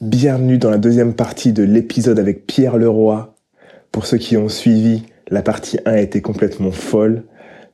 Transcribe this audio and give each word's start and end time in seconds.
Bienvenue 0.00 0.58
dans 0.58 0.70
la 0.70 0.78
deuxième 0.78 1.12
partie 1.14 1.52
de 1.52 1.62
l'épisode 1.62 2.18
avec 2.18 2.46
Pierre 2.46 2.78
Leroy. 2.78 3.34
Pour 3.92 4.06
ceux 4.06 4.16
qui 4.16 4.36
ont 4.36 4.48
suivi, 4.48 5.02
la 5.28 5.42
partie 5.42 5.78
1 5.84 5.92
a 5.92 6.00
été 6.00 6.22
complètement 6.22 6.70
folle. 6.70 7.24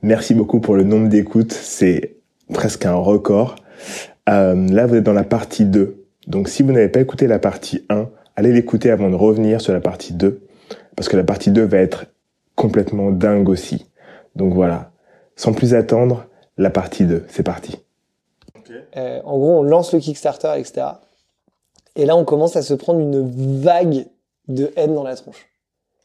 Merci 0.03 0.35
beaucoup 0.35 0.61
pour 0.61 0.75
le 0.75 0.83
nombre 0.83 1.09
d'écoutes, 1.09 1.53
c'est 1.53 2.17
presque 2.53 2.87
un 2.87 2.95
record. 2.95 3.57
Euh, 4.29 4.67
là, 4.69 4.87
vous 4.87 4.97
êtes 4.97 5.05
dans 5.05 5.13
la 5.13 5.25
partie 5.25 5.65
2. 5.65 6.05
Donc 6.27 6.49
si 6.49 6.63
vous 6.63 6.73
n'avez 6.73 6.89
pas 6.89 7.01
écouté 7.01 7.27
la 7.27 7.39
partie 7.39 7.85
1, 7.91 8.09
allez 8.37 8.53
l'écouter 8.53 8.91
avant 8.91 9.11
de 9.11 9.17
revenir 9.17 9.61
sur 9.61 9.73
la 9.73 9.81
partie 9.81 10.13
2, 10.13 10.41
parce 10.97 11.09
que 11.09 11.17
la 11.17 11.25
partie 11.25 11.51
2 11.51 11.63
va 11.65 11.79
être 11.79 12.07
complètement 12.61 13.11
dingue 13.11 13.49
aussi. 13.49 13.87
Donc 14.37 14.53
voilà, 14.55 14.91
sans 15.37 15.53
plus 15.53 15.75
attendre, 15.75 16.27
la 16.59 16.71
partie 16.71 17.05
2, 17.07 17.25
c'est 17.29 17.43
parti. 17.43 17.79
Euh, 18.97 19.21
en 19.25 19.39
gros, 19.39 19.59
on 19.59 19.63
lance 19.63 19.93
le 19.95 19.99
Kickstarter, 20.01 20.53
etc. 20.59 20.87
Et 21.97 22.05
là, 22.07 22.17
on 22.17 22.25
commence 22.25 22.57
à 22.57 22.63
se 22.63 22.75
prendre 22.75 23.01
une 23.01 23.61
vague 23.61 24.07
de 24.49 24.71
haine 24.77 24.95
dans 24.95 25.03
la 25.03 25.17
tronche. 25.17 25.47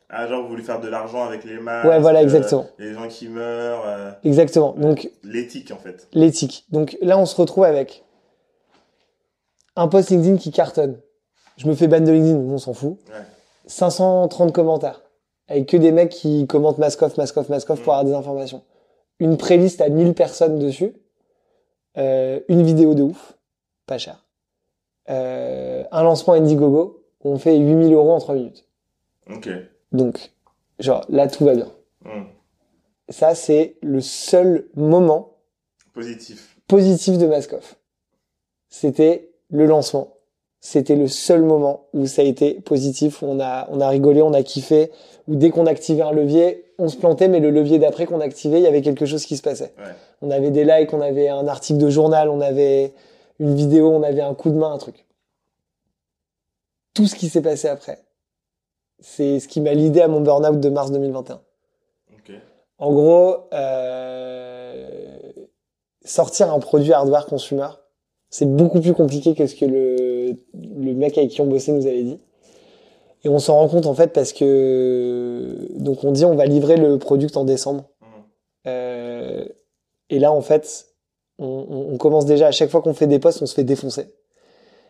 Ah, 0.09 0.27
genre, 0.27 0.43
vous 0.43 0.49
voulez 0.49 0.63
faire 0.63 0.79
de 0.79 0.87
l'argent 0.87 1.23
avec 1.25 1.43
les 1.43 1.59
masques. 1.59 1.87
Ouais, 1.87 1.99
voilà, 1.99 2.23
exactement. 2.23 2.65
les 2.79 2.93
gens 2.93 3.07
qui 3.07 3.27
meurent. 3.27 3.83
euh, 3.85 4.11
Exactement. 4.23 4.73
Donc, 4.77 5.09
L'éthique, 5.23 5.71
en 5.71 5.77
fait. 5.77 6.07
l'éthique. 6.13 6.65
Donc 6.71 6.97
là, 7.01 7.17
on 7.17 7.25
se 7.25 7.35
retrouve 7.35 7.65
avec 7.65 8.03
un 9.75 9.87
post 9.87 10.09
LinkedIn 10.09 10.37
qui 10.37 10.51
cartonne. 10.51 10.99
Je 11.57 11.67
me 11.67 11.75
fais 11.75 11.87
ban 11.87 11.99
de 12.01 12.11
LinkedIn, 12.11 12.37
on 12.37 12.57
s'en 12.57 12.73
fout. 12.73 12.97
Ouais. 13.09 13.25
530 13.67 14.53
commentaires. 14.53 15.01
Avec 15.47 15.67
que 15.69 15.77
des 15.77 15.91
mecs 15.91 16.09
qui 16.09 16.47
commentent 16.47 16.77
mask 16.79 17.01
off, 17.03 17.17
mask 17.17 17.37
off, 17.37 17.49
mask 17.49 17.69
off 17.69 17.79
pour 17.81 17.93
Mm. 17.93 17.95
avoir 17.97 18.05
des 18.05 18.13
informations. 18.13 18.63
Une 19.19 19.37
playlist 19.37 19.79
à 19.81 19.89
1000 19.89 20.13
personnes 20.13 20.59
dessus. 20.59 20.93
Euh, 21.97 22.39
une 22.49 22.63
vidéo 22.63 22.93
de 22.95 23.03
ouf. 23.03 23.37
Pas 23.85 23.97
cher. 23.97 24.25
Euh, 25.09 25.83
un 25.91 26.03
lancement 26.03 26.33
Indiegogo. 26.33 27.03
On 27.23 27.37
fait 27.37 27.57
8000 27.57 27.93
euros 27.93 28.11
en 28.11 28.19
3 28.19 28.35
minutes. 28.35 28.67
Ok. 29.31 29.49
Donc, 29.91 30.31
genre, 30.79 31.05
là, 31.09 31.27
tout 31.27 31.45
va 31.45 31.55
bien. 31.55 31.71
Hmm. 32.03 32.23
Ça, 33.09 33.35
c'est 33.35 33.77
le 33.81 34.01
seul 34.01 34.67
moment 34.75 35.37
Positif. 35.93 36.57
positif 36.67 37.17
de 37.17 37.27
Maskoff. 37.27 37.77
C'était 38.69 39.31
le 39.49 39.65
lancement. 39.67 40.14
C'était 40.65 40.95
le 40.95 41.07
seul 41.07 41.43
moment 41.43 41.85
où 41.93 42.07
ça 42.07 42.23
a 42.23 42.25
été 42.25 42.55
positif, 42.55 43.21
où 43.21 43.27
on 43.27 43.39
a, 43.39 43.67
on 43.69 43.79
a 43.79 43.87
rigolé, 43.87 44.23
on 44.23 44.33
a 44.33 44.41
kiffé, 44.41 44.89
où 45.27 45.35
dès 45.35 45.51
qu'on 45.51 45.67
activait 45.67 46.01
un 46.01 46.11
levier, 46.11 46.65
on 46.79 46.87
se 46.89 46.97
plantait, 46.97 47.27
mais 47.27 47.39
le 47.39 47.51
levier 47.51 47.77
d'après 47.77 48.07
qu'on 48.07 48.19
activait, 48.19 48.57
il 48.57 48.63
y 48.63 48.67
avait 48.67 48.81
quelque 48.81 49.05
chose 49.05 49.27
qui 49.27 49.37
se 49.37 49.43
passait. 49.43 49.75
Ouais. 49.77 49.93
On 50.23 50.31
avait 50.31 50.49
des 50.49 50.63
likes, 50.63 50.91
on 50.91 51.01
avait 51.01 51.29
un 51.29 51.47
article 51.47 51.77
de 51.77 51.87
journal, 51.91 52.29
on 52.29 52.41
avait 52.41 52.93
une 53.37 53.53
vidéo, 53.53 53.91
on 53.91 54.01
avait 54.01 54.23
un 54.23 54.33
coup 54.33 54.49
de 54.49 54.55
main, 54.55 54.73
un 54.73 54.79
truc. 54.79 55.05
Tout 56.95 57.05
ce 57.05 57.13
qui 57.13 57.29
s'est 57.29 57.43
passé 57.43 57.67
après, 57.67 57.99
c'est 58.99 59.39
ce 59.39 59.47
qui 59.47 59.61
m'a 59.61 59.75
l'idée 59.75 60.01
à 60.01 60.07
mon 60.07 60.21
burn-out 60.21 60.59
de 60.59 60.69
mars 60.69 60.89
2021. 60.89 61.41
Ok. 62.11 62.35
En 62.79 62.91
gros, 62.91 63.35
euh, 63.53 65.19
sortir 66.03 66.51
un 66.51 66.57
produit 66.57 66.91
hardware 66.91 67.27
consumer, 67.27 67.69
c'est 68.35 68.45
beaucoup 68.53 68.81
plus 68.81 68.93
compliqué 68.93 69.33
que 69.33 69.47
ce 69.47 69.55
que 69.55 69.63
le, 69.65 70.33
le 70.53 70.93
mec 70.93 71.17
avec 71.17 71.29
qui 71.31 71.39
on 71.41 71.45
bossait 71.45 71.71
nous 71.71 71.87
avait 71.87 72.03
dit. 72.03 72.19
Et 73.23 73.29
on 73.29 73.39
s'en 73.39 73.55
rend 73.55 73.69
compte 73.69 73.85
en 73.85 73.93
fait 73.93 74.11
parce 74.11 74.33
que 74.33 75.55
donc 75.79 76.03
on 76.03 76.11
dit 76.11 76.25
on 76.25 76.35
va 76.35 76.45
livrer 76.45 76.75
le 76.75 76.97
product 76.99 77.37
en 77.37 77.45
décembre. 77.45 77.85
Mhm. 78.01 78.07
Euh, 78.67 79.45
et 80.09 80.19
là 80.19 80.31
en 80.33 80.41
fait, 80.41 80.87
on, 81.39 81.45
on- 81.47 81.93
on 81.93 81.97
commence 81.97 82.25
déjà 82.25 82.47
à 82.47 82.51
chaque 82.51 82.69
fois 82.69 82.81
qu'on 82.81 82.93
fait 82.93 83.07
des 83.07 83.19
posts, 83.19 83.41
on 83.41 83.45
se 83.45 83.55
fait 83.55 83.63
défoncer, 83.63 84.05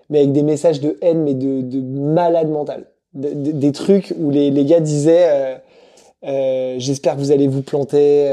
mais 0.09 0.19
avec 0.21 0.31
des 0.31 0.43
messages 0.43 0.79
de 0.81 0.97
haine, 1.01 1.21
mais 1.23 1.35
de, 1.35 1.61
de 1.61 1.79
malade 1.81 2.49
mental, 2.49 2.87
De- 3.13 3.29
de- 3.33 3.51
des 3.51 3.71
trucs 3.71 4.13
où 4.19 4.31
les, 4.31 4.49
les 4.49 4.65
gars 4.65 4.79
disaient 4.79 5.27
euh, 5.29 5.55
euh, 6.25 6.75
j'espère 6.79 7.13
que 7.15 7.19
vous 7.19 7.31
allez 7.31 7.47
vous 7.47 7.61
planter. 7.61 8.27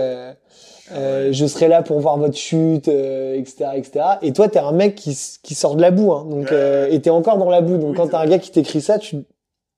Euh, 0.94 1.28
je 1.32 1.46
serai 1.46 1.68
là 1.68 1.82
pour 1.82 1.98
voir 2.00 2.18
votre 2.18 2.36
chute, 2.36 2.88
euh, 2.88 3.34
etc., 3.38 3.70
etc. 3.76 4.04
Et 4.22 4.32
toi, 4.32 4.48
t'es 4.48 4.58
un 4.58 4.72
mec 4.72 4.94
qui, 4.94 5.14
sort 5.54 5.76
de 5.76 5.82
la 5.82 5.90
boue, 5.90 6.12
hein, 6.12 6.26
donc 6.28 6.52
euh, 6.52 6.88
et 6.90 7.00
t'es 7.00 7.10
encore 7.10 7.38
dans 7.38 7.50
la 7.50 7.60
boue. 7.60 7.78
Donc 7.78 7.90
Oui, 7.90 7.96
quand 7.96 8.08
t'as 8.08 8.20
un 8.20 8.26
gars 8.26 8.38
qui 8.38 8.50
t'écrit 8.50 8.80
ça, 8.80 8.98
tu, 8.98 9.16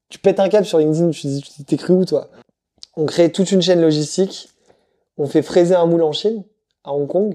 tu 0.09 0.19
pètes 0.19 0.41
un 0.41 0.49
câble 0.49 0.67
sur 0.67 0.79
LinkedIn. 0.79 1.11
Tu 1.11 1.27
dis, 1.27 1.43
tu 1.43 1.65
t'es 1.65 1.77
cru 1.77 1.95
où 1.95 2.05
toi? 2.05 2.29
On 2.97 3.07
crée 3.07 3.31
toute 3.33 3.51
une 3.53 3.63
chaîne 3.63 3.81
logistique. 3.81 4.49
On 5.19 5.27
fait 5.27 5.43
fraiser 5.43 5.75
un 5.75 5.87
moule 5.87 6.03
en 6.03 6.13
Chine, 6.13 6.43
à 6.85 6.93
Hong 6.93 7.07
Kong. 7.07 7.35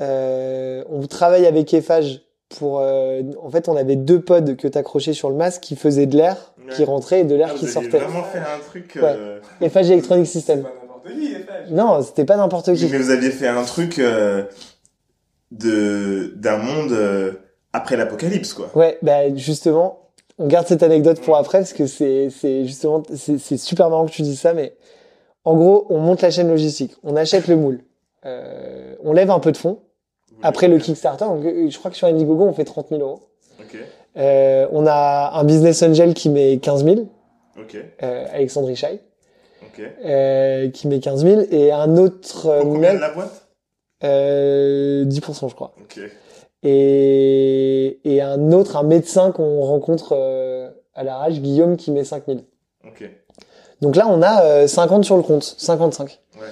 Euh, 0.00 0.84
on 0.90 1.06
travaille 1.06 1.46
avec 1.46 1.72
Eiffage 1.74 2.22
pour. 2.48 2.78
euh, 2.80 3.22
en 3.42 3.50
fait, 3.50 3.68
on 3.68 3.76
avait 3.76 3.96
deux 3.96 4.20
pods 4.20 4.54
que 4.56 4.68
t'accrochais 4.68 5.12
sur 5.12 5.28
le 5.30 5.36
masque 5.36 5.62
qui 5.62 5.76
faisaient 5.76 6.06
de 6.06 6.16
l'air 6.16 6.36
Ouais. 6.68 6.74
qui 6.74 6.84
rentrait 6.84 7.20
et 7.20 7.24
de 7.24 7.34
l'air 7.34 7.50
Ah, 7.52 7.58
qui 7.58 7.66
sortait. 7.66 7.98
vraiment 7.98 8.22
fait 8.24 8.38
un 8.40 8.58
truc. 8.68 8.98
Ouais. 9.00 9.16
Eiffage 9.62 9.90
Electronic 9.90 10.26
System. 10.26 10.66
Non, 11.70 12.02
c'était 12.02 12.24
pas 12.24 12.36
n'importe 12.36 12.74
qui. 12.74 12.86
Mais 12.86 12.98
vous 12.98 13.10
aviez 13.10 13.30
fait 13.30 13.48
un 13.48 13.64
truc 13.64 13.98
euh, 13.98 14.44
de 15.50 16.32
d'un 16.36 16.58
monde 16.58 16.92
euh, 16.92 17.32
après 17.72 17.96
l'apocalypse, 17.96 18.52
quoi. 18.52 18.70
Ouais, 18.74 18.98
bah 19.02 19.34
justement, 19.34 20.10
on 20.38 20.46
garde 20.46 20.66
cette 20.66 20.82
anecdote 20.82 21.20
pour 21.20 21.36
après 21.36 21.58
parce 21.58 21.72
que 21.72 21.86
c'est 21.86 22.28
c'est 22.30 22.64
justement 22.66 23.02
c'est 23.14 23.38
c'est 23.38 23.56
super 23.56 23.88
marrant 23.90 24.06
que 24.06 24.12
tu 24.12 24.22
dises 24.22 24.40
ça, 24.40 24.52
mais 24.54 24.74
en 25.44 25.54
gros, 25.56 25.86
on 25.90 25.98
monte 25.98 26.20
la 26.22 26.30
chaîne 26.30 26.48
logistique, 26.48 26.94
on 27.02 27.16
achète 27.16 27.46
le 27.48 27.56
moule, 27.56 27.80
euh, 28.26 28.94
on 29.02 29.12
lève 29.12 29.30
un 29.30 29.38
peu 29.40 29.52
de 29.52 29.56
fonds. 29.56 29.80
Après 30.40 30.68
le 30.68 30.78
Kickstarter, 30.78 31.24
donc, 31.24 31.44
euh, 31.44 31.68
je 31.68 31.76
crois 31.78 31.90
que 31.90 31.96
sur 31.96 32.06
Indiegogo, 32.06 32.44
on 32.44 32.52
fait 32.52 32.64
30 32.64 32.90
000 32.90 33.00
euros. 33.00 33.22
Euh, 34.16 34.68
on 34.70 34.86
a 34.86 35.32
un 35.34 35.42
business 35.44 35.82
angel 35.82 36.14
qui 36.14 36.28
met 36.30 36.58
15 36.58 36.84
000, 36.84 36.96
Ok. 37.58 37.76
euh, 38.04 38.26
Alexandre 38.32 38.68
Richai, 38.68 39.00
Euh, 40.04 40.70
qui 40.70 40.88
met 40.88 41.00
15 41.00 41.24
000, 41.24 41.42
et 41.50 41.72
un 41.72 41.96
autre 41.96 42.46
euh, 42.46 42.60
Pour 42.60 42.72
combien 42.74 42.90
de 42.90 42.98
mec, 42.98 43.00
la 43.00 43.10
boîte? 43.10 43.48
Euh, 44.04 45.04
10% 45.04 45.48
je 45.48 45.54
crois. 45.54 45.74
Ok. 45.80 46.00
Et, 46.62 48.00
et 48.04 48.20
un 48.20 48.52
autre, 48.52 48.76
un 48.76 48.82
médecin 48.82 49.30
qu'on 49.32 49.60
rencontre 49.62 50.14
euh, 50.16 50.70
à 50.94 51.04
la 51.04 51.16
rage, 51.16 51.40
Guillaume, 51.40 51.76
qui 51.76 51.90
met 51.90 52.04
5000. 52.04 52.44
Ok. 52.86 53.08
Donc 53.80 53.94
là, 53.96 54.06
on 54.08 54.22
a 54.22 54.42
euh, 54.42 54.66
50 54.66 55.04
sur 55.04 55.16
le 55.16 55.22
compte, 55.22 55.44
55. 55.44 56.20
Ouais. 56.34 56.46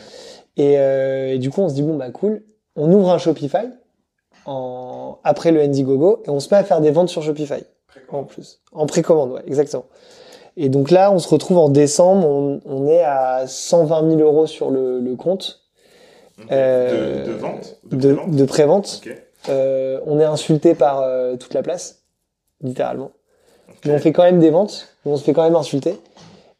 Et, 0.57 0.79
euh, 0.79 1.35
et 1.35 1.39
du 1.39 1.51
coup, 1.51 1.61
on 1.61 1.69
se 1.69 1.75
dit, 1.75 1.83
bon, 1.83 1.97
bah 1.97 2.11
cool, 2.11 2.43
on 2.77 2.93
ouvre 2.93 3.11
un 3.11 3.19
Shopify 3.19 3.67
en, 4.45 5.19
après 5.25 5.51
le 5.51 5.61
Indiegogo 5.61 6.23
et 6.25 6.31
on 6.31 6.39
se 6.41 6.55
met 6.55 6.59
à 6.59 6.65
faire 6.65 6.81
des 6.81 6.91
ventes 6.93 7.09
sur 7.09 7.23
Shopify 7.23 7.65
en 8.09 8.25
plus. 8.25 8.61
En 8.73 8.87
précommande, 8.87 9.33
ouais, 9.33 9.43
exactement. 9.47 9.87
Et 10.57 10.69
donc 10.69 10.91
là, 10.91 11.13
on 11.13 11.19
se 11.19 11.29
retrouve 11.29 11.59
en 11.59 11.69
décembre, 11.69 12.27
on, 12.27 12.61
on 12.65 12.87
est 12.89 13.03
à 13.03 13.47
120 13.47 14.11
000 14.17 14.21
euros 14.23 14.47
sur 14.47 14.71
le, 14.71 15.01
le 15.01 15.15
compte. 15.17 15.61
Euh, 16.51 17.25
de, 17.25 17.33
de 17.33 17.37
vente 17.37 17.77
de, 17.85 18.15
prévente 18.15 18.31
de 18.35 18.45
prévente. 18.45 19.03
Ok. 19.07 19.23
Euh, 19.49 20.01
on 20.07 20.19
est 20.19 20.25
insulté 20.25 20.75
par 20.75 21.01
euh, 21.01 21.37
toute 21.37 21.55
la 21.55 21.63
place, 21.63 22.03
littéralement. 22.63 23.11
Mais 23.85 23.93
on 23.95 23.99
fait 23.99 24.13
quand 24.13 24.23
même 24.25 24.39
des 24.39 24.51
ventes, 24.51 24.89
mais 25.05 25.13
on 25.13 25.17
se 25.17 25.25
fait 25.25 25.33
quand 25.33 25.45
même 25.45 25.55
insulter. 25.57 25.99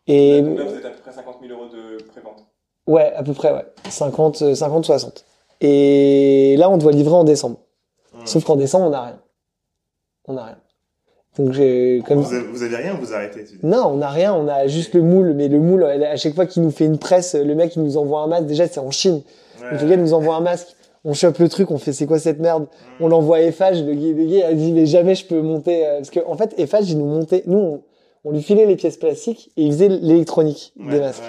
Et 0.07 0.41
Donc 0.43 0.59
là, 0.59 0.65
vous 0.65 0.75
êtes 0.77 0.85
à 0.85 0.91
peu 0.91 0.99
près 1.01 1.13
50 1.13 1.37
000 1.41 1.53
euros 1.53 1.69
de 1.69 2.03
prévente. 2.05 2.45
ouais, 2.87 3.13
à 3.15 3.23
peu 3.23 3.33
près, 3.33 3.53
ouais. 3.53 3.67
50, 3.89 4.43
euh, 4.43 4.55
50, 4.55 4.85
60. 4.85 5.25
Et 5.63 6.55
là, 6.59 6.71
on 6.71 6.77
doit 6.77 6.93
livrer 6.93 7.15
en 7.15 7.25
décembre. 7.25 7.59
Hmm. 8.15 8.27
Sauf 8.27 8.45
qu'en 8.45 8.57
décembre, 8.57 8.87
on 8.87 8.91
n'a 8.91 9.03
rien. 9.03 9.19
On 10.29 10.33
n'a 10.35 10.45
rien. 10.45 10.59
Donc 11.39 11.53
j'ai 11.53 12.03
comme 12.07 12.21
Vous, 12.21 12.33
avez, 12.35 12.47
vous 12.47 12.63
avez 12.63 12.77
rien 12.77 12.95
ou 12.95 12.99
vous 13.05 13.13
arrêtez 13.13 13.45
non, 13.63 13.89
on 13.89 13.97
n'a 13.97 14.09
rien, 14.09 14.33
on 14.35 14.49
a 14.49 14.67
juste 14.69 14.95
le 14.95 15.03
moule. 15.03 15.35
Mais 15.35 15.49
le 15.49 15.59
moule, 15.61 15.85
à 15.85 16.17
chaque 16.17 16.35
fois 16.35 16.47
qu'il 16.47 16.63
nous 16.63 16.71
fait 16.71 16.87
une 16.87 16.99
presse, 16.99 17.35
le 17.35 17.55
mec 17.55 17.77
il 17.77 17.83
nous 17.83 17.97
envoie 17.99 18.21
un 18.21 18.27
masque. 18.27 18.47
Déjà, 18.47 18.67
c'est 18.67 18.81
en 18.81 18.91
Chine. 18.91 19.21
Ouais. 19.63 19.71
Donc 19.73 19.83
le 19.83 19.89
gars 19.89 19.97
nous 19.97 20.15
envoie 20.15 20.35
un 20.37 20.41
masque. 20.41 20.69
On 21.05 21.13
chope 21.13 21.39
le 21.39 21.49
truc, 21.49 21.71
on 21.71 21.79
fait 21.79 21.93
c'est 21.93 22.07
quoi 22.07 22.19
cette 22.19 22.41
merde? 22.41 22.63
Hmm. 22.65 23.05
On 23.05 23.09
l'envoie 23.09 23.37
à 23.37 23.41
Eiffage, 23.43 23.83
le 23.85 23.93
gars, 23.95 24.01
le 24.17 24.39
gars 24.41 24.47
a 24.49 24.53
dit 24.55 24.73
mais 24.73 24.87
jamais 24.87 25.15
je 25.15 25.25
peux 25.27 25.41
monter 25.41 25.87
euh, 25.87 25.97
parce 25.99 26.11
que 26.11 26.21
en 26.27 26.37
fait 26.37 26.53
Eiffage 26.59 26.91
il 26.91 26.99
nous 26.99 27.05
montait, 27.07 27.45
nous 27.47 27.59
on, 27.59 27.81
on 28.25 28.33
lui 28.33 28.43
filait 28.43 28.67
les 28.67 28.75
pièces 28.75 28.97
plastiques 28.97 29.51
et 29.57 29.63
il 29.63 29.71
faisait 29.73 29.89
l'électronique 29.89 30.73
Ouais, 30.81 30.91
des 30.91 31.01
masques. 31.01 31.23
ouais. 31.23 31.29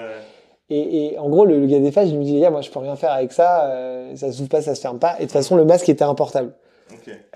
Et, 0.76 1.12
et 1.14 1.18
en 1.18 1.28
gros 1.28 1.44
le, 1.44 1.60
le 1.60 1.66
gars 1.66 1.78
d'Eiffage 1.78 2.08
il 2.08 2.18
nous 2.18 2.24
dit 2.24 2.32
les 2.34 2.40
gars 2.40 2.50
moi 2.50 2.60
je 2.60 2.70
peux 2.70 2.80
rien 2.80 2.96
faire 2.96 3.12
avec 3.12 3.30
ça, 3.32 3.66
euh, 3.68 4.16
ça 4.16 4.32
s'ouvre 4.32 4.48
pas, 4.48 4.62
ça 4.62 4.74
se 4.74 4.80
ferme 4.80 4.98
pas. 4.98 5.12
Et 5.18 5.18
de 5.18 5.22
toute 5.26 5.32
façon 5.32 5.54
le 5.54 5.64
masque 5.64 5.88
était 5.88 6.02
importable. 6.02 6.50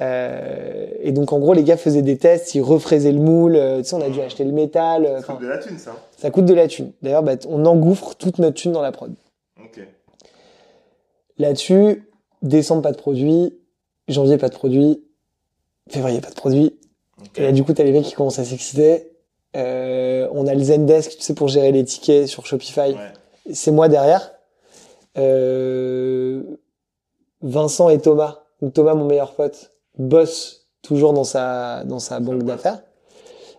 Euh, 0.01 0.87
et 1.01 1.13
donc 1.13 1.33
en 1.33 1.39
gros 1.39 1.55
les 1.55 1.65
gars 1.65 1.77
faisaient 1.77 2.03
des 2.03 2.19
tests, 2.19 2.55
ils 2.55 2.63
refraisaient 2.63 3.13
le 3.13 3.21
moule, 3.21 3.57
euh, 3.57 3.79
tu 3.79 3.89
sais 3.89 3.97
on 3.97 4.01
a 4.01 4.09
dû 4.11 4.21
acheter 4.21 4.45
le 4.45 4.53
métal, 4.53 5.05
euh, 5.05 5.21
Ça 5.21 5.33
coûte 5.33 5.43
de 5.43 5.47
la 5.47 5.59
thune, 5.59 5.79
ça. 5.79 5.97
ça 6.17 6.31
coûte 6.31 6.45
de 6.45 6.55
la 6.55 6.69
thune. 6.69 6.93
D'ailleurs 7.03 7.23
bah, 7.23 7.35
on 7.49 7.65
engouffre 7.67 8.15
toute 8.15 8.39
notre 8.39 8.57
thune 8.57 8.73
dans 8.73 8.83
la 8.83 8.93
prod. 8.93 9.15
Là-dessus, 11.39 12.09
décembre, 12.43 12.83
pas 12.83 12.93
de 12.93 12.97
produit. 12.97 13.59
Janvier, 14.09 14.39
pas 14.39 14.49
de 14.49 14.55
produit. 14.55 15.03
Février, 15.89 16.21
pas 16.21 16.31
de 16.31 16.35
produit. 16.35 16.79
Et 17.37 17.43
là, 17.43 17.53
du 17.53 17.65
coup, 17.65 17.73
t'as 17.73 17.85
les 17.85 17.93
mecs 17.93 18.05
qui 18.05 18.15
commencent 18.15 18.39
à 18.39 18.45
s'exciter. 18.45 19.11
Euh, 19.57 20.29
on 20.33 20.47
a 20.47 20.55
le 20.55 20.63
Zendesk, 20.63 21.17
tu 21.17 21.23
sais, 21.23 21.35
pour 21.35 21.49
gérer 21.49 21.73
les 21.73 21.85
tickets 21.85 22.27
sur 22.27 22.47
Shopify. 22.47 22.93
Ouais. 22.93 23.53
c'est 23.53 23.71
moi 23.71 23.89
derrière. 23.89 24.33
Euh, 25.19 26.43
Vincent 27.43 27.89
et 27.89 27.99
Thomas, 27.99 28.42
donc 28.63 28.73
Thomas 28.73 28.95
mon 28.95 29.05
meilleur 29.05 29.33
pote, 29.35 29.73
bosse 29.99 30.69
toujours 30.81 31.13
dans 31.13 31.25
sa 31.25 31.85
dans 31.85 31.99
sa 31.99 32.19
banque 32.21 32.45
d'affaires. 32.45 32.81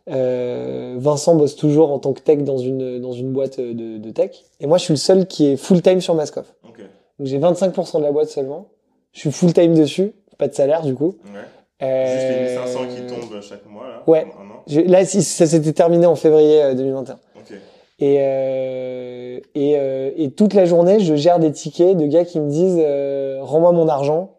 Euh, 0.09 0.95
Vincent 0.97 1.35
bosse 1.35 1.55
toujours 1.55 1.91
en 1.91 1.99
tant 1.99 2.11
que 2.13 2.19
tech 2.19 2.39
dans 2.39 2.57
une 2.57 2.99
dans 2.99 3.13
une 3.13 3.31
boîte 3.31 3.59
de, 3.59 3.97
de 3.97 4.09
tech. 4.11 4.31
Et 4.59 4.67
moi, 4.67 4.77
je 4.77 4.83
suis 4.83 4.93
le 4.93 4.97
seul 4.97 5.27
qui 5.27 5.47
est 5.51 5.55
full 5.57 5.81
time 5.81 6.01
sur 6.01 6.13
Mascoff. 6.15 6.53
Ok. 6.67 6.79
Donc 7.19 7.27
j'ai 7.27 7.39
25% 7.39 7.99
de 7.99 8.03
la 8.03 8.11
boîte 8.11 8.29
seulement. 8.29 8.67
Je 9.13 9.19
suis 9.19 9.31
full 9.31 9.53
time 9.53 9.75
dessus, 9.75 10.13
pas 10.37 10.47
de 10.47 10.53
salaire 10.53 10.81
du 10.81 10.95
coup. 10.95 11.15
Ouais. 11.33 11.39
Euh, 11.81 12.05
Juste 12.05 12.29
les 12.29 12.79
1500 12.79 12.79
qui 12.95 13.13
tombent 13.13 13.41
chaque 13.41 13.65
mois, 13.69 13.87
là. 13.87 14.03
Ouais. 14.07 14.21
Un 14.39 14.49
an. 14.49 14.63
je- 14.67 14.79
là, 14.81 15.05
ça 15.05 15.45
s'était 15.47 15.73
terminé 15.73 16.05
en 16.05 16.15
février 16.15 16.61
euh, 16.63 16.73
2021. 16.75 17.13
Ok. 17.37 17.53
Et, 17.99 18.17
euh, 18.19 19.39
et, 19.55 19.75
euh, 19.77 20.11
et 20.17 20.31
toute 20.31 20.53
la 20.53 20.65
journée, 20.65 20.99
je 20.99 21.15
gère 21.15 21.39
des 21.39 21.51
tickets 21.51 21.95
de 21.97 22.05
gars 22.07 22.25
qui 22.25 22.39
me 22.39 22.49
disent 22.49 22.77
euh, 22.79 23.39
rends-moi 23.41 23.71
mon 23.71 23.87
argent, 23.87 24.31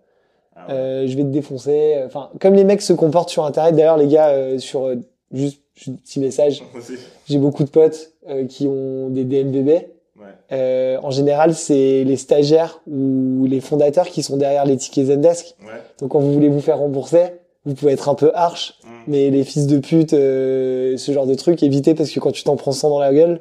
Ah 0.69 0.73
ouais. 0.73 0.79
euh, 0.79 1.07
je 1.07 1.17
vais 1.17 1.23
te 1.23 1.29
défoncer. 1.29 1.97
Enfin, 2.07 2.31
comme 2.41 2.55
les 2.55 2.65
mecs 2.65 2.83
se 2.83 2.93
comportent 2.93 3.31
sur 3.31 3.45
Internet. 3.45 3.75
D'ailleurs, 3.77 3.97
les 3.99 4.07
gars, 4.09 4.29
euh, 4.31 4.59
sur 4.59 4.87
euh, 4.87 4.97
juste, 5.33 5.61
petit 5.77 6.21
message, 6.21 6.63
j'ai 7.29 7.39
beaucoup 7.39 7.65
de 7.65 7.71
potes 7.71 8.13
euh, 8.29 8.47
qui 8.47 8.67
ont 8.67 9.09
des 9.11 9.25
DNVB. 9.25 9.69
Ouais. 10.17 10.27
Euh, 10.53 10.99
en 11.03 11.11
général, 11.11 11.55
c'est 11.55 12.05
les 12.05 12.17
stagiaires 12.17 12.81
ou 12.87 13.47
les 13.49 13.61
fondateurs 13.61 14.07
qui 14.09 14.23
sont 14.23 14.37
derrière 14.37 14.65
les 14.65 14.77
tickets 14.77 15.07
Zendesk. 15.07 15.55
Ouais. 15.63 15.81
Donc, 16.01 16.11
quand 16.13 16.21
vous 16.21 16.33
voulez 16.33 16.49
vous 16.49 16.61
faire 16.61 16.79
rembourser, 16.79 17.23
vous 17.67 17.75
pouvez 17.75 17.93
être 17.93 18.09
un 18.09 18.15
peu 18.15 18.31
arche, 18.35 18.79
Mm. 18.85 18.89
mais 19.09 19.31
les 19.31 19.43
fils 19.43 19.67
de 19.67 19.79
pute, 19.79 20.13
euh, 20.13 20.97
ce 20.97 21.13
genre 21.13 21.27
de 21.27 21.35
truc, 21.35 21.63
évitez 21.63 21.95
parce 21.95 22.11
que 22.11 22.21
quand 22.21 22.31
tu 22.33 22.45
t'en 22.45 22.57
prends 22.57 22.73
100 22.73 22.91
dans 22.91 22.99
la 23.01 23.13
gueule, 23.13 23.41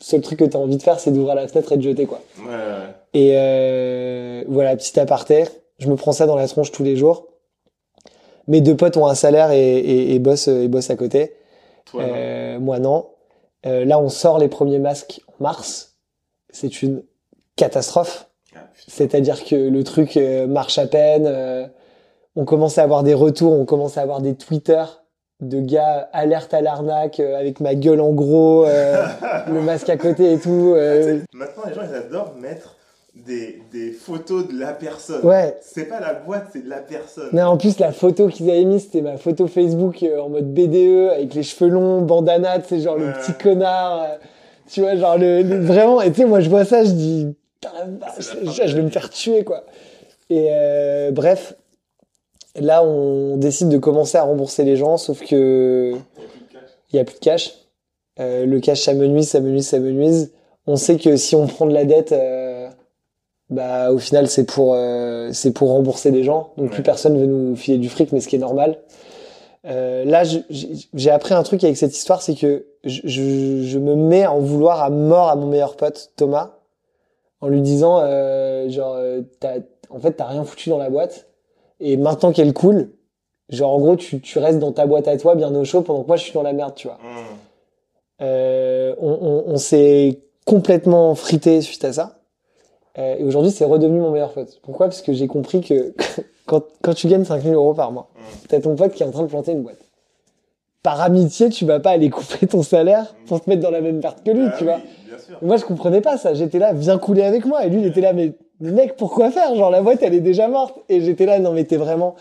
le 0.00 0.04
seul 0.04 0.20
truc 0.20 0.38
que 0.38 0.44
t'as 0.44 0.58
envie 0.58 0.76
de 0.76 0.82
faire, 0.82 1.00
c'est 1.00 1.10
d'ouvrir 1.10 1.34
la 1.34 1.48
fenêtre 1.48 1.72
et 1.72 1.76
de 1.78 1.82
jeter, 1.82 2.04
quoi. 2.06 2.20
Ouais, 2.38 2.44
ouais. 2.52 2.52
Et 3.14 3.30
euh, 3.34 4.44
voilà, 4.46 4.76
petit 4.76 4.98
aparté, 5.00 5.44
je 5.78 5.88
me 5.88 5.96
prends 5.96 6.12
ça 6.12 6.26
dans 6.26 6.36
la 6.36 6.48
tronche 6.48 6.72
tous 6.72 6.82
les 6.84 6.96
jours. 6.96 7.26
Mes 8.48 8.60
deux 8.60 8.76
potes 8.76 8.96
ont 8.96 9.06
un 9.06 9.14
salaire 9.14 9.50
et, 9.50 9.78
et, 9.78 10.14
et 10.14 10.18
bossent, 10.18 10.48
et 10.48 10.68
bossent 10.68 10.90
à 10.90 10.96
côté. 10.96 11.34
Toi, 11.84 12.02
non. 12.04 12.12
Euh, 12.14 12.58
moi, 12.60 12.78
non. 12.78 13.06
Euh, 13.66 13.84
là, 13.84 13.98
on 13.98 14.08
sort 14.08 14.38
les 14.38 14.48
premiers 14.48 14.78
masques 14.78 15.20
en 15.28 15.42
mars. 15.42 15.96
C'est 16.50 16.82
une 16.82 17.02
catastrophe. 17.56 18.28
Ah. 18.54 18.60
C'est-à-dire 18.86 19.44
que 19.44 19.56
le 19.56 19.84
truc 19.84 20.16
euh, 20.16 20.46
marche 20.46 20.78
à 20.78 20.86
peine. 20.86 21.70
on 22.36 22.44
commence 22.44 22.78
à 22.78 22.82
avoir 22.82 23.02
des 23.02 23.14
retours, 23.14 23.52
on 23.52 23.64
commence 23.64 23.98
à 23.98 24.02
avoir 24.02 24.20
des 24.20 24.34
Twitter 24.34 24.84
de 25.40 25.60
gars 25.60 26.08
alerte 26.12 26.54
à 26.54 26.60
l'arnaque 26.62 27.20
euh, 27.20 27.38
avec 27.38 27.60
ma 27.60 27.74
gueule 27.74 28.00
en 28.00 28.12
gros, 28.12 28.64
euh, 28.64 29.04
le 29.48 29.60
masque 29.60 29.88
à 29.90 29.96
côté 29.96 30.32
et 30.32 30.38
tout. 30.38 30.72
euh, 30.74 31.20
Maintenant, 31.34 31.62
les 31.66 31.74
gens, 31.74 31.82
ils 31.82 31.94
adorent 31.94 32.34
mettre 32.36 32.75
des, 33.24 33.62
des 33.72 33.92
photos 33.92 34.46
de 34.48 34.58
la 34.58 34.72
personne. 34.72 35.24
ouais. 35.24 35.56
C'est 35.62 35.86
pas 35.86 36.00
la 36.00 36.14
boîte, 36.14 36.48
c'est 36.52 36.64
de 36.64 36.68
la 36.68 36.78
personne. 36.80 37.28
Mais 37.32 37.42
en 37.42 37.56
plus, 37.56 37.78
la 37.78 37.92
photo 37.92 38.28
qu'ils 38.28 38.50
avaient 38.50 38.64
mise, 38.64 38.82
c'était 38.84 39.00
ma 39.02 39.16
photo 39.16 39.46
Facebook 39.46 40.02
euh, 40.02 40.20
en 40.20 40.28
mode 40.28 40.52
BDE 40.52 41.10
avec 41.12 41.34
les 41.34 41.42
cheveux 41.42 41.70
longs, 41.70 42.02
bandana, 42.02 42.62
sais, 42.62 42.80
genre 42.80 42.96
le 42.96 43.12
petit 43.12 43.32
connard. 43.42 44.02
euh, 44.02 44.16
tu 44.68 44.80
vois, 44.80 44.96
genre 44.96 45.16
le, 45.16 45.42
le- 45.42 45.60
vraiment. 45.60 46.02
Et 46.02 46.10
tu 46.10 46.18
sais, 46.22 46.24
moi, 46.26 46.40
je 46.40 46.50
vois 46.50 46.64
ça, 46.64 46.84
je 46.84 46.90
dis, 46.90 47.26
C'est 48.20 48.66
je, 48.68 48.76
vais 48.76 48.82
me 48.82 48.90
faire 48.90 49.08
tuer, 49.10 49.44
quoi. 49.44 49.64
Et 50.28 50.48
euh, 50.50 51.10
bref, 51.12 51.54
là, 52.58 52.82
on 52.84 53.36
décide 53.36 53.68
de 53.68 53.78
commencer 53.78 54.18
à 54.18 54.22
rembourser 54.24 54.64
les 54.64 54.76
gens, 54.76 54.96
sauf 54.96 55.20
que 55.24 55.92
Il 55.94 55.96
n'y 55.96 56.00
a 56.00 56.24
plus 56.24 56.40
de 56.40 56.52
cash. 56.52 56.70
il 56.92 56.96
y 56.96 56.98
a 57.00 57.04
plus 57.04 57.14
de 57.14 57.20
cash. 57.20 57.54
Le 58.18 58.58
cash, 58.60 58.82
ça 58.82 58.94
me 58.94 59.06
nuise, 59.06 59.28
ça 59.28 59.40
me 59.40 59.50
nuise, 59.50 59.66
ça 59.68 59.78
me 59.78 59.90
nuise. 59.90 60.32
On 60.66 60.74
sait 60.76 60.96
que 60.96 61.16
si 61.16 61.34
on 61.36 61.46
prend 61.46 61.66
de 61.66 61.72
la 61.74 61.84
dette, 61.84 62.12
bah 63.50 63.92
au 63.92 63.98
final 63.98 64.28
c'est 64.28 64.44
pour 64.44 64.74
euh, 64.74 65.30
c'est 65.32 65.52
pour 65.52 65.70
rembourser 65.70 66.10
des 66.10 66.24
gens. 66.24 66.52
Donc 66.56 66.68
Ouais. 66.68 66.74
plus 66.74 66.82
personne 66.82 67.18
veut 67.18 67.26
nous 67.26 67.54
filer 67.56 67.78
du 67.78 67.88
fric, 67.88 68.12
mais 68.12 68.20
ce 68.20 68.28
qui 68.28 68.36
est 68.36 68.40
normal. 68.40 68.78
Euh, 69.66 70.04
là, 70.04 70.22
j'ai 70.94 71.10
appris 71.10 71.34
un 71.34 71.42
truc 71.42 71.64
avec 71.64 71.76
cette 71.76 71.96
histoire, 71.96 72.22
c'est 72.22 72.36
que 72.36 72.66
je, 72.84 73.00
je, 73.02 73.62
je 73.64 73.78
me 73.80 73.96
mets 73.96 74.22
à 74.22 74.32
en 74.32 74.38
vouloir 74.38 74.80
à 74.82 74.90
mort 74.90 75.28
à 75.28 75.34
mon 75.34 75.48
meilleur 75.48 75.76
pote 75.76 76.12
Thomas, 76.16 76.52
en 77.40 77.48
lui 77.48 77.60
disant 77.62 77.98
euh, 78.00 78.68
genre 78.70 78.94
euh, 78.96 79.22
t'as- 79.40 79.56
en 79.90 79.98
fait 79.98 80.12
t'as 80.12 80.26
rien 80.26 80.44
foutu 80.44 80.70
dans 80.70 80.78
la 80.78 80.88
boîte 80.88 81.26
et 81.80 81.96
maintenant 81.96 82.30
qu'elle 82.32 82.52
coule, 82.52 82.90
genre 83.48 83.72
en 83.72 83.80
gros 83.80 83.96
tu, 83.96 84.20
tu 84.20 84.38
restes 84.38 84.60
dans 84.60 84.70
ta 84.72 84.86
boîte 84.86 85.08
à 85.08 85.16
toi 85.16 85.34
bien 85.34 85.52
au 85.52 85.64
chaud 85.64 85.82
pendant 85.82 86.02
que 86.02 86.06
moi 86.08 86.16
je 86.16 86.22
suis 86.22 86.32
dans 86.32 86.42
la 86.44 86.52
merde, 86.52 86.74
tu 86.76 86.86
vois. 86.86 86.98
Mmh. 87.02 87.16
Euh, 88.22 88.94
on 89.00 89.10
on, 89.20 89.44
on 89.52 89.56
s'est 89.56 90.20
complètement 90.44 91.14
frité 91.16 91.60
suite 91.60 91.84
à 91.84 91.92
ça. 91.92 92.15
Euh, 92.98 93.16
et 93.18 93.24
aujourd'hui, 93.24 93.50
c'est 93.50 93.64
redevenu 93.64 94.00
mon 94.00 94.10
meilleur 94.10 94.32
pote. 94.32 94.58
Pourquoi? 94.62 94.86
Parce 94.86 95.02
que 95.02 95.12
j'ai 95.12 95.26
compris 95.26 95.60
que 95.60 95.92
quand, 96.46 96.62
quand 96.82 96.94
tu 96.94 97.08
gagnes 97.08 97.24
5000 97.24 97.52
euros 97.54 97.74
par 97.74 97.92
mois, 97.92 98.08
Mm. 98.16 98.46
t'as 98.48 98.60
ton 98.60 98.74
pote 98.76 98.92
qui 98.92 99.02
est 99.02 99.06
en 99.06 99.10
train 99.10 99.22
de 99.22 99.28
planter 99.28 99.52
une 99.52 99.62
boîte. 99.62 99.78
Par 100.82 101.00
amitié, 101.00 101.48
tu 101.48 101.64
vas 101.64 101.80
pas 101.80 101.90
aller 101.90 102.10
couper 102.10 102.46
ton 102.46 102.62
salaire 102.62 103.14
pour 103.26 103.40
te 103.40 103.50
mettre 103.50 103.62
dans 103.62 103.70
la 103.70 103.80
même 103.80 104.00
perte 104.00 104.22
que 104.24 104.30
lui, 104.30 104.46
Ah 104.46 104.54
tu 104.56 104.64
oui, 104.64 104.70
vois. 104.70 104.78
bien 105.06 105.18
sûr. 105.18 105.38
Moi, 105.42 105.56
je 105.56 105.64
comprenais 105.64 106.00
pas 106.00 106.16
ça. 106.16 106.32
J'étais 106.34 106.58
là, 106.58 106.72
viens 106.72 106.96
couler 106.98 107.22
avec 107.22 107.44
moi. 107.44 107.64
Et 107.66 107.70
lui, 107.70 107.80
il 107.80 107.86
était 107.86 108.00
là, 108.00 108.12
mais 108.12 108.32
mec, 108.60 108.96
pourquoi 108.96 109.30
faire? 109.30 109.54
Genre, 109.56 109.70
la 109.70 109.82
boîte, 109.82 109.98
elle 110.02 110.14
est 110.14 110.20
déjà 110.20 110.46
morte. 110.48 110.76
Et 110.88 111.00
j'étais 111.00 111.26
là, 111.26 111.38
non, 111.40 111.52
mais 111.52 111.64
t'es 111.64 111.76
vraiment, 111.76 112.14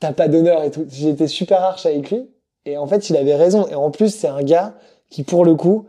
t'as 0.00 0.12
pas 0.12 0.28
d'honneur 0.28 0.62
et 0.62 0.70
tout. 0.70 0.84
J'étais 0.90 1.26
super 1.26 1.62
arche 1.62 1.86
avec 1.86 2.10
lui. 2.10 2.28
Et 2.66 2.76
en 2.76 2.86
fait, 2.86 3.08
il 3.10 3.16
avait 3.16 3.34
raison. 3.34 3.66
Et 3.68 3.74
en 3.74 3.90
plus, 3.90 4.14
c'est 4.14 4.28
un 4.28 4.42
gars 4.42 4.74
qui, 5.10 5.22
pour 5.24 5.44
le 5.44 5.54
coup, 5.54 5.86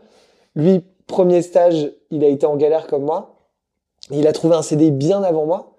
lui, 0.56 0.82
premier 1.06 1.42
stage, 1.42 1.90
il 2.10 2.24
a 2.24 2.28
été 2.28 2.46
en 2.46 2.56
galère 2.56 2.86
comme 2.86 3.04
moi. 3.04 3.33
Il 4.10 4.26
a 4.26 4.32
trouvé 4.32 4.54
un 4.56 4.62
CDI 4.62 4.90
bien 4.90 5.22
avant 5.22 5.46
moi. 5.46 5.70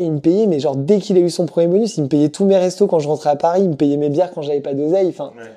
Et 0.00 0.04
il 0.04 0.12
me 0.12 0.20
payait, 0.20 0.46
mais 0.46 0.60
genre, 0.60 0.76
dès 0.76 0.98
qu'il 1.00 1.16
a 1.16 1.20
eu 1.20 1.28
son 1.30 1.46
premier 1.46 1.66
bonus, 1.66 1.96
il 1.96 2.04
me 2.04 2.08
payait 2.08 2.28
tous 2.28 2.44
mes 2.44 2.56
restos 2.56 2.86
quand 2.86 3.00
je 3.00 3.08
rentrais 3.08 3.30
à 3.30 3.36
Paris. 3.36 3.62
Il 3.64 3.70
me 3.70 3.74
payait 3.74 3.96
mes 3.96 4.10
bières 4.10 4.30
quand 4.32 4.42
j'avais 4.42 4.60
pas 4.60 4.72
d'oseille. 4.74 5.08
Enfin, 5.08 5.32
Ouais. 5.36 5.50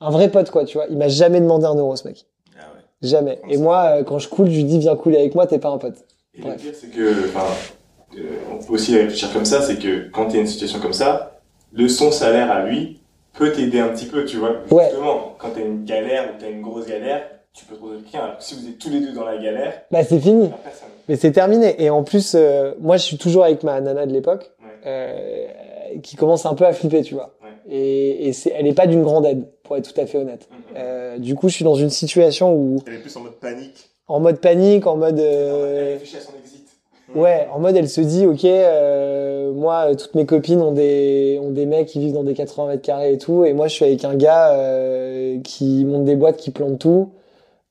un 0.00 0.10
vrai 0.10 0.28
pote, 0.30 0.50
quoi, 0.50 0.64
tu 0.64 0.76
vois. 0.78 0.86
Il 0.88 0.96
m'a 0.98 1.08
jamais 1.08 1.40
demandé 1.40 1.64
un 1.66 1.74
euro, 1.74 1.96
ce 1.96 2.06
mec. 2.06 2.24
Ah 2.56 2.60
ouais. 2.74 2.82
Jamais. 3.08 3.36
Comme 3.38 3.50
Et 3.50 3.56
ça. 3.56 3.62
moi, 3.62 3.84
euh, 3.98 4.04
quand 4.04 4.18
je 4.20 4.28
coule, 4.28 4.48
je 4.50 4.56
lui 4.56 4.64
dis, 4.64 4.78
viens 4.78 4.94
couler 4.94 5.18
avec 5.18 5.34
moi, 5.34 5.48
t'es 5.48 5.58
pas 5.58 5.70
un 5.70 5.78
pote. 5.78 5.96
Et 6.34 6.42
Bref. 6.42 6.54
le 6.54 6.70
pire, 6.70 6.78
c'est 6.80 6.86
que, 6.90 7.26
enfin, 7.28 7.46
euh, 8.16 8.20
on 8.52 8.64
peut 8.64 8.74
aussi 8.74 8.96
réfléchir 8.96 9.32
comme 9.32 9.44
ça, 9.44 9.62
c'est 9.62 9.78
que 9.80 10.08
quand 10.10 10.26
tu 10.28 10.36
es 10.36 10.40
une 10.40 10.46
situation 10.46 10.78
comme 10.78 10.92
ça, 10.92 11.40
le 11.72 11.88
son 11.88 12.12
salaire 12.12 12.52
à 12.52 12.62
lui 12.66 13.00
peut 13.32 13.50
t'aider 13.50 13.80
un 13.80 13.88
petit 13.88 14.06
peu, 14.06 14.24
tu 14.24 14.36
vois. 14.36 14.52
Ouais. 14.70 14.84
Justement, 14.90 15.34
quand 15.38 15.50
tu 15.54 15.60
as 15.60 15.64
une 15.64 15.84
galère 15.84 16.30
ou 16.32 16.38
tu 16.38 16.44
as 16.44 16.50
une 16.50 16.62
grosse 16.62 16.86
galère, 16.86 17.22
tu 17.52 17.64
peux 17.64 17.74
trouver 17.74 17.96
quelqu'un. 17.96 18.20
Alors 18.26 18.38
que 18.38 18.44
si 18.44 18.54
vous 18.54 18.68
êtes 18.68 18.78
tous 18.78 18.90
les 18.90 19.00
deux 19.00 19.12
dans 19.12 19.24
la 19.24 19.38
galère, 19.38 19.82
Bah, 19.90 20.04
c'est 20.04 20.20
fini. 20.20 20.50
personne. 20.62 20.88
Mais 21.08 21.16
c'est 21.16 21.32
terminé. 21.32 21.82
Et 21.82 21.90
en 21.90 22.02
plus, 22.04 22.34
euh, 22.34 22.72
moi, 22.80 22.96
je 22.96 23.02
suis 23.04 23.18
toujours 23.18 23.44
avec 23.44 23.62
ma 23.62 23.80
nana 23.80 24.06
de 24.06 24.12
l'époque, 24.12 24.50
Ouais. 24.60 24.66
euh, 24.86 25.46
qui 26.02 26.16
commence 26.16 26.44
un 26.46 26.54
peu 26.54 26.64
à 26.66 26.72
flipper, 26.72 27.02
tu 27.02 27.14
vois. 27.14 27.34
Ouais. 27.42 27.74
Et, 27.74 28.28
et 28.28 28.32
c'est, 28.32 28.52
elle 28.56 28.66
est 28.66 28.74
pas 28.74 28.86
d'une 28.86 29.02
grande 29.02 29.24
aide, 29.26 29.44
pour 29.64 29.76
être 29.76 29.92
tout 29.92 29.98
à 30.00 30.06
fait 30.06 30.18
honnête. 30.18 30.48
Mhm. 30.50 30.56
Euh, 30.76 31.18
du 31.18 31.34
coup, 31.34 31.48
je 31.48 31.54
suis 31.54 31.64
dans 31.64 31.74
une 31.74 31.90
situation 31.90 32.54
où, 32.54 32.76
Elle 32.86 32.94
est 32.94 32.98
plus 32.98 33.16
en 33.16 33.20
mode 33.20 33.34
panique. 33.40 33.90
en 34.06 34.20
mode 34.20 34.38
panique, 34.40 34.86
en 34.86 34.96
mode, 34.96 35.18
Elle 35.18 35.24
euh, 35.26 35.88
réfléchit 35.94 36.16
à 36.16 36.20
son 36.20 36.32
exit. 36.38 36.66
ouais, 37.14 37.48
en 37.52 37.58
mode, 37.58 37.76
elle 37.76 37.88
se 37.88 38.00
dit, 38.02 38.26
ok, 38.26 38.44
euh, 38.44 39.52
moi, 39.52 39.86
euh, 39.90 39.94
toutes 39.94 40.14
mes 40.14 40.26
copines 40.26 40.60
ont 40.60 40.72
des, 40.72 41.38
ont 41.42 41.50
des 41.50 41.64
mecs 41.66 41.86
qui 41.88 41.98
vivent 42.00 42.12
dans 42.14 42.22
des 42.24 42.34
80 42.34 42.68
mètres 42.68 42.82
carrés 42.82 43.14
et 43.14 43.18
tout, 43.18 43.44
et 43.46 43.52
moi, 43.54 43.66
je 43.68 43.72
suis 43.74 43.84
avec 43.86 44.04
un 44.04 44.14
gars 44.14 44.52
euh, 44.54 45.38
qui 45.42 45.84
monte 45.86 46.04
des 46.04 46.16
boîtes, 46.16 46.36
qui 46.36 46.50
plante 46.50 46.78
tout. 46.78 47.12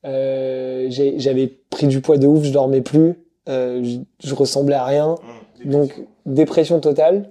Euh, 0.04 0.86
j'ai- 0.90 1.18
j'avais 1.18 1.48
pris 1.70 1.86
du 1.88 2.00
poids 2.00 2.18
de 2.18 2.26
ouf, 2.26 2.44
je 2.44 2.52
dormais 2.52 2.80
plus, 2.80 3.14
euh, 3.48 3.82
je, 3.82 3.98
je 4.28 4.34
ressemblais 4.34 4.74
à 4.76 4.84
rien. 4.84 5.16
Mmh. 5.64 5.70
Donc, 5.70 5.92
dépression 6.26 6.78
totale, 6.80 7.30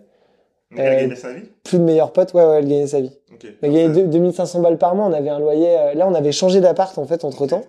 Elle 0.76 0.80
a 0.80 0.84
Euh, 0.92 1.00
gagné 1.02 1.16
sa 1.16 1.34
vie 1.34 1.44
plus 1.64 1.78
de 1.80 1.84
meilleurs 1.84 2.12
potes, 2.12 2.34
ouais, 2.34 2.44
ouais, 2.46 2.58
elle 2.60 2.68
gagnait 2.68 2.88
sa 2.88 3.00
vie. 3.02 3.12
Ok. 3.34 3.46
Elle 3.62 3.72
gagnait 3.74 3.90
deux- 3.90 4.08
2500 4.08 4.62
balles 4.62 4.78
par 4.78 4.96
mois, 4.96 5.06
on 5.06 5.14
avait 5.14 5.30
un 5.30 5.40
loyer, 5.40 5.78
euh, 5.78 5.94
là, 5.94 6.08
on 6.08 6.14
avait 6.14 6.32
changé 6.32 6.60
d'appart, 6.62 6.98
en 6.98 7.06
fait, 7.06 7.24
entre 7.26 7.46
temps. 7.48 7.62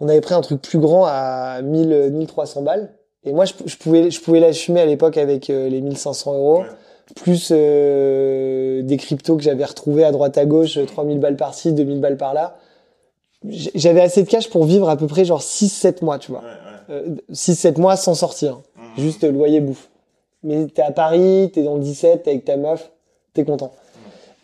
On 0.00 0.08
avait 0.08 0.20
pris 0.20 0.34
un 0.34 0.40
truc 0.42 0.60
plus 0.60 0.78
grand 0.78 1.04
à 1.06 1.60
1000, 1.62 2.10
1300 2.12 2.62
balles. 2.62 2.90
Et 3.24 3.32
moi, 3.32 3.44
je, 3.46 3.54
je 3.64 3.76
pouvais, 3.76 4.10
je 4.10 4.20
pouvais 4.20 4.40
l'assumer 4.40 4.80
à 4.80 4.86
l'époque 4.86 5.16
avec 5.16 5.48
les 5.48 5.80
1500 5.80 6.34
euros, 6.34 6.58
Ouais. 6.60 6.66
plus 7.14 7.48
euh, 7.52 8.82
des 8.82 8.96
cryptos 8.98 9.36
que 9.36 9.42
j'avais 9.42 9.64
retrouvés 9.64 10.04
à 10.04 10.12
droite 10.12 10.36
à 10.38 10.44
gauche, 10.44 10.78
3000 10.86 11.18
balles 11.18 11.36
par-ci, 11.36 11.72
2000 11.72 12.00
balles 12.00 12.16
par-là. 12.18 12.56
J'avais 13.48 14.00
assez 14.00 14.22
de 14.22 14.28
cash 14.28 14.50
pour 14.50 14.64
vivre 14.64 14.88
à 14.88 14.96
peu 14.96 15.06
près 15.06 15.24
genre 15.24 15.40
6-7 15.42 16.04
mois, 16.04 16.18
tu 16.18 16.30
vois. 16.32 16.40
Ouais, 16.40 16.46
ouais. 16.46 16.75
Euh, 16.90 17.16
6-7 17.32 17.80
mois 17.80 17.96
sans 17.96 18.14
sortir. 18.14 18.60
Mmh. 18.76 18.82
Juste 18.98 19.24
euh, 19.24 19.32
loyer 19.32 19.60
bouffe. 19.60 19.88
Mais 20.42 20.66
t'es 20.66 20.82
à 20.82 20.92
Paris, 20.92 21.50
t'es 21.52 21.62
dans 21.62 21.74
le 21.74 21.80
17, 21.80 22.22
t'es 22.22 22.30
avec 22.30 22.44
ta 22.44 22.56
meuf, 22.56 22.90
t'es 23.34 23.44
content. 23.44 23.72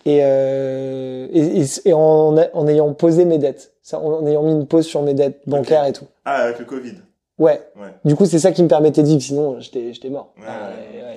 Et, 0.04 0.18
euh, 0.22 1.28
et, 1.32 1.60
et, 1.60 1.64
et 1.84 1.92
en, 1.92 2.36
en 2.36 2.66
ayant 2.68 2.92
posé 2.92 3.24
mes 3.24 3.38
dettes, 3.38 3.72
en, 3.92 4.26
ayant 4.26 4.42
mis 4.42 4.52
une 4.52 4.66
pause 4.66 4.84
sur 4.86 5.02
mes 5.02 5.14
dettes 5.14 5.40
bancaires 5.46 5.84
et 5.84 5.92
tout. 5.92 6.06
Ah, 6.24 6.42
avec 6.44 6.58
le 6.58 6.64
Covid. 6.64 6.94
Ouais. 7.38 7.60
Ouais. 7.76 7.88
Du 8.04 8.16
coup, 8.16 8.26
c'est 8.26 8.40
ça 8.40 8.50
qui 8.50 8.62
me 8.64 8.68
permettait 8.68 9.02
de 9.02 9.06
vivre, 9.08 9.22
sinon 9.22 9.60
j'étais 9.60 10.10
mort. 10.10 10.32
Ouais, 10.38 10.44
Ah, 10.48 10.70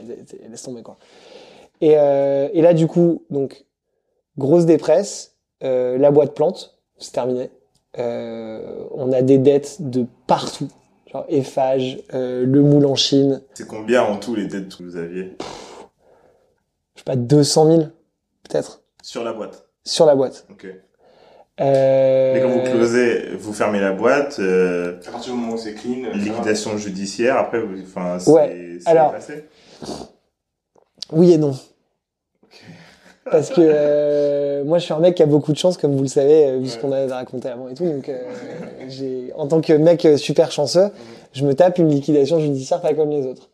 ouais. 0.08 0.18
laisse 0.50 0.62
tomber 0.62 0.84
quoi. 0.84 0.98
Et, 1.82 1.94
euh, 1.98 2.48
et 2.54 2.62
là, 2.62 2.74
du 2.76 2.86
coup, 2.88 3.24
donc 3.32 3.66
grosse 4.38 4.66
dépresse, 4.66 5.36
euh, 5.64 5.98
la 5.98 6.12
boîte 6.12 6.34
plante, 6.36 6.78
c'est 7.00 7.12
terminé. 7.12 7.50
Euh, 7.98 8.84
on 8.94 9.12
a 9.14 9.22
des 9.22 9.38
dettes 9.40 9.78
de 9.80 10.06
partout. 10.28 10.68
Genre 11.16 11.26
Eiffage, 11.30 11.98
euh, 12.14 12.46
le 12.46 12.62
moule 12.62 12.86
en 12.86 12.96
Chine. 12.96 13.42
C'est 13.54 13.66
combien 13.68 14.04
en 14.04 14.18
tout 14.18 14.36
les 14.36 14.48
dettes 14.48 14.76
que 14.76 14.84
vous 14.84 14.98
aviez 14.98 15.38
Je 16.96 17.00
sais 17.00 17.04
pas, 17.06 17.16
200 17.16 17.68
000 17.68 17.80
peut-être 18.44 18.82
Sur 19.02 19.24
la 19.24 19.32
boîte. 19.32 19.66
sur 19.86 20.06
la 20.06 20.16
boîte. 20.16 20.46
Ok. 20.52 20.68
Euh, 21.62 22.36
Et 22.36 22.42
quand 22.42 22.50
vous 22.50 22.64
closez, 22.64 23.30
vous 23.40 23.54
fermez 23.54 23.80
la 23.80 23.94
boîte, 23.94 24.40
euh, 24.40 25.00
À 25.08 25.12
partir 25.12 25.34
du 25.34 25.40
moment 25.40 25.54
où 25.54 25.58
c'est 25.58 25.74
clean, 25.74 26.10
liquidation 26.14 26.78
judiciaire, 26.78 27.38
après, 27.38 27.62
vous, 27.62 27.82
enfin, 27.82 28.20
c'est 28.20 28.30
Ouais, 28.30 28.78
alors- 28.86 29.14
passé 29.14 29.46
Oui 31.14 31.32
et 31.32 31.38
non. 31.38 31.56
Parce 33.30 33.50
que 33.50 33.56
euh, 33.60 34.64
moi, 34.64 34.78
je 34.78 34.86
suis 34.86 34.94
un 34.94 35.00
mec 35.00 35.16
qui 35.16 35.24
a 35.24 35.26
beaucoup 35.26 35.52
de 35.52 35.58
chance, 35.58 35.78
comme 35.78 35.96
vous 35.96 36.04
le 36.04 36.08
savez, 36.08 36.48
euh, 36.48 36.58
vu 36.58 36.68
ce 36.68 36.78
qu'on 36.78 36.92
a 36.92 37.08
raconté 37.08 37.50
avant 37.50 37.68
et 37.68 37.74
tout. 37.74 37.86
Donc, 37.86 38.08
euh, 38.08 38.22
j'ai, 38.88 39.32
en 39.36 39.48
tant 39.48 39.62
que 39.62 39.74
mec 39.74 40.06
euh, 40.06 40.18
super 40.18 40.52
chanceux, 40.52 40.92
je 41.34 41.44
me 41.44 41.56
tape 41.56 41.80
une 41.80 41.90
liquidation 41.90 42.40
judiciaire 42.40 42.82
pas 42.82 42.94
comme 42.94 43.10
les 43.10 43.26
autres. 43.26 43.50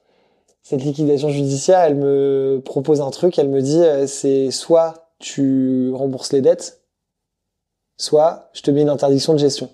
Cette 0.61 0.83
liquidation 0.83 1.29
judiciaire, 1.29 1.79
elle 1.79 1.95
me 1.95 2.61
propose 2.63 2.99
un 2.99 3.09
truc. 3.11 3.39
Elle 3.39 3.49
me 3.49 3.61
dit, 3.61 3.81
euh, 3.81 4.07
c'est 4.07 4.51
soit 4.51 5.09
tu 5.19 5.91
rembourses 5.93 6.33
les 6.33 6.41
dettes, 6.41 6.81
soit 7.97 8.49
je 8.53 8.61
te 8.61 8.71
mets 8.71 8.81
une 8.81 8.89
interdiction 8.89 9.33
de 9.33 9.39
gestion. 9.39 9.69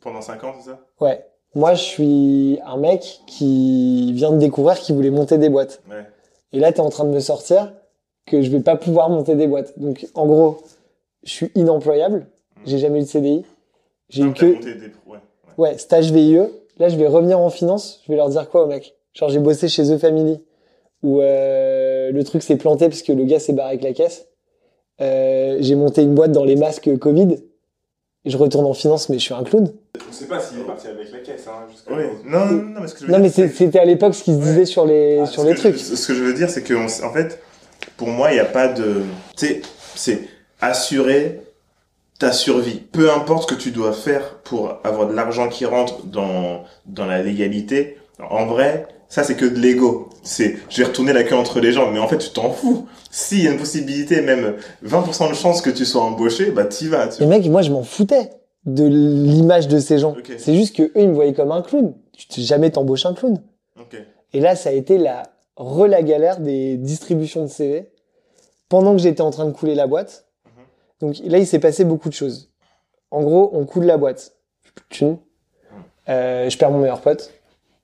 Pendant 0.00 0.22
5 0.22 0.42
ans, 0.44 0.54
c'est 0.58 0.70
ça? 0.70 0.80
Ouais. 1.00 1.26
Moi, 1.54 1.74
je 1.74 1.82
suis 1.82 2.58
un 2.64 2.78
mec 2.78 3.20
qui 3.26 4.12
vient 4.14 4.32
de 4.32 4.38
découvrir 4.38 4.78
qu'il 4.78 4.94
voulait 4.94 5.10
monter 5.10 5.36
des 5.36 5.50
boîtes. 5.50 5.82
Ouais. 5.90 6.04
Et 6.52 6.60
là, 6.60 6.72
tu 6.72 6.78
es 6.78 6.80
en 6.80 6.88
train 6.88 7.04
de 7.04 7.10
me 7.10 7.20
sortir 7.20 7.72
que 8.26 8.42
je 8.42 8.50
vais 8.50 8.60
pas 8.60 8.76
pouvoir 8.76 9.10
monter 9.10 9.34
des 9.34 9.46
boîtes. 9.46 9.78
Donc, 9.78 10.06
en 10.14 10.26
gros, 10.26 10.62
je 11.24 11.30
suis 11.30 11.50
inemployable. 11.54 12.26
J'ai 12.66 12.78
jamais 12.78 13.00
eu 13.00 13.02
de 13.02 13.08
CDI. 13.08 13.44
J'ai 14.08 14.22
eu 14.22 14.26
Donc, 14.26 14.36
t'as 14.36 14.46
que, 14.46 14.54
monté 14.54 14.74
des... 14.74 14.86
ouais, 14.86 14.90
ouais. 15.08 15.18
ouais, 15.58 15.78
stage 15.78 16.10
VIE. 16.12 16.38
Là, 16.78 16.88
je 16.88 16.96
vais 16.96 17.06
revenir 17.06 17.38
en 17.38 17.50
finance. 17.50 18.00
Je 18.06 18.12
vais 18.12 18.16
leur 18.16 18.28
dire 18.30 18.48
quoi 18.48 18.64
aux 18.64 18.66
mecs? 18.66 18.94
Genre, 19.12 19.28
j'ai 19.28 19.38
bossé 19.38 19.68
chez 19.68 19.82
The 19.84 19.98
Family. 19.98 20.40
Où, 21.02 21.20
euh, 21.20 22.10
le 22.12 22.24
truc 22.24 22.42
s'est 22.42 22.56
planté 22.56 22.88
parce 22.88 23.02
que 23.02 23.12
le 23.12 23.24
gars 23.24 23.38
s'est 23.38 23.52
barré 23.52 23.70
avec 23.70 23.82
la 23.82 23.92
caisse. 23.92 24.26
Euh, 25.00 25.58
j'ai 25.60 25.74
monté 25.74 26.02
une 26.02 26.14
boîte 26.14 26.32
dans 26.32 26.44
les 26.44 26.56
masques 26.56 26.96
Covid. 26.98 27.36
Je 28.24 28.36
retourne 28.38 28.64
en 28.64 28.72
finance, 28.72 29.10
mais 29.10 29.18
je 29.18 29.24
suis 29.24 29.34
un 29.34 29.42
clown. 29.44 29.70
On 30.08 30.12
sait 30.12 30.24
pas 30.26 30.40
s'il 30.40 30.60
est 30.60 30.64
parti 30.64 30.86
avec 30.88 31.12
la 31.12 31.18
caisse, 31.18 31.46
hein, 31.46 31.66
jusqu'à 31.70 31.92
Oui. 31.94 32.04
Non, 32.24 32.46
non, 32.46 32.52
non, 32.62 32.80
mais 32.80 32.86
ce 32.88 32.94
que 32.94 33.00
je 33.00 33.04
veux 33.06 33.12
Non, 33.12 33.18
dire, 33.18 33.24
mais 33.24 33.28
c'est- 33.30 33.48
c'était 33.48 33.78
à 33.78 33.84
l'époque 33.84 34.14
ce 34.14 34.24
qui 34.24 34.32
se 34.32 34.38
Ouais. 34.38 34.42
disait 34.44 34.64
sur 34.64 34.86
les, 34.86 35.18
Ah, 35.18 35.26
sur 35.26 35.44
les 35.44 35.54
trucs. 35.54 35.74
je- 35.74 35.94
ce 35.94 36.06
que 36.08 36.14
je 36.14 36.24
veux 36.24 36.32
dire, 36.32 36.48
c'est 36.48 36.62
que, 36.62 36.72
en 36.74 37.12
fait, 37.12 37.38
pour 37.96 38.08
moi, 38.08 38.30
il 38.30 38.34
n'y 38.34 38.40
a 38.40 38.44
pas 38.44 38.68
de. 38.68 39.02
Tu 39.36 39.46
sais, 39.46 39.62
c'est 39.94 40.28
assurer 40.60 41.40
ta 42.18 42.32
survie. 42.32 42.80
Peu 42.80 43.12
importe 43.12 43.48
ce 43.48 43.54
que 43.54 43.60
tu 43.60 43.70
dois 43.70 43.92
faire 43.92 44.36
pour 44.44 44.78
avoir 44.84 45.08
de 45.08 45.14
l'argent 45.14 45.48
qui 45.48 45.64
rentre 45.64 46.04
dans, 46.06 46.64
dans 46.86 47.06
la 47.06 47.22
légalité. 47.22 47.98
En 48.30 48.46
vrai, 48.46 48.86
ça, 49.08 49.24
c'est 49.24 49.36
que 49.36 49.44
de 49.44 49.58
l'ego. 49.58 50.10
C'est, 50.22 50.56
je 50.70 50.78
vais 50.78 50.84
retourner 50.88 51.12
la 51.12 51.22
queue 51.22 51.36
entre 51.36 51.60
les 51.60 51.72
jambes, 51.72 51.90
mais 51.92 51.98
en 51.98 52.08
fait, 52.08 52.18
tu 52.18 52.30
t'en 52.30 52.50
fous. 52.50 52.86
S'il 53.10 53.44
y 53.44 53.48
a 53.48 53.52
une 53.52 53.58
possibilité, 53.58 54.22
même 54.22 54.54
20% 54.84 55.30
de 55.30 55.34
chance 55.34 55.60
que 55.60 55.70
tu 55.70 55.84
sois 55.84 56.02
embauché, 56.02 56.50
bah, 56.50 56.64
t'y 56.64 56.88
vas, 56.88 57.08
tu 57.08 57.22
Et 57.22 57.26
mec, 57.26 57.46
moi, 57.46 57.62
je 57.62 57.70
m'en 57.70 57.82
foutais 57.82 58.30
de 58.64 58.84
l'image 58.84 59.68
de 59.68 59.78
ces 59.78 59.98
gens. 59.98 60.16
C'est 60.38 60.54
juste 60.54 60.74
que 60.74 60.82
eux, 60.82 60.92
ils 60.96 61.08
me 61.08 61.14
voyaient 61.14 61.34
comme 61.34 61.52
un 61.52 61.62
clown. 61.62 61.94
Tu 62.12 62.40
jamais 62.40 62.70
t'embauches 62.70 63.06
un 63.06 63.14
clown. 63.14 63.38
Et 64.32 64.40
là, 64.40 64.56
ça 64.56 64.70
a 64.70 64.72
été 64.72 64.98
la 64.98 65.22
re 65.56 65.86
la 65.86 66.02
galère 66.02 66.40
des 66.40 66.76
distributions 66.76 67.42
de 67.42 67.48
CV 67.48 67.90
pendant 68.68 68.92
que 68.92 68.98
j'étais 69.02 69.20
en 69.20 69.30
train 69.30 69.46
de 69.46 69.52
couler 69.52 69.74
la 69.74 69.86
boîte. 69.86 70.26
Donc 71.00 71.16
là, 71.24 71.38
il 71.38 71.46
s'est 71.46 71.58
passé 71.58 71.84
beaucoup 71.84 72.08
de 72.08 72.14
choses. 72.14 72.50
En 73.10 73.22
gros, 73.22 73.50
on 73.52 73.64
coule 73.64 73.84
la 73.84 73.96
boîte. 73.98 74.32
Plus 74.90 75.04
de. 75.06 75.16
Euh, 76.08 76.48
je 76.50 76.58
perds 76.58 76.70
mon 76.70 76.78
meilleur 76.80 77.00
pote. 77.00 77.32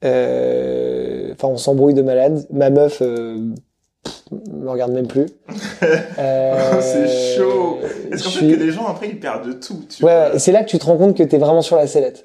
Euh, 0.04 1.32
Enfin, 1.32 1.48
on 1.48 1.56
s'embrouille 1.56 1.94
de 1.94 2.02
malade. 2.02 2.46
Ma 2.50 2.70
meuf 2.70 3.00
euh, 3.02 3.38
pff, 4.04 4.22
me 4.52 4.68
regarde 4.68 4.92
même 4.92 5.06
plus. 5.06 5.26
Euh, 6.18 6.78
C'est 6.82 7.36
chaud. 7.38 7.78
Est-ce 8.12 8.24
qu'en 8.24 8.30
fait, 8.30 8.38
suis- 8.38 8.52
que 8.54 8.60
les 8.60 8.70
gens, 8.70 8.86
après, 8.86 9.08
ils 9.08 9.18
perdent 9.18 9.58
tout, 9.60 9.82
tu 9.88 10.04
Ouais, 10.04 10.38
c'est 10.38 10.52
là 10.52 10.62
que 10.62 10.68
tu 10.68 10.78
te 10.78 10.84
rends 10.84 10.98
compte 10.98 11.16
que 11.16 11.22
t'es 11.22 11.38
vraiment 11.38 11.62
sur 11.62 11.76
la 11.76 11.86
sellette. 11.86 12.24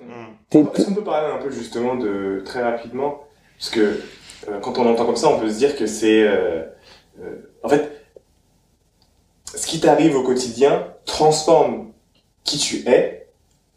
T'es- 0.49 0.59
Est-ce 0.59 0.85
qu'on 0.87 0.93
peut 0.93 1.03
parler 1.03 1.33
un 1.33 1.41
peu 1.41 1.49
justement 1.51 1.95
de 1.95 2.41
très 2.43 2.61
rapidement? 2.61 3.21
Parce 3.57 3.69
que 3.69 4.01
quand 4.61 4.77
on 4.77 4.85
entend 4.87 5.05
comme 5.05 5.15
ça, 5.15 5.29
on 5.29 5.39
peut 5.39 5.49
se 5.49 5.57
dire 5.57 5.75
que 5.75 5.85
c'est 5.87 6.23
euh, 6.23 6.63
euh, 7.21 7.49
en 7.63 7.69
fait 7.69 7.91
ce 9.53 9.67
qui 9.67 9.79
t'arrive 9.79 10.15
au 10.15 10.23
quotidien 10.23 10.87
transforme 11.05 11.91
qui 12.43 12.57
tu 12.57 12.87
es 12.89 13.27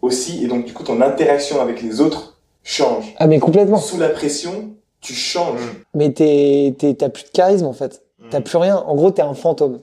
aussi 0.02 0.44
et 0.44 0.48
donc 0.48 0.64
du 0.64 0.72
coup 0.72 0.82
ton 0.84 1.00
interaction 1.00 1.60
avec 1.60 1.82
les 1.82 2.00
autres 2.00 2.38
change. 2.68 3.14
Ah, 3.16 3.26
mais 3.26 3.38
complètement. 3.38 3.78
Sous 3.78 3.98
la 3.98 4.10
pression, 4.10 4.74
tu 5.00 5.14
changes. 5.14 5.60
Mais 5.94 6.12
t'es, 6.12 6.74
t'es, 6.78 6.94
t'as 6.94 7.08
plus 7.08 7.24
de 7.24 7.30
charisme, 7.30 7.66
en 7.66 7.72
fait. 7.72 8.02
Hmm. 8.18 8.28
T'as 8.30 8.40
plus 8.42 8.58
rien. 8.58 8.76
En 8.76 8.94
gros, 8.94 9.10
t'es 9.10 9.22
un 9.22 9.34
fantôme. 9.34 9.80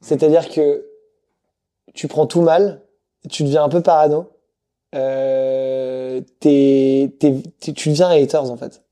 C'est-à-dire 0.00 0.48
que 0.48 0.86
tu 1.94 2.06
prends 2.08 2.26
tout 2.26 2.42
mal, 2.42 2.82
tu 3.28 3.42
deviens 3.42 3.64
un 3.64 3.68
peu 3.68 3.80
parano, 3.82 4.30
euh, 4.94 6.20
t'es, 6.40 7.12
t'es, 7.18 7.34
t'es- 7.60 7.72
tu 7.72 7.88
deviens 7.88 8.10
haters, 8.10 8.50
en 8.50 8.56
fait. 8.56 8.82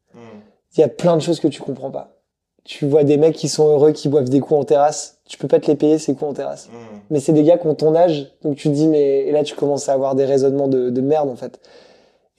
Il 0.77 0.81
y 0.81 0.85
a 0.85 0.89
plein 0.89 1.17
de 1.17 1.23
choses 1.23 1.41
que 1.41 1.49
tu 1.49 1.61
comprends 1.61 1.91
pas. 1.91 2.17
Tu 2.65 2.87
vois 2.87 3.05
des 3.05 3.17
mecs 3.17 3.35
qui 3.35 3.49
sont 3.49 3.69
heureux, 3.69 3.93
qui 3.93 4.09
boivent 4.09 4.29
des 4.29 4.41
coups 4.41 4.61
en 4.61 4.65
terrasse. 4.65 5.19
Tu 5.27 5.39
peux 5.39 5.49
pas 5.49 5.59
te 5.59 5.67
les 5.67 5.77
payer, 5.77 5.99
ces 5.99 6.15
coups 6.15 6.31
en 6.31 6.35
terrasse. 6.35 6.69
Hmm. 6.69 6.99
Mais 7.11 7.21
c'est 7.21 7.33
des 7.33 7.43
gars 7.43 7.59
qui 7.59 7.67
ont 7.67 7.75
ton 7.75 7.95
âge, 7.95 8.33
donc 8.43 8.57
tu 8.57 8.69
te 8.69 8.75
dis, 8.75 8.87
mais, 8.87 9.21
et 9.27 9.33
là, 9.33 9.43
tu 9.43 9.55
commences 9.55 9.89
à 9.89 9.95
avoir 9.95 10.15
des 10.15 10.25
raisonnements 10.25 10.69
de, 10.69 10.91
de 10.91 11.01
merde, 11.01 11.29
en 11.29 11.37
fait. 11.37 11.59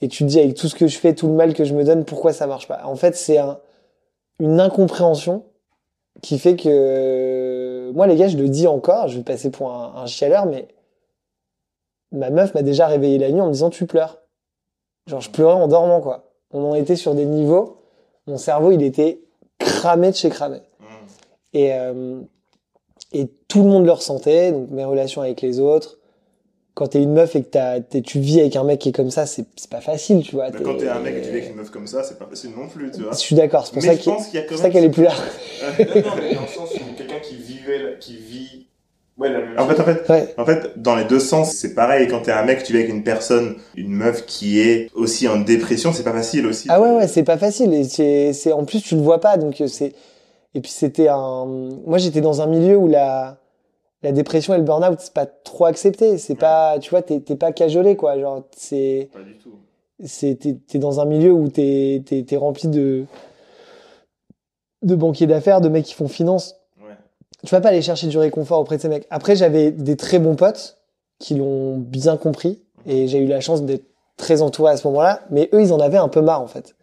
Et 0.00 0.08
tu 0.08 0.24
te 0.24 0.28
dis, 0.28 0.38
avec 0.38 0.54
tout 0.54 0.68
ce 0.68 0.74
que 0.74 0.86
je 0.86 0.98
fais, 0.98 1.14
tout 1.14 1.26
le 1.26 1.34
mal 1.34 1.54
que 1.54 1.64
je 1.64 1.74
me 1.74 1.84
donne, 1.84 2.04
pourquoi 2.04 2.32
ça 2.32 2.46
marche 2.46 2.68
pas? 2.68 2.80
En 2.84 2.96
fait, 2.96 3.16
c'est 3.16 3.38
un, 3.38 3.58
une 4.38 4.60
incompréhension 4.60 5.44
qui 6.22 6.38
fait 6.38 6.56
que, 6.56 7.90
moi, 7.94 8.06
les 8.06 8.16
gars, 8.16 8.28
je 8.28 8.36
le 8.38 8.48
dis 8.48 8.66
encore, 8.66 9.08
je 9.08 9.18
vais 9.18 9.24
passer 9.24 9.50
pour 9.50 9.72
un, 9.72 9.94
un 9.96 10.06
chialeur, 10.06 10.46
mais 10.46 10.68
ma 12.12 12.30
meuf 12.30 12.54
m'a 12.54 12.62
déjà 12.62 12.86
réveillé 12.86 13.18
la 13.18 13.30
nuit 13.30 13.40
en 13.40 13.48
me 13.48 13.52
disant, 13.52 13.70
tu 13.70 13.86
pleures. 13.86 14.18
Genre, 15.08 15.20
je 15.20 15.30
pleurais 15.30 15.54
en 15.54 15.66
dormant, 15.66 16.00
quoi. 16.00 16.30
On 16.52 16.64
en 16.64 16.74
était 16.74 16.96
sur 16.96 17.14
des 17.14 17.24
niveaux, 17.24 17.81
mon 18.32 18.38
cerveau, 18.38 18.72
il 18.72 18.82
était 18.82 19.20
cramé 19.58 20.10
de 20.10 20.16
chez 20.16 20.30
cramé. 20.30 20.58
Hmm. 20.80 20.84
Et, 21.52 21.72
euh, 21.74 22.20
et 23.12 23.28
tout 23.48 23.62
le 23.62 23.68
monde 23.68 23.84
le 23.84 23.92
ressentait, 23.92 24.52
donc 24.52 24.70
mes 24.70 24.84
relations 24.84 25.20
avec 25.22 25.42
les 25.42 25.60
autres. 25.60 25.98
Quand 26.74 26.86
t'es 26.86 27.02
une 27.02 27.12
meuf 27.12 27.36
et 27.36 27.42
que 27.42 27.48
t'as, 27.48 27.80
t'es- 27.80 28.00
tu 28.00 28.18
vis 28.18 28.40
avec 28.40 28.56
un 28.56 28.64
mec 28.64 28.80
qui 28.80 28.88
est 28.88 28.92
comme 28.92 29.10
ça, 29.10 29.26
c'est, 29.26 29.44
c'est 29.56 29.68
pas 29.68 29.82
facile, 29.82 30.22
tu 30.22 30.36
vois. 30.36 30.48
Mais 30.50 30.62
quand 30.62 30.78
t'es 30.78 30.88
un 30.88 31.00
mec 31.00 31.16
et 31.16 31.20
tu 31.20 31.28
vis 31.28 31.36
avec 31.36 31.50
une 31.50 31.56
meuf 31.56 31.68
comme 31.70 31.86
ça, 31.86 32.02
c'est 32.02 32.18
pas 32.18 32.24
facile 32.26 32.52
non 32.56 32.66
plus, 32.68 32.90
tu 32.90 33.02
vois. 33.02 33.12
Je 33.12 33.18
suis 33.18 33.36
d'accord, 33.36 33.66
c'est 33.66 33.74
pour 33.74 33.82
Mais 33.82 33.88
ça 33.88 33.96
qu'il- 33.96 34.10
y 34.12 34.14
a 34.16 34.18
c'est 34.22 34.40
quand 34.44 34.48
pour 34.48 34.56
ça 34.56 34.62
même. 34.64 34.72
qu'elle 34.72 34.84
est 34.84 34.88
plus 34.90 35.02
là. 35.02 35.12
non, 35.12 35.84
non, 35.84 36.10
mais 36.16 36.34
dans 36.34 36.40
le 36.40 36.46
sens 36.46 36.70
où 36.74 36.96
quelqu'un 36.96 37.20
qui 37.22 37.36
vivait, 37.36 37.98
qui 38.00 38.16
vit, 38.16 38.66
ouais, 39.18 39.30
la 39.30 39.38
même 39.40 39.58
En 39.58 39.66
fait, 39.68 39.80
en 39.80 39.84
fait, 39.84 40.08
Ouais. 40.10 40.34
en 40.38 40.44
fait, 40.44 40.80
dans 40.80 40.96
les 40.96 41.04
deux 41.04 41.20
sens, 41.20 41.52
c'est 41.54 41.74
pareil. 41.74 42.08
Quand 42.08 42.22
t'es 42.22 42.32
un 42.32 42.44
mec, 42.44 42.62
tu 42.62 42.72
vis 42.72 42.78
avec 42.80 42.90
une 42.90 43.02
personne, 43.04 43.56
une 43.76 43.90
meuf 43.92 44.26
qui 44.26 44.60
est 44.60 44.90
aussi 44.94 45.28
en 45.28 45.38
dépression, 45.38 45.92
c'est 45.92 46.02
pas 46.04 46.12
facile 46.12 46.46
aussi. 46.46 46.68
Ah 46.70 46.80
ouais, 46.80 46.90
ouais, 46.96 47.08
c'est 47.08 47.22
pas 47.24 47.38
facile. 47.38 47.72
Et 47.74 47.84
c'est, 47.84 48.32
c'est, 48.32 48.52
en 48.52 48.64
plus, 48.64 48.82
tu 48.82 48.94
le 48.96 49.00
vois 49.02 49.20
pas, 49.20 49.36
donc 49.36 49.60
euh, 49.60 49.66
c'est, 49.66 49.92
et 50.54 50.60
puis 50.60 50.70
c'était 50.70 51.08
un, 51.08 51.46
moi 51.86 51.98
j'étais 51.98 52.20
dans 52.20 52.42
un 52.42 52.46
milieu 52.46 52.76
où 52.76 52.86
la, 52.88 53.38
la 54.02 54.12
dépression 54.12 54.52
et 54.54 54.58
le 54.58 54.64
burn-out, 54.64 54.98
c'est 55.00 55.14
pas 55.14 55.26
trop 55.26 55.64
accepté. 55.66 56.18
C'est 56.18 56.34
pas, 56.34 56.78
tu 56.80 56.90
vois, 56.90 57.02
t'es, 57.02 57.20
pas 57.36 57.52
cajolé, 57.52 57.96
quoi. 57.96 58.18
Genre, 58.18 58.42
c'est, 58.56 59.08
Pas 59.12 59.20
du 59.20 59.36
tout. 59.38 59.54
c'est 60.04 60.38
t'es, 60.66 60.78
dans 60.78 61.00
un 61.00 61.04
milieu 61.04 61.32
où 61.32 61.48
t'es 61.48 62.02
t'es 62.04 62.22
t'es 62.24 62.36
rempli 62.36 62.68
de 62.68 63.04
de 64.82 64.94
banquiers 64.96 65.26
d'affaires, 65.28 65.60
de 65.60 65.68
mecs 65.68 65.84
qui 65.84 65.94
font 65.94 66.08
finance. 66.08 66.56
Tu 67.44 67.50
vas 67.54 67.60
pas 67.60 67.70
aller 67.70 67.82
chercher 67.82 68.06
du 68.06 68.18
réconfort 68.18 68.60
auprès 68.60 68.76
de 68.76 68.82
ces 68.82 68.88
mecs. 68.88 69.06
Après, 69.10 69.34
j'avais 69.36 69.70
des 69.72 69.96
très 69.96 70.18
bons 70.18 70.36
potes 70.36 70.78
qui 71.18 71.34
l'ont 71.34 71.76
bien 71.76 72.16
compris 72.16 72.62
et 72.86 73.08
j'ai 73.08 73.18
eu 73.18 73.26
la 73.26 73.40
chance 73.40 73.62
d'être 73.62 73.84
très 74.16 74.42
entouré 74.42 74.72
à 74.72 74.76
ce 74.76 74.86
moment-là. 74.88 75.22
Mais 75.30 75.48
eux, 75.52 75.60
ils 75.62 75.72
en 75.72 75.80
avaient 75.80 75.96
un 75.98 76.08
peu 76.08 76.20
marre 76.20 76.42
en 76.42 76.46
fait. 76.46 76.74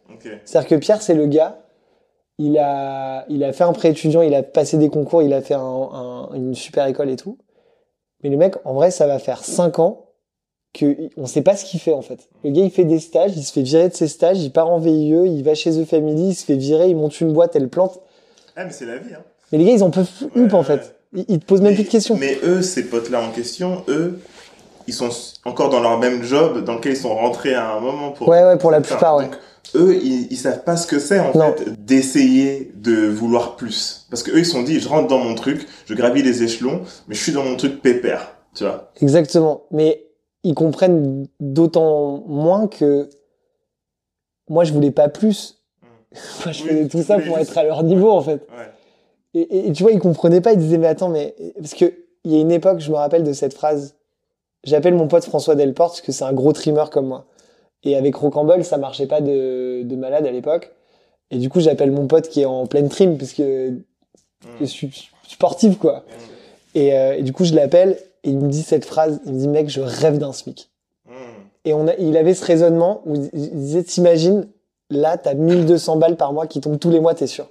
C'est-à-dire 0.45 0.69
que 0.69 0.75
Pierre, 0.75 1.01
c'est 1.01 1.13
le 1.13 1.27
gars. 1.27 1.59
Il 2.37 2.57
a, 2.57 3.25
il 3.29 3.43
a 3.43 3.51
fait 3.53 3.63
un 3.65 3.73
prêt 3.73 3.89
étudiant, 3.89 4.21
il 4.21 4.33
a 4.33 4.43
passé 4.43 4.77
des 4.77 4.89
concours, 4.89 5.21
il 5.21 5.33
a 5.33 5.41
fait 5.41 5.55
un, 5.55 5.59
un- 5.61 6.29
une 6.33 6.55
super 6.55 6.85
école 6.87 7.09
et 7.09 7.15
tout. 7.17 7.37
Mais 8.23 8.29
le 8.29 8.37
mec, 8.37 8.55
en 8.65 8.73
vrai, 8.73 8.91
ça 8.91 9.07
va 9.07 9.19
faire 9.19 9.43
cinq 9.43 9.79
ans 9.79 10.05
que 10.73 11.09
on 11.17 11.25
sait 11.25 11.41
pas 11.41 11.55
ce 11.57 11.65
qu'il 11.65 11.79
fait 11.79 11.93
en 11.93 12.01
fait. 12.01 12.29
Le 12.43 12.51
gars, 12.51 12.61
il 12.63 12.71
fait 12.71 12.85
des 12.85 12.99
stages, 12.99 13.35
il 13.35 13.43
se 13.43 13.51
fait 13.51 13.61
virer 13.61 13.89
de 13.89 13.93
ses 13.93 14.07
stages, 14.07 14.41
il 14.41 14.51
part 14.51 14.69
en 14.69 14.77
VIE, 14.79 15.09
il 15.25 15.43
va 15.43 15.53
chez 15.55 15.71
The 15.71 15.85
Family, 15.85 16.29
il 16.29 16.35
se 16.35 16.45
fait 16.45 16.55
virer, 16.55 16.89
il 16.89 16.95
monte 16.95 17.19
une 17.21 17.33
boîte, 17.33 17.55
elle 17.55 17.69
plante. 17.69 17.99
Ah, 18.55 18.65
mais 18.65 18.71
c'est 18.71 18.85
la 18.85 18.97
vie, 18.97 19.13
hein. 19.13 19.23
Mais 19.51 19.57
les 19.57 19.65
gars, 19.65 19.71
ils 19.73 19.83
en 19.83 19.89
peuvent 19.89 20.09
Ouais, 20.35 20.53
en 20.53 20.63
fait. 20.63 20.95
Ils, 21.13 21.25
ils 21.27 21.39
te 21.39 21.45
posent 21.45 21.61
même 21.61 21.71
Mais- 21.71 21.75
plus 21.75 21.85
de 21.85 21.89
questions. 21.89 22.17
Mais 22.17 22.37
eux, 22.43 22.61
ces 22.61 22.83
potes-là 22.85 23.21
en 23.21 23.31
question, 23.31 23.83
eux, 23.87 24.19
ils 24.87 24.93
sont 24.93 25.09
encore 25.45 25.69
dans 25.69 25.79
leur 25.79 25.97
même 25.99 26.23
job 26.23 26.63
dans 26.63 26.75
lequel 26.75 26.93
ils 26.93 26.97
sont 26.97 27.13
rentrés 27.15 27.53
à 27.55 27.71
un 27.73 27.79
moment 27.79 28.11
pour. 28.11 28.27
Ouais, 28.27 28.43
ouais, 28.43 28.57
pour 28.57 28.71
la 28.71 28.81
plupart, 28.81 29.17
ouais. 29.17 29.25
donc, 29.25 29.35
eux, 29.75 29.95
ils, 30.01 30.27
ils 30.31 30.37
savent 30.37 30.63
pas 30.63 30.77
ce 30.77 30.87
que 30.87 30.99
c'est, 30.99 31.19
en 31.19 31.33
Non. 31.35 31.53
fait, 31.53 31.83
d'essayer 31.85 32.71
de 32.75 33.07
vouloir 33.07 33.55
plus. 33.55 34.07
Parce 34.09 34.23
que 34.23 34.31
eux, 34.31 34.39
ils 34.39 34.45
se 34.45 34.51
sont 34.51 34.63
dit, 34.63 34.79
je 34.79 34.87
rentre 34.89 35.07
dans 35.07 35.19
mon 35.19 35.35
truc, 35.35 35.67
je 35.87 35.93
gravis 35.93 36.21
les 36.23 36.43
échelons, 36.43 36.81
mais 37.07 37.15
je 37.15 37.21
suis 37.21 37.31
dans 37.31 37.43
mon 37.43 37.55
truc 37.55 37.81
pépère, 37.81 38.35
tu 38.55 38.63
vois. 38.63 38.91
Exactement. 39.01 39.63
Mais 39.71 40.05
ils 40.43 40.53
comprennent 40.55 41.27
d'autant 41.39 42.23
moins 42.27 42.67
que 42.67 43.09
moi, 44.49 44.63
je 44.63 44.73
voulais 44.73 44.91
pas 44.91 45.09
plus. 45.09 45.55
moi, 46.45 46.51
je 46.51 46.63
Oui, 46.63 46.69
faisais 46.69 46.87
tout 46.87 47.03
ça 47.03 47.15
pour 47.19 47.37
juste- 47.37 47.49
être 47.51 47.57
à 47.57 47.63
leur 47.63 47.83
niveau, 47.83 48.09
en 48.11 48.21
fait. 48.21 48.47
Ouais. 48.57 48.71
Et, 49.33 49.41
et- 49.41 49.67
et 49.67 49.71
tu 49.73 49.83
vois, 49.83 49.91
ils 49.91 49.99
comprenaient 49.99 50.41
pas, 50.41 50.53
ils 50.53 50.59
disaient, 50.59 50.77
mais 50.77 50.87
attends, 50.87 51.09
mais, 51.09 51.35
parce 51.57 51.73
que, 51.73 51.85
il 52.23 52.31
y 52.33 52.35
a 52.37 52.39
une 52.39 52.51
époque, 52.51 52.79
je 52.79 52.91
me 52.91 52.95
rappelle 52.97 53.23
de 53.23 53.33
cette 53.33 53.53
phrase. 53.53 53.95
J'appelle 54.65 54.93
mon 54.95 55.07
pote 55.07 55.23
François 55.23 55.55
Delporte, 55.55 55.91
parce 55.91 56.01
que 56.01 56.11
c'est 56.11 56.25
un 56.25 56.33
gros 56.33 56.51
trimmer 56.51 56.83
comme 56.91 57.07
moi. 57.07 57.25
Et 57.83 57.95
avec 57.95 58.15
Rocambole, 58.15 58.63
ça 58.65 58.77
marchait 58.77 59.07
pas 59.07 59.21
de, 59.21 59.83
de 59.83 59.95
malade 59.95 60.25
à 60.25 60.31
l'époque. 60.31 60.73
Et 61.31 61.37
du 61.37 61.47
coup, 61.49 61.59
j'appelle 61.61 61.91
mon 61.91 62.07
pote 62.07 62.27
qui 62.27 62.41
est 62.41 62.45
en 62.45 62.65
pleine 62.65 62.89
trim, 62.89 63.17
parce 63.17 63.31
que 63.33 63.73
je 64.59 64.65
suis 64.65 65.09
sportif, 65.27 65.77
quoi. 65.77 66.03
Et, 66.75 66.93
euh, 66.93 67.15
et 67.17 67.21
du 67.23 67.31
coup, 67.31 67.45
je 67.45 67.53
l'appelle, 67.55 67.97
et 68.23 68.31
il 68.31 68.37
me 68.39 68.49
dit 68.49 68.63
cette 68.63 68.83
phrase, 68.85 69.21
il 69.25 69.33
me 69.33 69.39
dit, 69.39 69.47
mec, 69.47 69.69
je 69.69 69.79
rêve 69.81 70.17
d'un 70.17 70.33
SMIC. 70.33 70.69
Mmh. 71.05 71.11
Et 71.65 71.73
on 71.73 71.87
a, 71.87 71.95
il 71.95 72.17
avait 72.17 72.33
ce 72.33 72.43
raisonnement 72.45 73.01
où 73.05 73.15
il 73.15 73.29
il 73.33 73.51
disait, 73.59 73.83
t'imagines, 73.83 74.47
là, 74.89 75.17
t'as 75.17 75.35
1200 75.35 75.97
balles 75.97 76.17
par 76.17 76.33
mois 76.33 76.47
qui 76.47 76.59
tombent 76.61 76.79
tous 76.79 76.89
les 76.91 76.99
mois, 76.99 77.13
t'es 77.13 77.27
sûr. 77.27 77.47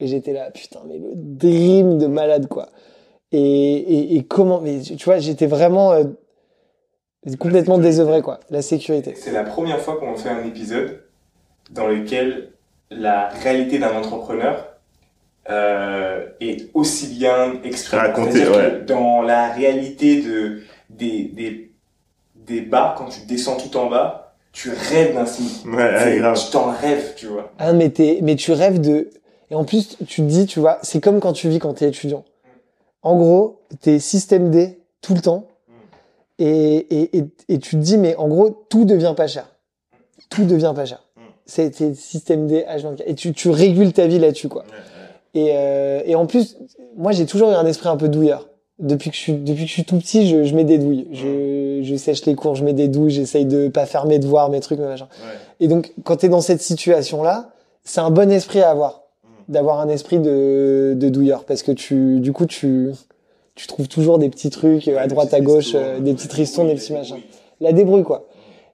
Et 0.00 0.06
j'étais 0.06 0.32
là, 0.32 0.50
putain, 0.50 0.80
mais 0.88 0.98
le 0.98 1.12
dream 1.14 1.98
de 1.98 2.06
malade, 2.06 2.48
quoi. 2.48 2.70
Et, 3.32 3.38
et, 3.38 4.16
et 4.16 4.24
comment, 4.24 4.60
mais 4.60 4.80
tu 4.80 5.04
vois, 5.04 5.18
j'étais 5.18 5.46
vraiment 5.46 5.92
euh, 5.92 6.04
complètement 7.38 7.78
désœuvré, 7.78 8.22
quoi. 8.22 8.40
La 8.50 8.62
sécurité. 8.62 9.14
C'est 9.16 9.30
la 9.32 9.44
première 9.44 9.78
fois 9.78 9.98
qu'on 9.98 10.16
fait 10.16 10.30
un 10.30 10.44
épisode 10.44 11.02
dans 11.70 11.86
lequel 11.86 12.52
la 12.90 13.28
réalité 13.28 13.78
d'un 13.78 13.94
entrepreneur 13.94 14.66
euh, 15.48 16.26
est 16.40 16.70
aussi 16.74 17.06
bien 17.08 17.60
exprimée. 17.62 18.02
Racontée, 18.02 18.48
ouais. 18.48 18.82
dans 18.86 19.22
la 19.22 19.52
réalité 19.52 20.22
de, 20.22 20.62
des, 20.88 21.24
des, 21.24 21.70
des 22.34 22.62
bas, 22.62 22.94
quand 22.96 23.06
tu 23.06 23.20
descends 23.26 23.56
tout 23.56 23.76
en 23.76 23.88
bas, 23.88 24.34
tu 24.52 24.70
rêves 24.70 25.14
d'un 25.14 25.26
SMIC. 25.26 25.64
Ouais, 25.66 25.76
ouais, 25.76 26.16
grave. 26.18 26.36
Tu 26.36 26.50
t'en 26.50 26.72
rêves, 26.72 27.14
tu 27.16 27.26
vois. 27.26 27.52
Ah, 27.58 27.72
mais 27.72 27.92
mais 28.22 28.34
tu 28.34 28.50
rêves 28.50 28.80
de, 28.80 29.10
et 29.50 29.54
en 29.54 29.64
plus, 29.64 29.96
tu 30.06 30.22
te 30.22 30.26
dis, 30.26 30.46
tu 30.46 30.60
vois, 30.60 30.78
c'est 30.82 31.00
comme 31.00 31.20
quand 31.20 31.32
tu 31.32 31.48
vis 31.48 31.58
quand 31.58 31.74
t'es 31.74 31.88
étudiant. 31.88 32.24
En 33.02 33.16
gros, 33.16 33.60
t'es 33.80 33.98
système 33.98 34.50
D 34.50 34.78
tout 35.00 35.14
le 35.14 35.20
temps. 35.20 35.46
Et, 36.38 36.46
et, 36.48 37.18
et, 37.18 37.24
et 37.48 37.58
tu 37.58 37.76
te 37.76 37.82
dis, 37.82 37.98
mais 37.98 38.16
en 38.16 38.28
gros, 38.28 38.50
tout 38.68 38.84
devient 38.84 39.14
pas 39.16 39.26
cher. 39.26 39.48
Tout 40.30 40.44
devient 40.44 40.72
pas 40.74 40.86
cher. 40.86 41.02
Mm. 41.16 41.20
C'est 41.46 41.74
c'est 41.74 41.94
système 41.94 42.46
D, 42.46 42.64
H24. 42.68 43.02
Et 43.06 43.14
tu, 43.14 43.32
tu 43.32 43.50
régules 43.50 43.92
ta 43.92 44.06
vie 44.06 44.18
là-dessus, 44.18 44.48
quoi. 44.48 44.64
Et, 45.34 45.50
euh, 45.54 46.02
et 46.06 46.14
en 46.14 46.26
plus, 46.26 46.56
moi, 46.96 47.12
j'ai 47.12 47.26
toujours 47.26 47.50
eu 47.50 47.54
un 47.54 47.66
esprit 47.66 47.88
un 47.88 47.96
peu 47.96 48.08
douilleur. 48.08 48.48
Depuis 48.78 49.10
que 49.10 49.16
je 49.16 49.20
suis, 49.20 49.32
depuis 49.34 49.64
que 49.64 49.68
je 49.68 49.72
suis 49.74 49.84
tout 49.84 49.98
petit, 49.98 50.26
je, 50.26 50.44
je 50.44 50.54
mets 50.54 50.64
des 50.64 50.78
douilles. 50.78 51.08
Je, 51.12 51.80
je 51.82 51.96
sèche 51.96 52.24
les 52.24 52.34
cours, 52.34 52.54
je 52.54 52.64
mets 52.64 52.72
des 52.72 52.88
douilles, 52.88 53.10
j'essaye 53.10 53.44
de 53.44 53.68
pas 53.68 53.84
faire 53.84 54.06
mes 54.06 54.18
devoirs, 54.18 54.48
mes 54.48 54.60
trucs, 54.60 54.78
mes 54.78 54.86
machins. 54.86 55.08
Ouais. 55.22 55.38
Et 55.60 55.68
donc, 55.68 55.92
quand 56.04 56.16
t'es 56.16 56.30
dans 56.30 56.40
cette 56.40 56.62
situation-là, 56.62 57.50
c'est 57.84 58.00
un 58.00 58.10
bon 58.10 58.30
esprit 58.30 58.60
à 58.62 58.70
avoir. 58.70 59.02
Mm. 59.50 59.52
D'avoir 59.52 59.80
un 59.80 59.88
esprit 59.88 60.18
de, 60.18 60.94
de 60.96 61.08
douilleur. 61.08 61.44
Parce 61.44 61.62
que 61.62 61.72
tu, 61.72 62.20
du 62.20 62.32
coup, 62.32 62.46
tu, 62.46 62.90
tu 63.54 63.66
trouves 63.66 63.88
toujours 63.88 64.18
des 64.18 64.28
petits 64.28 64.50
trucs 64.50 64.88
euh, 64.88 64.98
à 64.98 65.06
droite, 65.06 65.34
à 65.34 65.40
gauche, 65.40 65.72
euh, 65.74 66.00
des 66.00 66.14
petits 66.14 66.28
oui, 66.58 66.66
des 66.66 66.74
petits 66.74 66.92
machins. 66.92 67.18
La 67.60 67.72
débrouille, 67.72 68.04
quoi. 68.04 68.26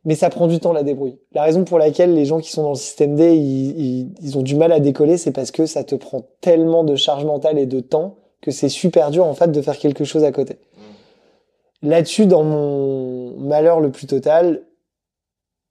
Mais 0.04 0.14
ça 0.14 0.30
prend 0.30 0.46
du 0.46 0.60
temps, 0.60 0.72
la 0.72 0.84
débrouille. 0.84 1.18
La 1.32 1.42
raison 1.42 1.64
pour 1.64 1.78
laquelle 1.78 2.14
les 2.14 2.24
gens 2.24 2.38
qui 2.38 2.52
sont 2.52 2.62
dans 2.62 2.70
le 2.70 2.76
système 2.76 3.16
D, 3.16 3.34
ils, 3.34 3.80
ils, 3.80 4.14
ils 4.22 4.38
ont 4.38 4.42
du 4.42 4.54
mal 4.54 4.70
à 4.70 4.78
décoller, 4.78 5.16
c'est 5.16 5.32
parce 5.32 5.50
que 5.50 5.66
ça 5.66 5.82
te 5.82 5.96
prend 5.96 6.22
tellement 6.40 6.84
de 6.84 6.94
charge 6.94 7.24
mentale 7.24 7.58
et 7.58 7.66
de 7.66 7.80
temps 7.80 8.18
que 8.40 8.52
c'est 8.52 8.68
super 8.68 9.10
dur, 9.10 9.24
en 9.24 9.34
fait, 9.34 9.50
de 9.50 9.60
faire 9.60 9.76
quelque 9.76 10.04
chose 10.04 10.22
à 10.22 10.30
côté. 10.30 10.58
Là-dessus, 11.82 12.26
dans 12.26 12.44
mon 12.44 13.36
malheur 13.38 13.80
le 13.80 13.90
plus 13.90 14.06
total, 14.06 14.62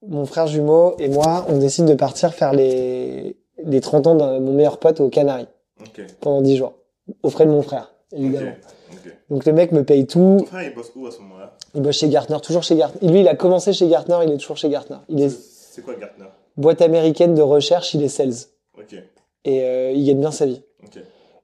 mon 0.08 0.26
frère 0.26 0.48
jumeau 0.48 0.96
et 1.00 1.08
moi, 1.08 1.46
on 1.48 1.58
décide 1.58 1.86
de 1.86 1.94
partir 1.94 2.34
faire 2.34 2.54
les, 2.54 3.38
les 3.65 3.81
30 3.81 4.08
ans 4.08 4.15
de 4.15 4.39
mon 4.39 4.54
meilleur 4.54 4.78
pote 4.78 4.99
aux 5.01 5.10
Canaries 5.10 5.47
pendant 6.21 6.41
10 6.41 6.58
jours. 6.58 6.73
Aux 7.23 7.30
frais 7.30 7.45
de 7.45 7.51
mon 7.51 7.62
frère, 7.62 7.93
évidemment. 8.13 8.51
Donc 9.30 9.45
le 9.45 9.54
mec 9.54 9.71
me 9.71 9.84
paye 9.84 10.06
tout. 10.08 10.38
Ton 10.39 10.45
frère, 10.45 10.63
il 10.63 10.73
bosse 10.73 10.91
où 10.95 11.06
à 11.08 11.12
ce 11.12 11.19
moment-là? 11.19 11.54
Il 11.73 11.82
bosse 11.82 11.97
chez 11.97 12.10
Gartner, 12.10 12.38
toujours 12.41 12.63
chez 12.63 12.75
Gartner. 12.75 13.08
Lui, 13.08 13.19
il 13.21 13.28
a 13.28 13.36
commencé 13.36 13.73
chez 13.73 13.88
Gartner, 13.88 14.17
il 14.23 14.32
est 14.32 14.38
toujours 14.38 14.58
chez 14.58 14.69
Gartner. 14.69 14.97
Il 15.10 15.21
est 15.21 15.30
C'est 15.30 15.82
quoi 15.84 15.95
Gartner? 15.95 16.25
boîte 16.58 16.82
américaine 16.82 17.34
de 17.36 17.41
recherche, 17.41 17.93
il 17.93 18.04
est 18.04 18.08
sales. 18.08 18.34
Et 19.43 19.62
euh, 19.62 19.91
il 19.93 20.06
gagne 20.06 20.19
bien 20.19 20.32
sa 20.32 20.45
vie. 20.45 20.62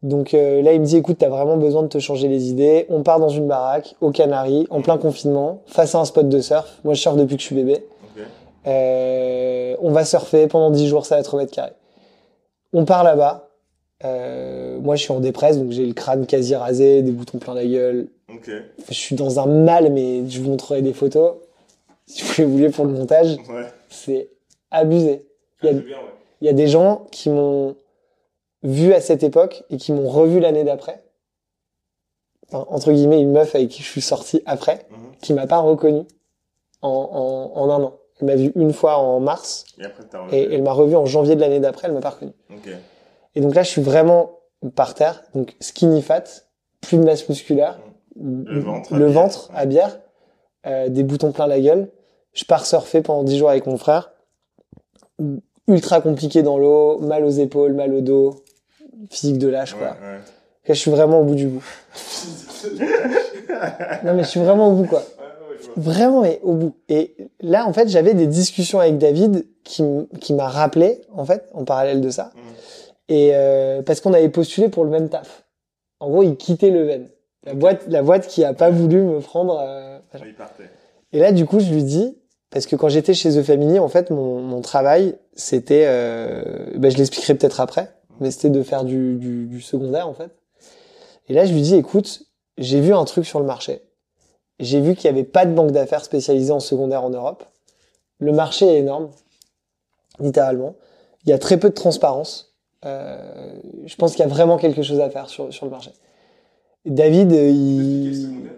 Donc 0.01 0.33
euh, 0.33 0.61
là, 0.63 0.73
il 0.73 0.81
me 0.81 0.85
dit, 0.85 0.97
écoute, 0.97 1.17
t'as 1.19 1.29
vraiment 1.29 1.57
besoin 1.57 1.83
de 1.83 1.87
te 1.87 1.99
changer 1.99 2.27
les 2.27 2.49
idées. 2.49 2.85
On 2.89 3.03
part 3.03 3.19
dans 3.19 3.29
une 3.29 3.47
baraque, 3.47 3.95
aux 4.01 4.09
Canaries, 4.11 4.65
en 4.71 4.81
plein 4.81 4.97
confinement, 4.97 5.61
face 5.67 5.93
à 5.93 5.99
un 5.99 6.05
spot 6.05 6.27
de 6.27 6.39
surf. 6.39 6.79
Moi, 6.83 6.93
je 6.95 7.01
surfe 7.01 7.17
depuis 7.17 7.35
que 7.35 7.41
je 7.41 7.47
suis 7.47 7.55
bébé. 7.55 7.85
Euh, 8.67 9.75
on 9.81 9.91
va 9.91 10.05
surfer 10.05 10.47
pendant 10.47 10.69
10 10.69 10.87
jours, 10.87 11.05
ça 11.05 11.15
va 11.15 11.21
être 11.21 11.33
au 11.33 11.37
mètre 11.37 11.51
carré. 11.51 11.71
On 12.73 12.85
part 12.85 13.03
là-bas. 13.03 13.49
Euh, 14.03 14.79
moi, 14.79 14.95
je 14.95 15.03
suis 15.03 15.11
en 15.11 15.19
dépresse, 15.19 15.57
donc 15.59 15.71
j'ai 15.71 15.85
le 15.85 15.93
crâne 15.93 16.25
quasi 16.25 16.55
rasé, 16.55 17.01
des 17.03 17.11
boutons 17.11 17.37
plein 17.37 17.53
la 17.53 17.65
gueule. 17.65 18.07
Ok. 18.33 18.49
Je 18.87 18.93
suis 18.93 19.15
dans 19.15 19.39
un 19.39 19.45
mal, 19.45 19.91
mais 19.91 20.27
je 20.27 20.41
vous 20.41 20.49
montrerai 20.49 20.81
des 20.81 20.93
photos. 20.93 21.35
Si 22.07 22.23
vous 22.23 22.33
les 22.39 22.45
voulez 22.45 22.69
pour 22.69 22.85
le 22.85 22.91
montage, 22.93 23.37
Ouais. 23.49 23.65
c'est 23.89 24.29
abusé. 24.71 25.25
Il 25.61 25.65
y 25.67 25.69
a- 25.69 25.73
C'est 25.73 25.79
bien, 25.85 25.97
ouais. 25.97 26.03
Il 26.41 26.47
y 26.47 26.49
a 26.49 26.53
des 26.53 26.67
gens 26.67 27.05
qui 27.11 27.29
m'ont 27.29 27.75
vu 28.63 28.93
à 28.93 29.01
cette 29.01 29.21
époque 29.23 29.63
et 29.69 29.77
qui 29.77 29.91
m'ont 29.91 30.09
revu 30.09 30.39
l'année 30.39 30.63
d'après. 30.63 31.03
Enfin, 32.47 32.65
entre 32.69 32.91
guillemets, 32.91 33.21
une 33.21 33.31
meuf 33.31 33.53
avec 33.55 33.69
qui 33.69 33.83
je 33.83 33.87
suis 33.87 34.01
sorti 34.01 34.41
après, 34.45 34.85
Mhm. 34.89 34.97
qui 35.21 35.33
m'a 35.33 35.45
pas 35.47 35.59
reconnu 35.59 36.03
en, 36.81 36.89
en, 37.53 37.61
en 37.61 37.69
un 37.69 37.83
an. 37.83 37.93
Elle 38.21 38.27
m'a 38.27 38.35
vu 38.35 38.51
une 38.55 38.73
fois 38.73 38.97
en 38.97 39.19
mars 39.19 39.65
Et 39.79 39.85
après, 39.85 40.03
t'as 40.09 40.19
et 40.31 40.53
elle 40.53 40.63
m'a 40.63 40.71
revu 40.73 40.95
en 40.95 41.05
janvier 41.05 41.35
de 41.35 41.41
l'année 41.41 41.59
d'après, 41.59 41.87
elle 41.87 41.93
m'a 41.93 42.01
pas 42.01 42.11
reconnu. 42.11 42.33
Et 43.35 43.41
donc 43.41 43.55
là, 43.55 43.63
je 43.63 43.69
suis 43.69 43.81
vraiment 43.81 44.39
par 44.75 44.93
terre, 44.93 45.23
donc 45.33 45.55
skinny 45.59 46.01
fat, 46.01 46.23
plus 46.81 46.97
de 46.97 47.03
masse 47.03 47.27
musculaire, 47.29 47.79
Le 48.19 48.59
ventre 48.59 48.93
à 48.93 48.97
bière. 48.97 49.09
ventre 49.09 49.49
à 49.55 49.65
bière, 49.65 49.99
euh, 50.67 50.89
des 50.89 51.03
boutons 51.03 51.31
plein 51.31 51.47
la 51.47 51.59
gueule. 51.59 51.89
Je 52.33 52.45
pars 52.45 52.65
surfer 52.65 53.01
pendant 53.01 53.23
10 53.23 53.37
jours 53.39 53.49
avec 53.49 53.65
mon 53.65 53.77
frère. 53.77 54.11
Ultra 55.67 56.01
compliqué 56.01 56.43
dans 56.43 56.57
l'eau, 56.57 56.99
mal 56.99 57.23
aux 57.25 57.29
épaules, 57.29 57.73
mal 57.73 57.93
au 57.93 58.01
dos, 58.01 58.43
physique 59.09 59.37
de 59.37 59.47
lâche, 59.47 59.73
Ouais, 59.73 59.79
quoi. 59.79 59.87
ouais. 59.89 60.17
Là, 60.67 60.73
je 60.73 60.73
suis 60.73 60.91
vraiment 60.91 61.21
au 61.21 61.23
bout 61.23 61.35
du 61.35 61.47
bout. 61.47 61.63
Non, 64.03 64.13
mais 64.13 64.23
je 64.23 64.27
suis 64.29 64.39
vraiment 64.39 64.69
au 64.69 64.73
bout, 64.73 64.85
quoi. 64.85 65.03
Vraiment, 65.75 66.21
mais 66.21 66.39
au 66.43 66.53
bout. 66.53 66.75
Et 66.89 67.15
là, 67.39 67.67
en 67.67 67.73
fait, 67.73 67.87
j'avais 67.89 68.13
des 68.13 68.27
discussions 68.27 68.79
avec 68.79 68.97
David 68.97 69.45
qui, 69.63 69.83
qui 70.19 70.33
m'a 70.33 70.47
rappelé, 70.47 71.01
en 71.13 71.25
fait, 71.25 71.47
en 71.53 71.63
parallèle 71.63 72.01
de 72.01 72.09
ça. 72.09 72.31
Mhm. 72.35 72.41
Et 73.09 73.31
euh, 73.33 73.81
parce 73.81 74.01
qu'on 74.01 74.13
avait 74.13 74.29
postulé 74.29 74.69
pour 74.69 74.83
le 74.83 74.89
même 74.89 75.09
taf. 75.09 75.45
En 75.99 76.09
gros, 76.09 76.23
il 76.23 76.35
quittait 76.37 76.69
le 76.71 76.83
Ven. 76.83 77.09
La 77.45 77.53
boîte, 77.53 77.83
la 77.87 78.03
boîte 78.03 78.27
qui 78.27 78.43
a 78.43 78.53
pas 78.53 78.69
voulu 78.69 79.01
me 79.01 79.19
prendre. 79.19 79.59
euh, 79.59 79.99
machin. 80.13 80.25
Il 80.27 80.35
partait. 80.35 80.69
Et 81.11 81.19
là, 81.19 81.31
du 81.31 81.45
coup, 81.45 81.59
je 81.59 81.71
lui 81.73 81.83
dis, 81.83 82.17
parce 82.51 82.65
que 82.65 82.75
quand 82.75 82.89
j'étais 82.89 83.13
chez 83.13 83.29
The 83.31 83.43
Family, 83.43 83.79
en 83.79 83.87
fait, 83.87 84.09
mon, 84.11 84.41
mon 84.41 84.61
travail, 84.61 85.15
c'était, 85.33 85.85
euh, 85.87 86.67
ben, 86.77 86.91
je 86.91 86.97
l'expliquerai 86.97 87.35
peut-être 87.35 87.59
après, 87.59 87.91
mais 88.19 88.31
c'était 88.31 88.49
de 88.49 88.61
faire 88.63 88.83
du, 88.83 89.15
du, 89.15 89.45
du 89.47 89.61
secondaire, 89.61 90.07
en 90.07 90.13
fait. 90.13 90.29
Et 91.27 91.33
là, 91.33 91.45
je 91.45 91.53
lui 91.53 91.61
dis, 91.61 91.75
écoute, 91.75 92.23
j'ai 92.57 92.79
vu 92.81 92.93
un 92.93 93.05
truc 93.05 93.25
sur 93.25 93.39
le 93.39 93.45
marché. 93.45 93.81
J'ai 94.61 94.79
vu 94.79 94.95
qu'il 94.95 95.11
n'y 95.11 95.17
avait 95.17 95.27
pas 95.27 95.45
de 95.45 95.53
banque 95.53 95.71
d'affaires 95.71 96.05
spécialisée 96.05 96.53
en 96.53 96.59
secondaire 96.59 97.03
en 97.03 97.09
Europe. 97.09 97.43
Le 98.19 98.31
marché 98.31 98.67
est 98.67 98.77
énorme, 98.77 99.09
littéralement. 100.19 100.75
Il 101.25 101.29
y 101.29 101.33
a 101.33 101.39
très 101.39 101.59
peu 101.59 101.69
de 101.69 101.73
transparence. 101.73 102.53
Euh, 102.85 103.53
je 103.85 103.95
pense 103.95 104.11
qu'il 104.11 104.21
y 104.21 104.23
a 104.23 104.27
vraiment 104.27 104.57
quelque 104.57 104.83
chose 104.83 104.99
à 104.99 105.09
faire 105.09 105.29
sur, 105.29 105.51
sur 105.51 105.65
le 105.65 105.71
marché. 105.71 105.91
David, 106.85 107.33
euh, 107.33 107.49
il... 107.49 108.49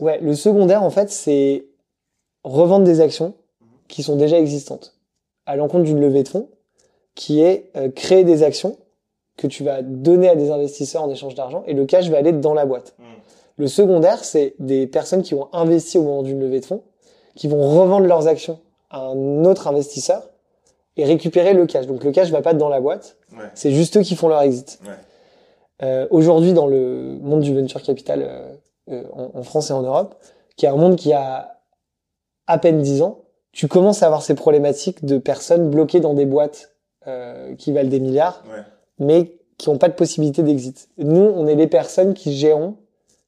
Ouais, 0.00 0.18
le 0.20 0.34
secondaire, 0.34 0.82
en 0.82 0.90
fait, 0.90 1.10
c'est 1.10 1.66
revendre 2.44 2.84
des 2.84 3.00
actions 3.00 3.34
qui 3.88 4.02
sont 4.02 4.16
déjà 4.16 4.38
existantes 4.38 4.94
à 5.46 5.56
l'encontre 5.56 5.84
d'une 5.84 6.00
levée 6.00 6.22
de 6.22 6.28
fonds 6.28 6.48
qui 7.14 7.40
est 7.40 7.70
euh, 7.76 7.90
créer 7.90 8.22
des 8.24 8.42
actions 8.42 8.76
que 9.36 9.46
tu 9.46 9.64
vas 9.64 9.82
donner 9.82 10.28
à 10.28 10.36
des 10.36 10.50
investisseurs 10.50 11.02
en 11.02 11.10
échange 11.10 11.34
d'argent 11.34 11.64
et 11.66 11.74
le 11.74 11.84
cash 11.84 12.08
va 12.10 12.18
aller 12.18 12.32
dans 12.32 12.54
la 12.54 12.66
boîte. 12.66 12.94
Mhm. 12.98 13.06
Le 13.58 13.66
secondaire, 13.66 14.24
c'est 14.24 14.54
des 14.58 14.86
personnes 14.86 15.22
qui 15.22 15.34
ont 15.34 15.48
investi 15.52 15.98
au 15.98 16.02
moment 16.02 16.22
d'une 16.22 16.40
levée 16.40 16.60
de 16.60 16.64
fonds, 16.64 16.82
qui 17.34 17.48
vont 17.48 17.60
revendre 17.80 18.06
leurs 18.06 18.26
actions 18.28 18.58
à 18.90 19.00
un 19.00 19.44
autre 19.44 19.66
investisseur 19.68 20.30
et 20.96 21.04
récupérer 21.04 21.52
le 21.54 21.66
cash. 21.66 21.86
Donc 21.86 22.02
le 22.04 22.10
cash 22.12 22.30
va 22.30 22.40
pas 22.40 22.54
dans 22.54 22.68
la 22.68 22.80
boîte, 22.80 23.16
Ouais. 23.32 23.44
c'est 23.54 23.70
juste 23.72 23.96
eux 23.96 24.00
qui 24.02 24.16
font 24.16 24.28
leur 24.28 24.42
exit. 24.42 24.80
Ouais. 24.84 24.90
Euh, 25.82 26.06
Aujourd'hui, 26.10 26.52
dans 26.52 26.66
le 26.66 27.18
monde 27.20 27.40
du 27.40 27.54
venture 27.54 27.82
capital 27.82 28.22
euh, 28.22 28.52
euh, 28.90 29.04
en, 29.12 29.38
en 29.38 29.42
France 29.42 29.70
et 29.70 29.72
en 29.72 29.82
Europe, 29.82 30.14
qui 30.56 30.66
est 30.66 30.68
un 30.68 30.76
monde 30.76 30.96
qui 30.96 31.12
a 31.12 31.60
à 32.46 32.58
peine 32.58 32.80
10 32.80 33.02
ans, 33.02 33.20
tu 33.52 33.68
commences 33.68 34.02
à 34.02 34.06
avoir 34.06 34.22
ces 34.22 34.34
problématiques 34.34 35.04
de 35.04 35.18
personnes 35.18 35.68
bloquées 35.70 36.00
dans 36.00 36.14
des 36.14 36.26
boîtes 36.26 36.72
euh, 37.06 37.54
qui 37.56 37.72
valent 37.72 37.88
des 37.88 38.00
milliards, 38.00 38.42
Ouais. 38.50 38.62
mais 38.98 39.32
qui 39.56 39.68
n'ont 39.70 39.78
pas 39.78 39.88
de 39.88 39.94
possibilité 39.94 40.42
d'exit. 40.42 40.88
Nous, 40.98 41.20
on 41.36 41.46
est 41.46 41.54
les 41.56 41.66
personnes 41.66 42.14
qui 42.14 42.32
gérons 42.32 42.76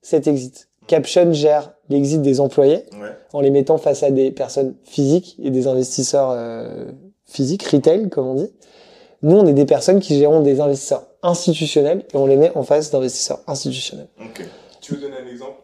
cet 0.02 0.26
exit. 0.26 0.68
Caption 0.86 1.32
gère 1.32 1.72
l'exit 1.88 2.20
des 2.22 2.40
employés 2.40 2.84
Ouais. 3.00 3.10
en 3.32 3.40
les 3.40 3.50
mettant 3.50 3.78
face 3.78 4.02
à 4.02 4.10
des 4.10 4.30
personnes 4.32 4.74
physiques 4.84 5.36
et 5.42 5.50
des 5.50 5.66
investisseurs 5.66 6.30
euh, 6.32 6.90
physiques, 7.26 7.62
retail 7.64 8.08
comme 8.08 8.26
on 8.26 8.34
dit. 8.34 8.50
Nous, 9.22 9.36
on 9.36 9.46
est 9.46 9.52
des 9.52 9.66
personnes 9.66 10.00
qui 10.00 10.18
gérons 10.18 10.40
des 10.40 10.60
investisseurs 10.60 11.06
institutionnels 11.22 12.04
et 12.12 12.16
on 12.16 12.26
les 12.26 12.36
met 12.36 12.50
en 12.56 12.62
face 12.62 12.90
d'investisseurs 12.90 13.40
institutionnels. 13.46 14.08
Ok. 14.20 14.42
Tu 14.80 14.94
veux 14.94 15.00
donner 15.02 15.16
un 15.22 15.30
exemple? 15.30 15.60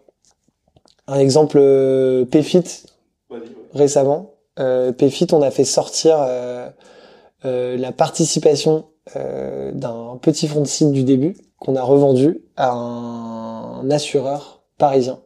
Un 1.08 1.18
exemple, 1.18 1.56
euh, 1.58 2.24
PFIT, 2.26 2.84
ouais. 3.30 3.38
récemment. 3.74 4.32
Euh, 4.58 4.92
PFIT, 4.92 5.28
on 5.32 5.40
a 5.42 5.50
fait 5.50 5.64
sortir 5.64 6.16
euh, 6.20 6.68
euh, 7.44 7.76
la 7.76 7.92
participation 7.92 8.86
euh, 9.16 9.70
d'un 9.72 10.18
petit 10.20 10.48
fonds 10.48 10.60
de 10.62 10.66
site 10.66 10.92
du 10.92 11.04
début 11.04 11.36
qu'on 11.58 11.76
a 11.76 11.82
revendu 11.82 12.40
à 12.56 12.70
un 12.72 13.90
assureur 13.90 14.62
parisien 14.78 15.18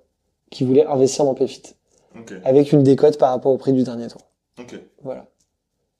qui 0.50 0.64
voulait 0.64 0.86
investir 0.86 1.24
dans 1.24 1.34
PFIT 1.34 1.74
Ok. 2.18 2.32
avec 2.44 2.72
une 2.72 2.82
décote 2.82 3.18
par 3.18 3.30
rapport 3.30 3.52
au 3.52 3.56
prix 3.56 3.72
du 3.72 3.82
dernier 3.82 4.08
tour. 4.08 4.20
Ok. 4.58 4.78
Voilà. 5.02 5.26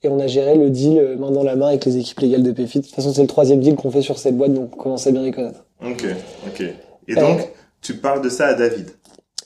Et 0.03 0.09
on 0.09 0.19
a 0.19 0.27
géré 0.27 0.57
le 0.57 0.71
deal 0.71 0.99
euh, 0.99 1.17
main 1.17 1.31
dans 1.31 1.43
la 1.43 1.57
main 1.57 1.69
avec 1.69 1.85
les 1.85 1.99
équipes 1.99 2.21
légales 2.21 2.43
de 2.43 2.53
PFIT. 2.53 2.81
De 2.81 2.85
toute 2.87 2.95
façon, 2.95 3.13
c'est 3.13 3.21
le 3.23 3.27
troisième 3.29 3.61
deal 3.61 3.77
qu'on 3.77 3.91
fait 3.91 4.03
sur 4.03 4.19
cette 4.19 4.37
boîte, 4.37 4.53
donc 4.55 4.75
on 4.75 4.83
commence 4.83 5.07
à 5.07 5.11
bien 5.13 5.23
les 5.23 5.31
connaître. 5.33 5.65
Ok. 5.85 6.05
Ok. 6.47 6.61
Et 6.63 6.75
Euh, 7.17 7.21
donc, 7.21 7.49
tu 7.81 7.97
parles 7.97 8.23
de 8.23 8.29
ça 8.29 8.47
à 8.49 8.55
David. 8.55 8.91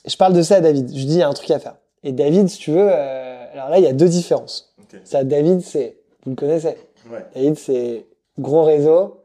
Je 0.05 0.15
parle 0.17 0.33
de 0.33 0.41
ça 0.41 0.55
à 0.55 0.61
David. 0.61 0.87
Je 0.89 1.05
dis, 1.05 1.13
il 1.15 1.17
y 1.17 1.21
a 1.21 1.27
un 1.27 1.33
truc 1.33 1.51
à 1.51 1.59
faire. 1.59 1.75
Et 2.03 2.11
David, 2.11 2.47
si 2.47 2.57
tu 2.59 2.71
veux, 2.71 2.87
euh, 2.89 3.45
alors 3.53 3.69
là, 3.69 3.79
il 3.79 3.83
y 3.83 3.87
a 3.87 3.93
deux 3.93 4.07
différences. 4.07 4.73
Ok. 4.81 4.99
Ça, 5.03 5.23
David, 5.23 5.61
c'est, 5.61 5.97
vous 6.23 6.31
le 6.31 6.35
connaissez. 6.35 6.77
Ouais. 7.11 7.25
David, 7.35 7.57
c'est 7.57 8.05
gros 8.39 8.63
réseau, 8.63 9.17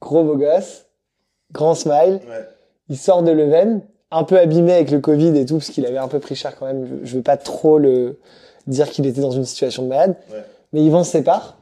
gros 0.00 0.22
beau 0.24 0.36
gosse, 0.36 0.86
grand 1.52 1.74
smile. 1.74 2.20
Ouais. 2.28 2.46
Il 2.88 2.96
sort 2.96 3.22
de 3.22 3.30
Leuven, 3.30 3.82
un 4.10 4.24
peu 4.24 4.38
abîmé 4.38 4.72
avec 4.72 4.90
le 4.90 5.00
Covid 5.00 5.36
et 5.36 5.44
tout, 5.44 5.58
parce 5.58 5.70
qu'il 5.70 5.84
avait 5.86 5.98
un 5.98 6.08
peu 6.08 6.18
pris 6.18 6.34
cher 6.34 6.56
quand 6.56 6.66
même. 6.66 7.00
Je, 7.02 7.16
veux 7.16 7.22
pas 7.22 7.36
trop 7.36 7.78
le 7.78 8.18
dire 8.66 8.88
qu'il 8.90 9.06
était 9.06 9.20
dans 9.20 9.30
une 9.30 9.44
situation 9.44 9.82
de 9.82 9.88
malade. 9.88 10.16
Ouais. 10.32 10.42
Mais 10.72 10.82
il 10.82 10.90
vend 10.90 11.04
ses 11.04 11.22
parts. 11.22 11.58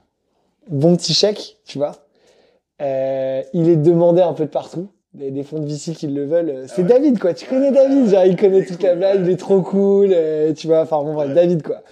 Bon 0.68 0.96
petit 0.96 1.14
chèque, 1.14 1.58
tu 1.64 1.78
vois. 1.78 1.96
Euh, 2.82 3.42
il 3.52 3.68
est 3.68 3.76
demandé 3.76 4.20
un 4.22 4.32
peu 4.32 4.44
de 4.44 4.50
partout. 4.50 4.88
Des, 5.14 5.30
des 5.30 5.44
fonds 5.44 5.58
de 5.60 5.66
VC 5.66 5.94
qui 5.94 6.08
le 6.08 6.26
veulent. 6.26 6.66
C'est 6.68 6.82
ouais. 6.82 6.88
David, 6.88 7.18
quoi. 7.18 7.32
Tu 7.32 7.46
connais 7.46 7.70
David. 7.70 8.08
Genre, 8.10 8.24
il 8.24 8.36
connaît 8.36 8.64
toute 8.64 8.82
la 8.82 8.94
blague. 8.94 9.20
Il 9.24 9.30
est 9.30 9.36
trop 9.36 9.62
cool. 9.62 10.10
euh, 10.12 10.52
tu 10.52 10.66
vois. 10.66 10.82
Enfin, 10.82 11.02
bon, 11.02 11.14
bref. 11.14 11.32
David, 11.32 11.62
quoi. 11.62 11.82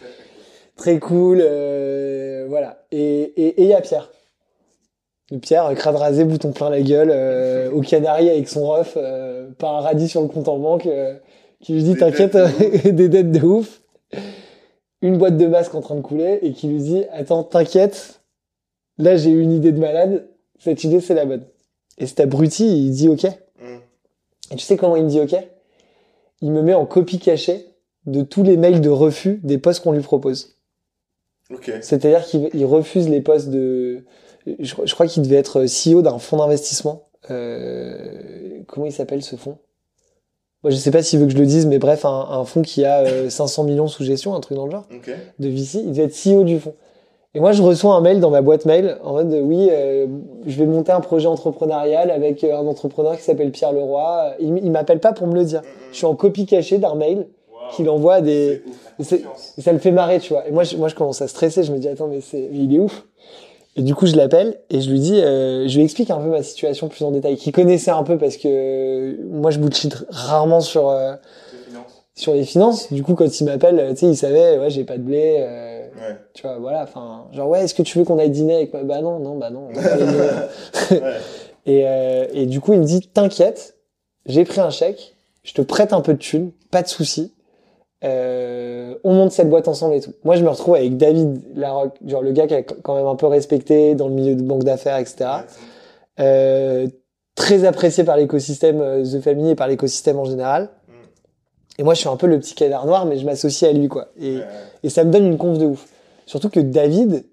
Très 0.77 0.99
cool. 0.99 1.39
euh, 1.41 2.45
voilà. 2.49 2.85
Et 2.93 3.23
et 3.23 3.47
et 3.47 3.63
il 3.63 3.69
y 3.69 3.75
a 3.75 3.81
Pierre. 3.81 4.11
Pierre, 5.41 5.67
euh, 5.67 5.75
crâne 5.75 5.97
rasé, 5.97 6.25
bouton 6.25 6.53
plein 6.53 6.71
la 6.71 6.83
gueule, 6.83 7.11
euh, 7.11 7.71
au 7.71 7.81
Canari 7.81 8.29
avec 8.29 8.49
son 8.49 8.67
ref, 8.67 8.95
euh, 8.97 9.51
pas 9.59 9.71
un 9.71 9.81
radis 9.81 10.09
sur 10.09 10.23
le 10.23 10.29
compte 10.29 10.49
en 10.49 10.59
banque, 10.59 10.87
euh, 10.87 11.15
qui 11.61 11.73
lui 11.73 11.83
dit 11.83 11.97
t'inquiète, 11.97 12.37
des 12.85 13.09
dettes 13.09 13.33
de 13.33 13.41
ouf, 13.41 13.83
une 15.01 15.17
boîte 15.17 15.37
de 15.37 15.47
masques 15.47 15.75
en 15.75 15.81
train 15.81 15.95
de 15.95 16.03
couler, 16.03 16.39
et 16.43 16.53
qui 16.53 16.69
lui 16.69 16.79
dit 16.79 17.05
attends 17.13 17.43
t'inquiète, 17.43 18.21
là 18.99 19.17
j'ai 19.17 19.31
eu 19.31 19.41
une 19.41 19.53
idée 19.53 19.73
de 19.73 19.81
malade, 19.81 20.29
cette 20.59 20.85
idée 20.85 21.01
c'est 21.01 21.15
la 21.15 21.25
bonne. 21.25 21.45
Et 21.99 22.07
cet 22.07 22.21
abruti 22.21 22.67
il 22.67 22.91
dit 22.91 23.09
ok. 23.09 23.25
Mm. 23.25 23.77
Et 24.51 24.57
tu 24.57 24.65
sais 24.65 24.77
comment 24.77 24.97
il 24.97 25.05
me 25.05 25.09
dit 25.09 25.21
ok 25.21 25.37
Il 26.43 26.51
me 26.51 26.61
met 26.61 26.75
en 26.75 26.87
copie 26.87 27.19
cachée 27.19 27.67
de 28.07 28.23
tous 28.23 28.43
les 28.43 28.57
mails 28.57 28.81
de 28.81 28.91
refus 28.91 29.41
des 29.43 29.59
postes 29.59 29.83
qu'on 29.83 29.93
lui 29.93 30.03
propose. 30.03 30.59
Ok. 31.51 31.71
C'est-à-dire 31.81 32.25
qu'il 32.25 32.51
il 32.53 32.65
refuse 32.65 33.09
les 33.09 33.21
postes 33.21 33.49
de. 33.49 34.05
Je, 34.47 34.75
je 34.85 34.95
crois 34.95 35.07
qu'il 35.07 35.23
devait 35.23 35.37
être 35.37 35.65
CEO 35.65 36.03
d'un 36.03 36.19
fonds 36.19 36.37
d'investissement. 36.37 37.03
Euh, 37.31 38.61
comment 38.67 38.87
il 38.87 38.93
s'appelle 38.93 39.23
ce 39.23 39.37
fonds? 39.37 39.57
Moi, 40.63 40.71
je 40.71 40.77
sais 40.77 40.91
pas 40.91 41.03
s'il 41.03 41.19
veut 41.21 41.27
que 41.27 41.33
je 41.33 41.37
le 41.39 41.47
dise, 41.47 41.67
mais 41.67 41.79
bref, 41.79 42.05
un, 42.05 42.27
un 42.31 42.45
fonds 42.45 42.63
qui 42.63 42.85
a 42.85 43.01
euh, 43.01 43.29
500 43.31 43.65
millions 43.65 43.87
sous 43.89 44.05
gestion, 44.05 44.35
un 44.35 44.41
truc 44.41 44.57
dans 44.57 44.67
le 44.67 44.71
genre, 44.73 44.87
Ok. 44.95 45.11
de 45.39 45.49
VC. 45.49 45.79
Il 45.81 45.93
devait 45.93 46.05
être 46.05 46.15
CEO 46.17 46.43
du 46.45 46.59
fonds. 46.59 46.75
Et 47.37 47.41
moi, 47.41 47.51
je 47.53 47.63
reçois 47.63 47.95
un 47.95 48.01
mail 48.01 48.21
dans 48.21 48.31
ma 48.31 48.43
boîte 48.43 48.65
mail 48.65 48.97
en 49.03 49.15
mode 49.15 49.33
oui, 49.43 49.69
euh, 49.71 50.07
je 50.47 50.57
vais 50.57 50.67
monter 50.67 50.93
un 50.93 51.01
projet 51.01 51.27
entrepreneurial 51.27 52.11
avec 52.13 52.45
euh, 52.45 52.57
un 52.57 52.65
entrepreneur 52.67 53.17
qui 53.17 53.23
s'appelle 53.25 53.51
Pierre 53.51 53.73
Leroy. 53.73 54.35
Il, 54.39 54.59
il 54.63 54.71
m'appelle 54.71 55.01
pas 55.01 55.13
pour 55.13 55.27
me 55.27 55.35
le 55.35 55.45
dire. 55.45 55.63
Je 55.91 55.97
suis 55.97 56.07
en 56.07 56.15
copie 56.15 56.47
cachée 56.47 56.79
d'un 56.79 56.95
mail 56.95 57.27
qu'il 57.75 57.89
envoie 57.91 58.15
à 58.17 58.21
des. 58.21 58.63
Et 59.01 59.05
ça 59.63 59.73
le 59.73 59.79
fait 59.79 59.91
marrer, 59.91 60.21
tu 60.21 60.33
vois. 60.33 60.47
Et 60.47 60.53
moi, 60.53 60.63
je, 60.63 60.77
moi, 60.77 60.87
je 60.89 60.95
commence 60.95 61.23
à 61.23 61.27
stresser. 61.29 61.65
Je 61.65 61.73
me 61.73 61.79
dis, 61.79 61.89
attends, 61.89 62.07
mais 62.07 62.21
c'est, 62.21 62.49
mais 62.53 62.59
il 62.59 62.75
est 62.77 62.79
ouf. 62.79 63.05
Et 63.77 63.83
du 63.83 63.95
coup, 63.95 64.07
je 64.07 64.15
l'appelle 64.15 64.57
et 64.71 64.81
je 64.81 64.91
lui 64.91 65.01
dis, 65.01 65.21
euh, 65.21 65.67
je 65.67 65.77
lui 65.77 65.85
explique 65.85 66.11
un 66.11 66.19
peu 66.19 66.29
ma 66.29 66.43
situation 66.45 66.89
plus 66.89 67.05
en 67.05 67.11
détail, 67.11 67.37
qu'il 67.37 67.53
connaissait 67.53 67.91
un 67.91 68.05
peu 68.05 68.17
parce 68.19 68.37
que 68.37 68.47
euh, 68.49 69.17
moi, 69.29 69.51
je 69.51 69.59
bullshit 69.59 69.97
rarement 70.11 70.61
sur 70.61 70.89
euh, 70.91 71.15
Les 71.73 71.79
sur 72.15 72.35
les 72.35 72.45
finances. 72.45 72.93
Du 72.93 73.03
coup, 73.03 73.15
quand 73.15 73.41
il 73.41 73.45
m'appelle, 73.45 73.81
euh, 73.81 73.91
tu 73.91 73.97
sais, 74.01 74.07
il 74.07 74.17
savait, 74.17 74.59
ouais, 74.59 74.71
j'ai 74.71 74.85
pas 74.85 74.97
de 74.97 75.03
blé. 75.03 75.37
euh, 75.41 75.71
Ouais. 75.95 76.17
tu 76.35 76.43
vois, 76.43 76.59
voilà. 76.59 76.83
Enfin, 76.83 77.27
genre, 77.33 77.49
ouais, 77.49 77.65
est-ce 77.65 77.73
que 77.75 77.83
tu 77.83 77.99
veux 77.99 78.05
qu'on 78.05 78.19
aille 78.19 78.31
dîner 78.31 78.57
avec 78.57 78.73
moi? 78.73 78.83
Bah 78.83 79.01
non, 79.01 79.21
non, 79.21 79.37
bah 79.37 79.51
non. 79.51 79.69
on 79.71 79.73
va. 79.81 80.97
Ouais. 80.97 81.15
Et, 81.67 81.83
euh, 81.87 82.27
et 82.33 82.47
du 82.47 82.61
coup, 82.61 82.73
il 82.73 82.81
me 82.81 82.85
dit, 82.85 83.01
t'inquiète, 83.13 83.77
j'ai 84.27 84.45
pris 84.45 84.61
un 84.61 84.71
chèque, 84.71 85.15
je 85.45 85.53
te 85.53 85.63
prête 85.63 85.93
un 85.93 86.01
peu 86.01 86.15
de 86.15 86.19
thunes, 86.19 86.51
pas 86.73 86.83
de 86.83 86.89
souci. 86.89 87.33
Euh, 88.05 88.97
on 89.03 89.15
monte 89.15 89.33
cette 89.33 89.49
boîte 89.49 89.67
ensemble 89.67 89.95
et 89.95 90.01
tout. 90.01 90.13
Moi, 90.25 90.37
je 90.37 90.45
me 90.45 90.51
retrouve 90.51 90.75
avec 90.75 90.97
David 90.97 91.43
Larocque, 91.57 91.97
genre 92.07 92.23
le 92.23 92.33
gars 92.33 92.47
qui 92.47 92.55
a 92.55 92.63
quand 92.63 92.97
même 92.97 93.07
un 93.07 93.15
peu 93.15 93.27
respecté 93.27 93.95
dans 93.95 94.09
le 94.09 94.15
milieu 94.15 94.35
de 94.35 94.43
banque 94.43 94.65
d'affaires, 94.65 94.99
etc. 94.99 95.25
Euh, 96.21 96.87
très 97.35 97.65
apprécié 97.65 98.05
par 98.05 98.17
l'écosystème 98.17 98.81
euh, 98.81 99.05
The 99.05 99.21
Family 99.23 99.51
et 99.51 99.55
par 99.55 99.69
l'écosystème 99.69 100.19
en 100.19 100.25
général. 100.25 100.71
Mm. 100.87 100.93
Et 101.79 101.83
moi, 101.83 101.95
je 101.95 102.01
suis 102.01 102.09
un 102.09 102.17
peu 102.17 102.27
le 102.27 102.39
petit 102.39 102.55
canard 102.55 102.87
noir, 102.87 103.07
mais 103.07 103.17
je 103.17 103.25
m'associe 103.25 103.71
à 103.71 103.73
lui, 103.73 103.89
quoi. 103.89 104.09
Et, 104.21 104.39
ça 104.91 105.05
me 105.05 105.11
donne 105.11 105.27
une 105.27 105.39
conf 105.39 105.59
de 105.59 105.67
ouf. 105.67 105.87
Surtout 106.27 106.51
que 106.51 106.61
David, 106.61 107.25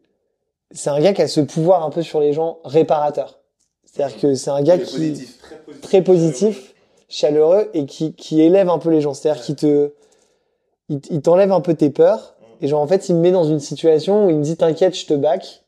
c'est 0.72 0.90
un 0.90 1.00
gars 1.02 1.14
qui 1.14 1.22
a 1.22 1.28
ce 1.28 1.42
pouvoir 1.42 1.84
un 1.84 1.90
peu 1.90 2.02
sur 2.02 2.22
les 2.22 2.32
gens 2.32 2.60
réparateur. 2.64 3.40
C'est-à-dire 3.84 4.18
que 4.20 4.36
c'est 4.36 4.52
un 4.52 4.62
gars 4.62 4.76
est 4.76 4.84
qui 4.84 4.96
positif. 4.96 5.38
Très 5.42 5.58
positif. 5.58 5.82
très 5.82 6.02
positif, 6.02 6.76
chaleureux 7.10 7.70
et 7.74 7.86
qui, 7.86 8.14
qui 8.14 8.42
élève 8.42 8.70
un 8.70 8.78
peu 8.78 8.90
les 8.90 9.02
gens. 9.02 9.14
C'est-à-dire 9.14 9.42
Ouais. 9.42 9.46
qu'il 9.46 9.56
te, 9.56 9.92
il, 10.92 11.00
il 11.10 11.22
t'enlève 11.22 11.52
un 11.52 11.62
peu 11.62 11.74
tes 11.74 11.90
peurs. 11.90 12.36
Et 12.62 12.68
genre, 12.68 12.82
en 12.82 12.88
fait, 12.88 13.10
il 13.10 13.16
me 13.16 13.22
met 13.22 13.32
dans 13.32 13.44
une 13.46 13.60
situation 13.60 14.26
où 14.26 14.30
il 14.30 14.36
me 14.38 14.44
dit, 14.44 14.56
t'inquiète, 14.58 14.96
je 14.96 15.06
te 15.08 15.14
back, 15.16 15.64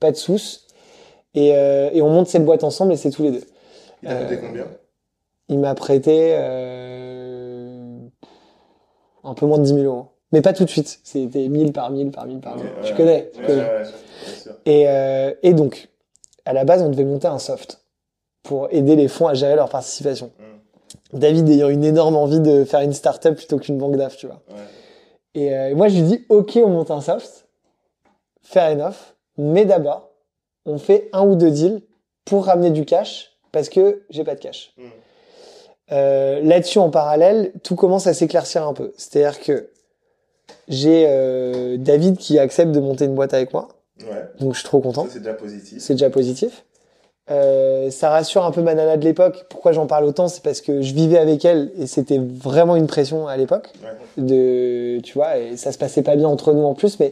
pas 0.00 0.10
de 0.10 0.16
souce. 0.16 0.66
Et, 1.34 1.56
euh, 1.56 1.88
et 1.92 2.02
on 2.02 2.10
monte 2.10 2.26
cette 2.28 2.44
boîte 2.44 2.62
ensemble 2.64 2.92
et 2.92 2.96
c'est 2.96 3.10
tous 3.10 3.22
les 3.22 3.30
deux. 3.32 3.44
Il 4.02 4.08
a 4.08 4.14
coûté 4.22 4.34
Euh, 4.34 4.40
combien? 4.46 4.66
Il 5.48 5.58
m'a 5.58 5.74
prêté, 5.74 6.34
euh, 6.34 7.98
un 9.24 9.34
peu 9.34 9.46
moins 9.46 9.58
de 9.58 9.64
10 9.64 9.74
000 9.74 9.84
euros. 9.84 10.06
Mais 10.32 10.42
pas 10.42 10.52
tout 10.52 10.64
de 10.64 10.70
suite. 10.70 11.00
C'était 11.04 11.48
1000 11.48 11.72
par 11.72 11.90
1000 11.90 12.10
par 12.10 12.26
1000 12.26 12.40
par 12.40 12.54
Ok, 12.56 12.62
1000. 12.62 12.66
ouais. 12.72 12.82
Tu 12.84 12.94
connais, 12.94 13.30
tu 13.32 13.40
Ouais, 13.40 13.46
connais. 13.46 13.60
ouais, 13.62 13.66
ouais, 13.68 13.82
bien 13.82 14.34
sûr. 14.42 14.52
Et, 14.66 14.88
euh, 14.88 15.32
et 15.42 15.54
donc, 15.54 15.88
à 16.44 16.52
la 16.52 16.64
base, 16.64 16.82
on 16.82 16.88
devait 16.90 17.04
monter 17.04 17.28
un 17.28 17.38
soft 17.38 17.80
pour 18.42 18.68
aider 18.70 18.96
les 18.96 19.08
fonds 19.08 19.28
à 19.28 19.34
gérer 19.34 19.56
leur 19.56 19.68
participation. 19.68 20.30
Mm. 20.38 20.42
David 21.14 21.48
ayant 21.48 21.68
une 21.68 21.84
énorme 21.84 22.16
envie 22.16 22.40
de 22.40 22.64
faire 22.64 22.80
une 22.80 22.92
start-up 22.92 23.36
plutôt 23.36 23.58
qu'une 23.58 23.78
banque 23.78 23.96
d'af, 23.96 24.16
tu 24.16 24.26
vois. 24.26 24.42
Ouais. 24.50 24.62
Et 25.34 25.54
euh, 25.54 25.74
moi, 25.74 25.88
je 25.88 25.94
lui 25.94 26.02
dis, 26.02 26.24
OK, 26.28 26.58
on 26.62 26.68
monte 26.68 26.90
un 26.90 27.00
soft. 27.00 27.46
Fair 28.42 28.72
enough. 28.72 29.14
Mais 29.36 29.64
d'abord, 29.64 30.10
on 30.66 30.78
fait 30.78 31.08
un 31.12 31.26
ou 31.26 31.34
deux 31.34 31.50
deals 31.50 31.82
pour 32.24 32.46
ramener 32.46 32.70
du 32.70 32.84
cash 32.84 33.32
parce 33.52 33.68
que 33.68 34.04
j'ai 34.10 34.24
pas 34.24 34.34
de 34.34 34.40
cash. 34.40 34.74
Mm. 34.76 34.82
Euh, 35.92 36.40
Là-dessus, 36.42 36.78
en 36.78 36.90
parallèle, 36.90 37.52
tout 37.62 37.76
commence 37.76 38.06
à 38.06 38.14
s'éclaircir 38.14 38.66
un 38.66 38.74
peu. 38.74 38.92
C'est-à-dire 38.96 39.40
que 39.40 39.70
j'ai 40.68 41.04
euh, 41.08 41.76
David 41.78 42.16
qui 42.16 42.38
accepte 42.38 42.72
de 42.72 42.80
monter 42.80 43.04
une 43.04 43.14
boîte 43.14 43.34
avec 43.34 43.52
moi. 43.52 43.68
Ouais. 44.00 44.24
Donc, 44.40 44.54
je 44.54 44.60
suis 44.60 44.66
trop 44.66 44.80
content. 44.80 45.06
C'est 45.10 45.18
déjà 45.18 45.34
positif. 45.34 45.78
C'est 45.80 45.94
déjà 45.94 46.10
positif. 46.10 46.64
Euh, 47.30 47.90
ça 47.90 48.10
rassure 48.10 48.44
un 48.44 48.50
peu 48.50 48.60
ma 48.60 48.74
nana 48.74 48.96
de 48.98 49.04
l'époque. 49.04 49.46
Pourquoi 49.48 49.72
j'en 49.72 49.86
parle 49.86 50.04
autant 50.04 50.28
C'est 50.28 50.42
parce 50.42 50.60
que 50.60 50.82
je 50.82 50.92
vivais 50.92 51.16
avec 51.18 51.44
elle 51.44 51.72
et 51.78 51.86
c'était 51.86 52.18
vraiment 52.20 52.76
une 52.76 52.86
pression 52.86 53.26
à 53.28 53.36
l'époque. 53.36 53.68
Ouais. 53.82 54.22
De, 54.22 55.00
tu 55.00 55.14
vois, 55.14 55.38
et 55.38 55.56
ça 55.56 55.72
se 55.72 55.78
passait 55.78 56.02
pas 56.02 56.16
bien 56.16 56.28
entre 56.28 56.52
nous 56.52 56.64
en 56.64 56.74
plus, 56.74 57.00
mais 57.00 57.10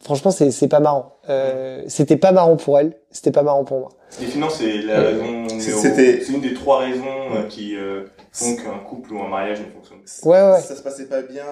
franchement, 0.00 0.30
c'est 0.30 0.50
c'est 0.52 0.68
pas 0.68 0.78
marrant. 0.80 1.16
Euh, 1.28 1.82
c'était 1.88 2.16
pas 2.16 2.30
marrant 2.30 2.56
pour 2.56 2.78
elle, 2.78 2.92
c'était 3.10 3.32
pas 3.32 3.42
marrant 3.42 3.64
pour 3.64 3.80
moi. 3.80 3.88
Les 4.20 4.26
finances, 4.26 4.58
c'est 4.58 4.82
la 4.82 5.00
raison 5.00 5.48
c'était- 5.58 6.20
C'est 6.22 6.32
une 6.32 6.40
des 6.40 6.54
trois 6.54 6.78
raisons 6.78 7.04
euh, 7.34 7.42
qui 7.48 7.74
euh, 7.76 8.04
font 8.30 8.54
qu'un 8.54 8.78
couple 8.88 9.12
ou 9.14 9.20
un 9.22 9.28
mariage 9.28 9.58
ne 9.58 9.64
fonctionne 9.64 9.98
pas. 9.98 10.28
Ouais, 10.28 10.52
ouais. 10.54 10.60
Ça 10.60 10.76
se 10.76 10.82
passait 10.82 11.06
pas 11.06 11.22
bien 11.22 11.44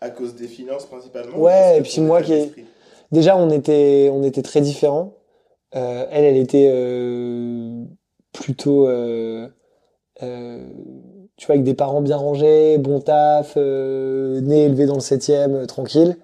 à 0.00 0.10
cause 0.10 0.34
des 0.34 0.48
finances 0.48 0.86
principalement. 0.86 1.38
Ouais, 1.38 1.78
et 1.78 1.82
puis 1.82 2.00
moi 2.00 2.20
qui 2.20 2.52
Déjà, 3.12 3.36
on 3.36 3.50
était, 3.50 4.10
on 4.12 4.22
était 4.24 4.42
très 4.42 4.60
différents. 4.62 5.12
Euh, 5.74 6.04
elle, 6.10 6.24
elle 6.24 6.36
était 6.36 6.68
euh, 6.72 7.82
plutôt, 8.32 8.86
euh, 8.88 9.48
euh, 10.22 10.58
tu 11.36 11.46
vois, 11.46 11.54
avec 11.54 11.64
des 11.64 11.74
parents 11.74 12.02
bien 12.02 12.16
rangés, 12.16 12.76
bon 12.78 13.00
taf, 13.00 13.54
euh, 13.56 14.40
né 14.42 14.64
élevé 14.64 14.86
dans 14.86 14.94
le 14.94 15.00
septième, 15.00 15.54
euh, 15.54 15.66
tranquille. 15.66 16.16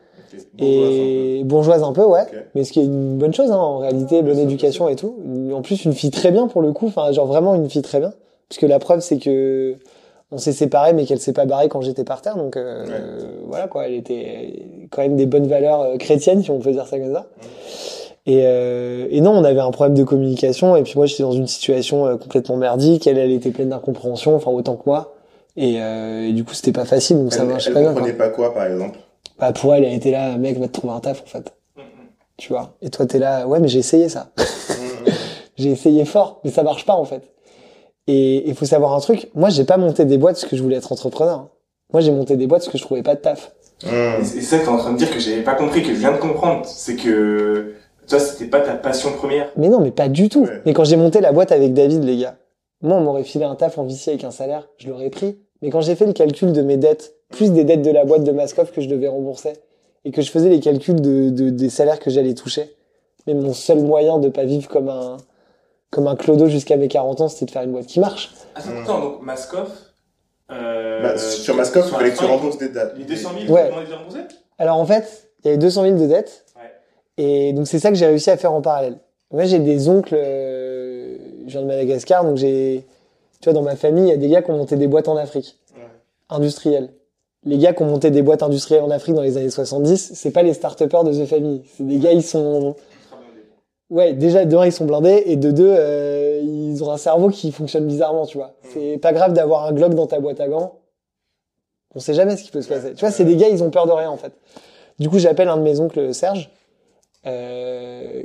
Et 0.58 1.42
bourgeoise 1.44 1.82
un 1.82 1.92
peu, 1.92 2.04
ouais. 2.04 2.24
Mais 2.54 2.62
ce 2.64 2.72
qui 2.72 2.80
est 2.80 2.84
une 2.84 3.16
bonne 3.16 3.32
chose, 3.32 3.50
hein, 3.50 3.56
en 3.56 3.78
réalité, 3.78 4.22
bonne 4.22 4.38
éducation 4.38 4.88
et 4.88 4.96
tout. 4.96 5.16
En 5.54 5.62
plus, 5.62 5.84
une 5.84 5.94
fille 5.94 6.11
très 6.11 6.30
bien 6.30 6.46
pour 6.48 6.61
le 6.62 6.72
coup, 6.72 6.87
enfin, 6.88 7.11
genre 7.12 7.26
vraiment 7.26 7.54
une 7.54 7.68
fille 7.70 7.82
très 7.82 7.98
bien. 8.00 8.12
Parce 8.48 8.58
que 8.58 8.66
la 8.66 8.78
preuve, 8.78 9.00
c'est 9.00 9.18
que 9.18 9.76
on 10.30 10.37
s'est 10.37 10.52
séparés, 10.52 10.92
mais 10.92 11.06
qu'elle 11.06 11.20
s'est 11.20 11.32
pas 11.32 11.46
barrée 11.46 11.68
quand 11.68 11.80
j'étais 11.80 12.04
par 12.04 12.20
terre. 12.20 12.37
Donc 12.37 12.56
euh, 12.56 12.84
Ouais. 12.84 12.92
voilà 13.46 13.66
quoi, 13.68 13.87
elle 13.88 13.94
était 13.94 14.66
quand 14.90 15.00
même 15.02 15.16
des 15.16 15.26
bonnes 15.26 15.46
valeurs 15.46 15.96
chrétiennes, 15.98 16.42
si 16.42 16.50
on 16.50 16.58
peut 16.58 16.72
dire 16.72 16.87
ça 16.87 16.98
comme 16.98 17.12
ça. 17.14 17.26
Et, 18.28 18.42
euh, 18.44 19.08
et 19.10 19.22
non, 19.22 19.30
on 19.32 19.42
avait 19.42 19.58
un 19.60 19.70
problème 19.70 19.96
de 19.96 20.04
communication. 20.04 20.76
Et 20.76 20.82
puis 20.82 20.92
moi, 20.96 21.06
j'étais 21.06 21.22
dans 21.22 21.32
une 21.32 21.46
situation 21.46 22.06
euh, 22.06 22.16
complètement 22.16 22.56
merdique. 22.58 23.06
Elle, 23.06 23.16
elle 23.16 23.32
était 23.32 23.50
pleine 23.50 23.70
d'incompréhension, 23.70 24.36
enfin 24.36 24.50
autant 24.50 24.76
que 24.76 24.82
moi. 24.84 25.14
Et, 25.56 25.80
euh, 25.80 26.28
et 26.28 26.32
du 26.32 26.44
coup, 26.44 26.52
c'était 26.52 26.72
pas 26.72 26.84
facile, 26.84 27.16
donc 27.18 27.32
ça 27.32 27.42
Elle, 27.42 27.48
marchait 27.48 27.68
elle 27.70 27.74
pas 27.74 27.80
bien. 27.80 27.88
quoi. 27.92 28.00
comprenait 28.02 28.18
pas 28.18 28.28
quoi, 28.28 28.52
par 28.54 28.66
exemple? 28.66 28.98
Bah 29.40 29.52
pour 29.52 29.74
elle, 29.74 29.84
elle 29.84 29.94
était 29.94 30.10
là, 30.10 30.36
mec, 30.36 30.58
va 30.58 30.68
te 30.68 30.72
trouver 30.72 30.92
un 30.92 31.00
taf 31.00 31.22
en 31.22 31.26
fait. 31.26 31.54
Tu 32.36 32.52
vois? 32.52 32.74
Et 32.82 32.90
toi, 32.90 33.06
t'es 33.06 33.18
là, 33.18 33.46
ouais, 33.48 33.60
mais 33.60 33.68
j'ai 33.68 33.78
essayé 33.78 34.08
ça. 34.08 34.30
j'ai 35.56 35.70
essayé 35.70 36.04
fort, 36.04 36.40
mais 36.44 36.50
ça 36.50 36.62
marche 36.62 36.84
pas 36.84 36.94
en 36.94 37.04
fait. 37.04 37.22
Et 38.06 38.48
il 38.48 38.54
faut 38.54 38.64
savoir 38.66 38.94
un 38.94 39.00
truc, 39.00 39.30
moi 39.34 39.48
j'ai 39.48 39.64
pas 39.64 39.76
monté 39.76 40.04
des 40.04 40.18
boîtes 40.18 40.36
parce 40.36 40.46
que 40.46 40.56
je 40.56 40.62
voulais 40.62 40.76
être 40.76 40.92
entrepreneur. 40.92 41.48
Moi 41.92 42.00
j'ai 42.02 42.10
monté 42.12 42.36
des 42.36 42.46
boîtes 42.46 42.62
parce 42.62 42.72
que 42.72 42.78
je 42.78 42.82
trouvais 42.82 43.02
pas 43.02 43.14
de 43.14 43.20
taf. 43.20 43.52
Hum. 43.86 44.20
Et 44.20 44.24
c'est 44.24 44.40
ça 44.42 44.58
que 44.58 44.64
t'es 44.64 44.68
en 44.68 44.78
train 44.78 44.92
de 44.92 44.98
dire 44.98 45.10
que 45.10 45.18
j'avais 45.18 45.42
pas 45.42 45.54
compris, 45.54 45.82
que 45.82 45.88
je 45.88 45.98
viens 45.98 46.12
de 46.12 46.18
comprendre. 46.18 46.64
C'est 46.66 46.96
que 46.96 47.74
toi, 48.08 48.18
c'était 48.18 48.46
pas 48.46 48.60
ta 48.60 48.74
passion 48.74 49.12
première. 49.12 49.50
Mais 49.56 49.68
non, 49.68 49.80
mais 49.80 49.90
pas 49.90 50.08
du 50.08 50.28
tout. 50.28 50.44
Ouais. 50.44 50.62
Mais 50.66 50.72
quand 50.72 50.84
j'ai 50.84 50.96
monté 50.96 51.20
la 51.20 51.32
boîte 51.32 51.52
avec 51.52 51.74
David, 51.74 52.04
les 52.04 52.16
gars, 52.18 52.36
moi 52.82 52.96
on 52.96 53.00
m'aurait 53.00 53.24
filé 53.24 53.44
un 53.44 53.54
taf 53.54 53.78
en 53.78 53.84
VC 53.84 54.08
avec 54.08 54.24
un 54.24 54.30
salaire, 54.30 54.68
je 54.78 54.88
l'aurais 54.88 55.10
pris. 55.10 55.38
Mais 55.62 55.70
quand 55.70 55.80
j'ai 55.80 55.94
fait 55.96 56.06
le 56.06 56.12
calcul 56.12 56.52
de 56.52 56.62
mes 56.62 56.76
dettes, 56.76 57.14
plus 57.30 57.52
des 57.52 57.64
dettes 57.64 57.82
de 57.82 57.90
la 57.90 58.04
boîte 58.04 58.24
de 58.24 58.32
Mascoff 58.32 58.72
que 58.72 58.80
je 58.80 58.88
devais 58.88 59.08
rembourser, 59.08 59.52
et 60.04 60.10
que 60.12 60.22
je 60.22 60.30
faisais 60.30 60.48
les 60.48 60.60
calculs 60.60 61.00
de, 61.00 61.30
de- 61.30 61.50
des 61.50 61.68
salaires 61.70 61.98
que 61.98 62.08
j'allais 62.10 62.34
toucher, 62.34 62.74
mais 63.26 63.34
mon 63.34 63.52
seul 63.52 63.80
moyen 63.80 64.18
de 64.18 64.28
pas 64.28 64.44
vivre 64.44 64.68
comme 64.68 64.88
un 64.88 65.16
comme 65.90 66.06
un 66.06 66.16
clodo 66.16 66.48
jusqu'à 66.48 66.76
mes 66.76 66.86
40 66.88 67.20
ans, 67.22 67.28
c'était 67.28 67.46
de 67.46 67.50
faire 67.50 67.62
une 67.62 67.72
boîte 67.72 67.86
qui 67.86 67.98
marche. 67.98 68.30
Attends, 68.54 68.68
attends, 68.82 69.00
donc 69.00 69.22
Mascoff. 69.22 69.70
Euh, 70.50 71.02
Bah, 71.02 71.18
sur 71.18 71.54
Mascoff, 71.56 71.86
il 71.88 71.94
fallait 71.94 72.08
la 72.10 72.14
que 72.14 72.18
tu 72.18 72.24
rembourses 72.24 72.58
des 72.58 72.68
dates. 72.68 72.94
Les 72.96 73.04
200 73.04 73.30
000, 73.46 73.52
Ouais. 73.52 73.68
comment 73.70 73.80
les 73.82 73.94
rembourser? 73.94 74.20
Alors 74.58 74.76
en 74.78 74.86
fait, 74.86 75.30
il 75.42 75.46
y 75.46 75.50
avait 75.50 75.58
200 75.58 75.82
000 75.84 75.96
de 75.98 76.06
dettes. 76.06 76.44
Et 77.18 77.52
donc 77.52 77.66
c'est 77.66 77.78
ça 77.78 77.90
que 77.90 77.96
j'ai 77.96 78.07
réussi 78.07 78.31
à 78.31 78.37
faire 78.37 78.52
en 78.52 78.62
parallèle. 78.62 78.96
Moi 79.33 79.44
j'ai 79.44 79.59
des 79.59 79.88
oncles, 79.90 80.14
euh, 80.16 81.18
je 81.46 81.50
viens 81.50 81.62
de 81.62 81.66
Madagascar, 81.66 82.24
donc 82.24 82.37
j'ai, 82.38 82.87
tu 83.40 83.44
vois, 83.50 83.52
dans 83.52 83.62
ma 83.62 83.76
famille, 83.76 84.04
il 84.04 84.09
y 84.09 84.12
a 84.12 84.16
des 84.16 84.28
gars 84.28 84.40
qui 84.40 84.50
ont 84.50 84.57
monté 84.57 84.76
des 84.76 84.87
boîtes 84.87 85.09
en 85.09 85.16
Afrique, 85.16 85.59
Ouais. 85.76 85.83
industrielles. 86.31 86.88
Les 87.44 87.59
gars 87.59 87.72
qui 87.74 87.83
ont 87.83 87.87
monté 87.87 88.11
des 88.11 88.22
boîtes 88.22 88.42
industrielles 88.42 88.83
en 88.83 88.90
Afrique 88.90 89.14
dans 89.14 89.22
les 89.22 89.37
années 89.37 89.50
70, 89.50 90.12
c'est 90.14 90.31
pas 90.31 90.42
les 90.42 90.54
start-upers 90.54 91.04
de 91.04 91.12
The 91.12 91.26
Family. 91.26 91.62
C'est 91.76 91.87
des 91.87 91.98
gars, 91.98 92.12
ils 92.12 92.22
sont, 92.22 92.74
ouais, 93.90 94.12
déjà 94.12 94.44
de 94.44 94.57
un 94.57 94.66
ils 94.66 94.72
sont 94.72 94.85
blindés 94.87 95.22
et 95.26 95.37
de 95.37 95.50
deux 95.50 95.70
euh, 95.76 96.40
ils 96.42 96.83
ont 96.85 96.90
un 96.90 96.96
cerveau 96.98 97.28
qui 97.28 97.52
fonctionne 97.52 97.87
bizarrement, 97.87 98.26
tu 98.26 98.38
vois. 98.38 98.54
C'est 98.72 98.98
pas 98.98 99.12
grave 99.12 99.33
d'avoir 99.35 99.66
un 99.66 99.72
Glock 99.72 99.94
dans 99.94 100.07
ta 100.07 100.20
boîte 100.20 100.40
à 100.40 100.48
gants. 100.48 100.74
On 101.94 102.00
sait 102.00 102.14
jamais 102.14 102.37
ce 102.37 102.44
qui 102.44 102.50
peut 102.50 102.62
se 102.62 102.68
passer. 102.68 102.92
Tu 102.94 103.00
vois, 103.00 103.11
c'est 103.11 103.24
des 103.24 103.37
gars, 103.37 103.48
ils 103.48 103.62
ont 103.62 103.70
peur 103.70 103.87
de 103.87 103.92
rien 103.92 104.11
en 104.11 104.16
fait. 104.16 104.33
Du 104.98 105.09
coup, 105.09 105.18
j'appelle 105.18 105.48
un 105.48 105.57
de 105.57 105.62
mes 105.62 105.81
oncles, 105.81 106.12
Serge, 106.14 106.50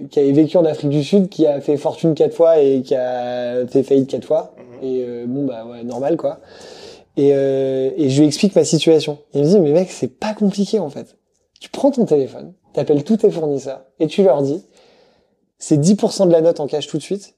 qui 0.09 0.19
avait 0.19 0.31
vécu 0.31 0.57
en 0.57 0.65
Afrique 0.65 0.89
du 0.89 1.03
Sud, 1.03 1.29
qui 1.29 1.45
a 1.45 1.61
fait 1.61 1.77
fortune 1.77 2.13
quatre 2.13 2.35
fois 2.35 2.59
et 2.59 2.81
qui 2.81 2.95
a 2.95 3.65
fait 3.67 3.83
faillite 3.83 4.09
quatre 4.09 4.25
fois. 4.25 4.53
Mhm. 4.57 4.83
Et 4.83 5.05
euh, 5.07 5.25
bon, 5.27 5.45
bah 5.45 5.65
ouais, 5.65 5.83
normal 5.83 6.17
quoi. 6.17 6.39
Et, 7.15 7.31
euh, 7.33 7.91
et 7.95 8.09
je 8.09 8.19
lui 8.19 8.27
explique 8.27 8.55
ma 8.55 8.63
situation. 8.63 9.19
Il 9.33 9.41
me 9.41 9.47
dit, 9.47 9.59
mais 9.59 9.71
mec, 9.71 9.91
c'est 9.91 10.07
pas 10.07 10.33
compliqué 10.33 10.79
en 10.79 10.89
fait. 10.89 11.17
Tu 11.59 11.69
prends 11.69 11.91
ton 11.91 12.05
téléphone, 12.05 12.53
t'appelles 12.73 13.03
tous 13.03 13.17
tes 13.17 13.31
fournisseurs 13.31 13.85
et 13.99 14.07
tu 14.07 14.23
leur 14.23 14.41
dis, 14.41 14.63
c'est 15.57 15.77
10% 15.77 16.27
de 16.27 16.31
la 16.31 16.41
note 16.41 16.59
en 16.59 16.67
cash 16.67 16.87
tout 16.87 16.97
de 16.97 17.03
suite 17.03 17.35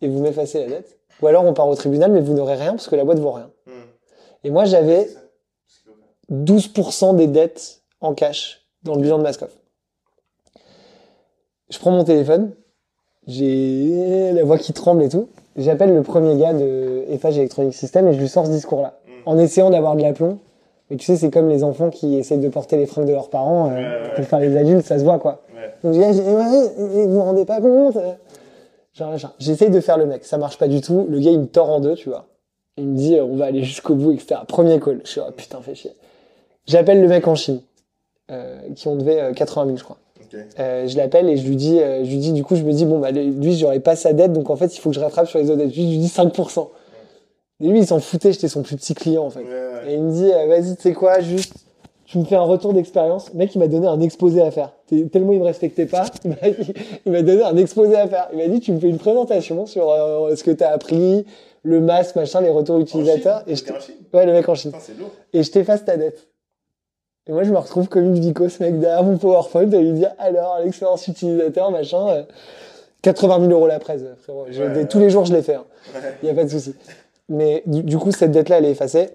et 0.00 0.08
vous 0.08 0.20
m'effacez 0.20 0.60
la 0.60 0.68
dette. 0.68 0.98
Ou 1.20 1.26
alors 1.26 1.44
on 1.44 1.52
part 1.52 1.68
au 1.68 1.74
tribunal, 1.74 2.12
mais 2.12 2.20
vous 2.20 2.32
n'aurez 2.32 2.54
rien 2.54 2.72
parce 2.72 2.88
que 2.88 2.96
la 2.96 3.04
boîte 3.04 3.18
vaut 3.18 3.32
rien. 3.32 3.50
Hum. 3.66 3.72
Et 4.44 4.50
moi, 4.50 4.64
j'avais 4.64 5.04
C'est 5.04 5.14
ça. 5.14 5.20
C'est 5.66 5.74
ce 5.74 5.80
qu'il 5.82 5.92
faut 5.92 5.98
faire. 5.98 7.12
12% 7.12 7.16
des 7.16 7.26
dettes 7.26 7.82
en 8.00 8.14
cash 8.14 8.66
dans 8.82 8.94
le 8.94 9.02
bilan 9.02 9.18
de 9.18 9.22
Mascoff. 9.22 9.59
Je 11.70 11.78
prends 11.78 11.90
mon 11.92 12.04
téléphone, 12.04 12.50
j'ai 13.26 14.32
la 14.32 14.44
voix 14.44 14.58
qui 14.58 14.72
tremble 14.72 15.02
et 15.02 15.08
tout. 15.08 15.28
J'appelle 15.56 15.94
le 15.94 16.02
premier 16.02 16.36
gars 16.38 16.52
de 16.54 17.04
FH 17.18 17.36
Electronic 17.38 17.74
System 17.74 18.08
et 18.08 18.12
je 18.12 18.20
lui 18.20 18.28
sors 18.28 18.46
ce 18.46 18.50
discours-là. 18.50 18.98
Mm. 19.06 19.10
En 19.26 19.38
essayant 19.38 19.70
d'avoir 19.70 19.96
de 19.96 20.02
l'aplomb. 20.02 20.38
Mais 20.90 20.96
tu 20.96 21.04
sais, 21.06 21.16
c'est 21.16 21.30
comme 21.30 21.48
les 21.48 21.62
enfants 21.62 21.90
qui 21.90 22.16
essayent 22.16 22.38
de 22.38 22.48
porter 22.48 22.76
les 22.76 22.86
fringues 22.86 23.06
de 23.06 23.12
leurs 23.12 23.30
parents. 23.30 23.70
euh, 23.70 24.08
Pour 24.10 24.18
ouais. 24.18 24.24
faire 24.24 24.40
les 24.40 24.56
adultes, 24.56 24.84
ça 24.86 24.98
se 24.98 25.04
voit 25.04 25.18
quoi. 25.20 25.42
Ouais. 25.54 25.72
Donc 25.84 25.94
je 25.94 25.98
dis, 26.12 26.20
Ah, 26.26 26.50
ouais, 26.52 26.70
vous 26.76 27.14
vous 27.14 27.22
rendez 27.22 27.44
pas 27.44 27.60
compte 27.60 27.96
euh. 27.96 28.12
Genre, 28.94 29.16
genre, 29.16 29.34
J'essaye 29.38 29.70
de 29.70 29.80
faire 29.80 29.98
le 29.98 30.06
mec, 30.06 30.24
ça 30.24 30.36
marche 30.38 30.58
pas 30.58 30.66
du 30.66 30.80
tout. 30.80 31.06
Le 31.08 31.20
gars, 31.20 31.30
il 31.30 31.38
me 31.40 31.46
tord 31.46 31.70
en 31.70 31.78
deux, 31.80 31.94
tu 31.94 32.08
vois. 32.08 32.26
Il 32.76 32.88
me 32.88 32.96
dit, 32.96 33.16
euh, 33.16 33.24
on 33.24 33.36
va 33.36 33.44
aller 33.46 33.62
jusqu'au 33.62 33.94
bout, 33.94 34.10
etc. 34.12 34.40
Premier 34.48 34.80
call. 34.80 35.00
Je 35.04 35.10
suis, 35.10 35.20
oh, 35.20 35.30
putain, 35.36 35.60
fais 35.62 35.76
chier. 35.76 35.92
J'appelle 36.66 37.00
le 37.00 37.06
mec 37.08 37.28
en 37.28 37.36
Chine, 37.36 37.60
qui 38.74 38.88
on 38.88 38.96
devait 38.96 39.20
euh, 39.20 39.32
80 39.32 39.66
000, 39.66 39.76
je 39.76 39.84
crois. 39.84 39.98
Euh, 40.58 40.86
je 40.86 40.96
l'appelle 40.96 41.28
et 41.28 41.36
je 41.36 41.46
lui 41.46 41.56
dis, 41.56 41.78
euh, 41.80 42.04
je 42.04 42.10
lui 42.10 42.18
dis, 42.18 42.32
du 42.32 42.42
coup, 42.44 42.56
je 42.56 42.62
me 42.62 42.72
dis, 42.72 42.84
bon, 42.84 42.98
bah, 42.98 43.10
lui, 43.10 43.56
j'aurais 43.56 43.80
pas 43.80 43.96
sa 43.96 44.12
dette, 44.12 44.32
donc 44.32 44.50
en 44.50 44.56
fait, 44.56 44.74
il 44.76 44.80
faut 44.80 44.90
que 44.90 44.94
je 44.96 45.00
rattrape 45.00 45.28
sur 45.28 45.38
les 45.38 45.46
autres 45.50 45.58
dettes. 45.58 45.72
Je 45.74 45.80
lui 45.80 45.98
dis 45.98 46.06
5%. 46.08 46.68
Et 47.62 47.68
lui, 47.68 47.80
il 47.80 47.86
s'en 47.86 48.00
foutait, 48.00 48.32
j'étais 48.32 48.48
son 48.48 48.62
plus 48.62 48.76
petit 48.76 48.94
client, 48.94 49.24
en 49.24 49.30
fait. 49.30 49.40
Ouais, 49.40 49.46
ouais. 49.46 49.92
Et 49.92 49.94
il 49.94 50.02
me 50.02 50.12
dit, 50.12 50.30
euh, 50.32 50.46
vas-y, 50.46 50.76
tu 50.76 50.82
sais 50.82 50.92
quoi, 50.92 51.20
juste, 51.20 51.52
tu 52.06 52.18
me 52.18 52.24
fais 52.24 52.36
un 52.36 52.42
retour 52.42 52.72
d'expérience. 52.72 53.30
Le 53.32 53.38
mec, 53.38 53.54
il 53.54 53.58
m'a 53.58 53.68
donné 53.68 53.86
un 53.86 54.00
exposé 54.00 54.40
à 54.40 54.50
faire. 54.50 54.72
Tellement 55.12 55.32
il 55.32 55.38
me 55.40 55.44
respectait 55.44 55.86
pas, 55.86 56.06
il 56.24 57.12
m'a- 57.12 57.22
donné 57.22 57.42
un 57.42 57.56
exposé 57.56 57.96
à 57.96 58.08
faire. 58.08 58.28
Il 58.32 58.38
m'a 58.38 58.48
dit, 58.48 58.60
tu 58.60 58.72
me 58.72 58.80
fais 58.80 58.88
une 58.88 58.98
présentation 58.98 59.66
sur 59.66 59.86
ce 60.34 60.42
que 60.42 60.50
t'as 60.50 60.70
appris, 60.70 61.24
le 61.62 61.80
masque, 61.80 62.16
machin, 62.16 62.40
les 62.40 62.50
retours 62.50 62.80
utilisateurs. 62.80 63.44
En 63.46 63.50
Et 63.50 63.54
Chine 63.54 63.66
je 63.68 63.72
en 63.74 63.80
Chine 63.80 63.94
ouais, 64.14 64.26
le 64.26 64.32
mec 64.32 64.48
en 64.48 64.54
Chine. 64.54 64.72
Putain. 64.72 65.04
Et 65.34 65.42
je 65.42 65.50
t'efface 65.52 65.84
ta 65.84 65.96
dette. 65.96 66.26
Et 67.26 67.32
moi, 67.32 67.42
je 67.44 67.50
me 67.50 67.58
retrouve 67.58 67.88
comme 67.88 68.04
une 68.06 68.18
vico, 68.18 68.48
ce 68.48 68.62
mec, 68.62 68.78
derrière 68.80 69.02
mon 69.04 69.16
PowerPoint, 69.18 69.70
à 69.72 69.76
lui 69.76 69.92
dire, 69.92 70.12
alors, 70.18 70.58
l'expérience 70.64 71.06
utilisateur, 71.06 71.70
machin, 71.70 72.08
euh, 72.08 72.22
80 73.02 73.40
000 73.40 73.50
euros 73.52 73.66
la 73.66 73.78
presse, 73.78 74.02
frérot. 74.22 74.46
Je- 74.50 74.62
Ouais, 74.62 74.68
ouais. 74.74 74.88
Tous 74.88 74.98
les 74.98 75.10
jours, 75.10 75.24
je 75.26 75.32
l'ai 75.32 75.42
fait. 75.42 75.54
hein. 75.54 75.64
Ouais. 75.94 76.00
Il 76.22 76.26
y 76.26 76.30
a 76.30 76.34
pas 76.34 76.44
de 76.44 76.48
souci. 76.48 76.74
Mais 77.28 77.62
du, 77.66 77.82
du 77.82 77.98
coup, 77.98 78.10
cette 78.10 78.32
dette-là, 78.32 78.58
elle 78.58 78.64
est 78.64 78.70
effacée. 78.72 79.10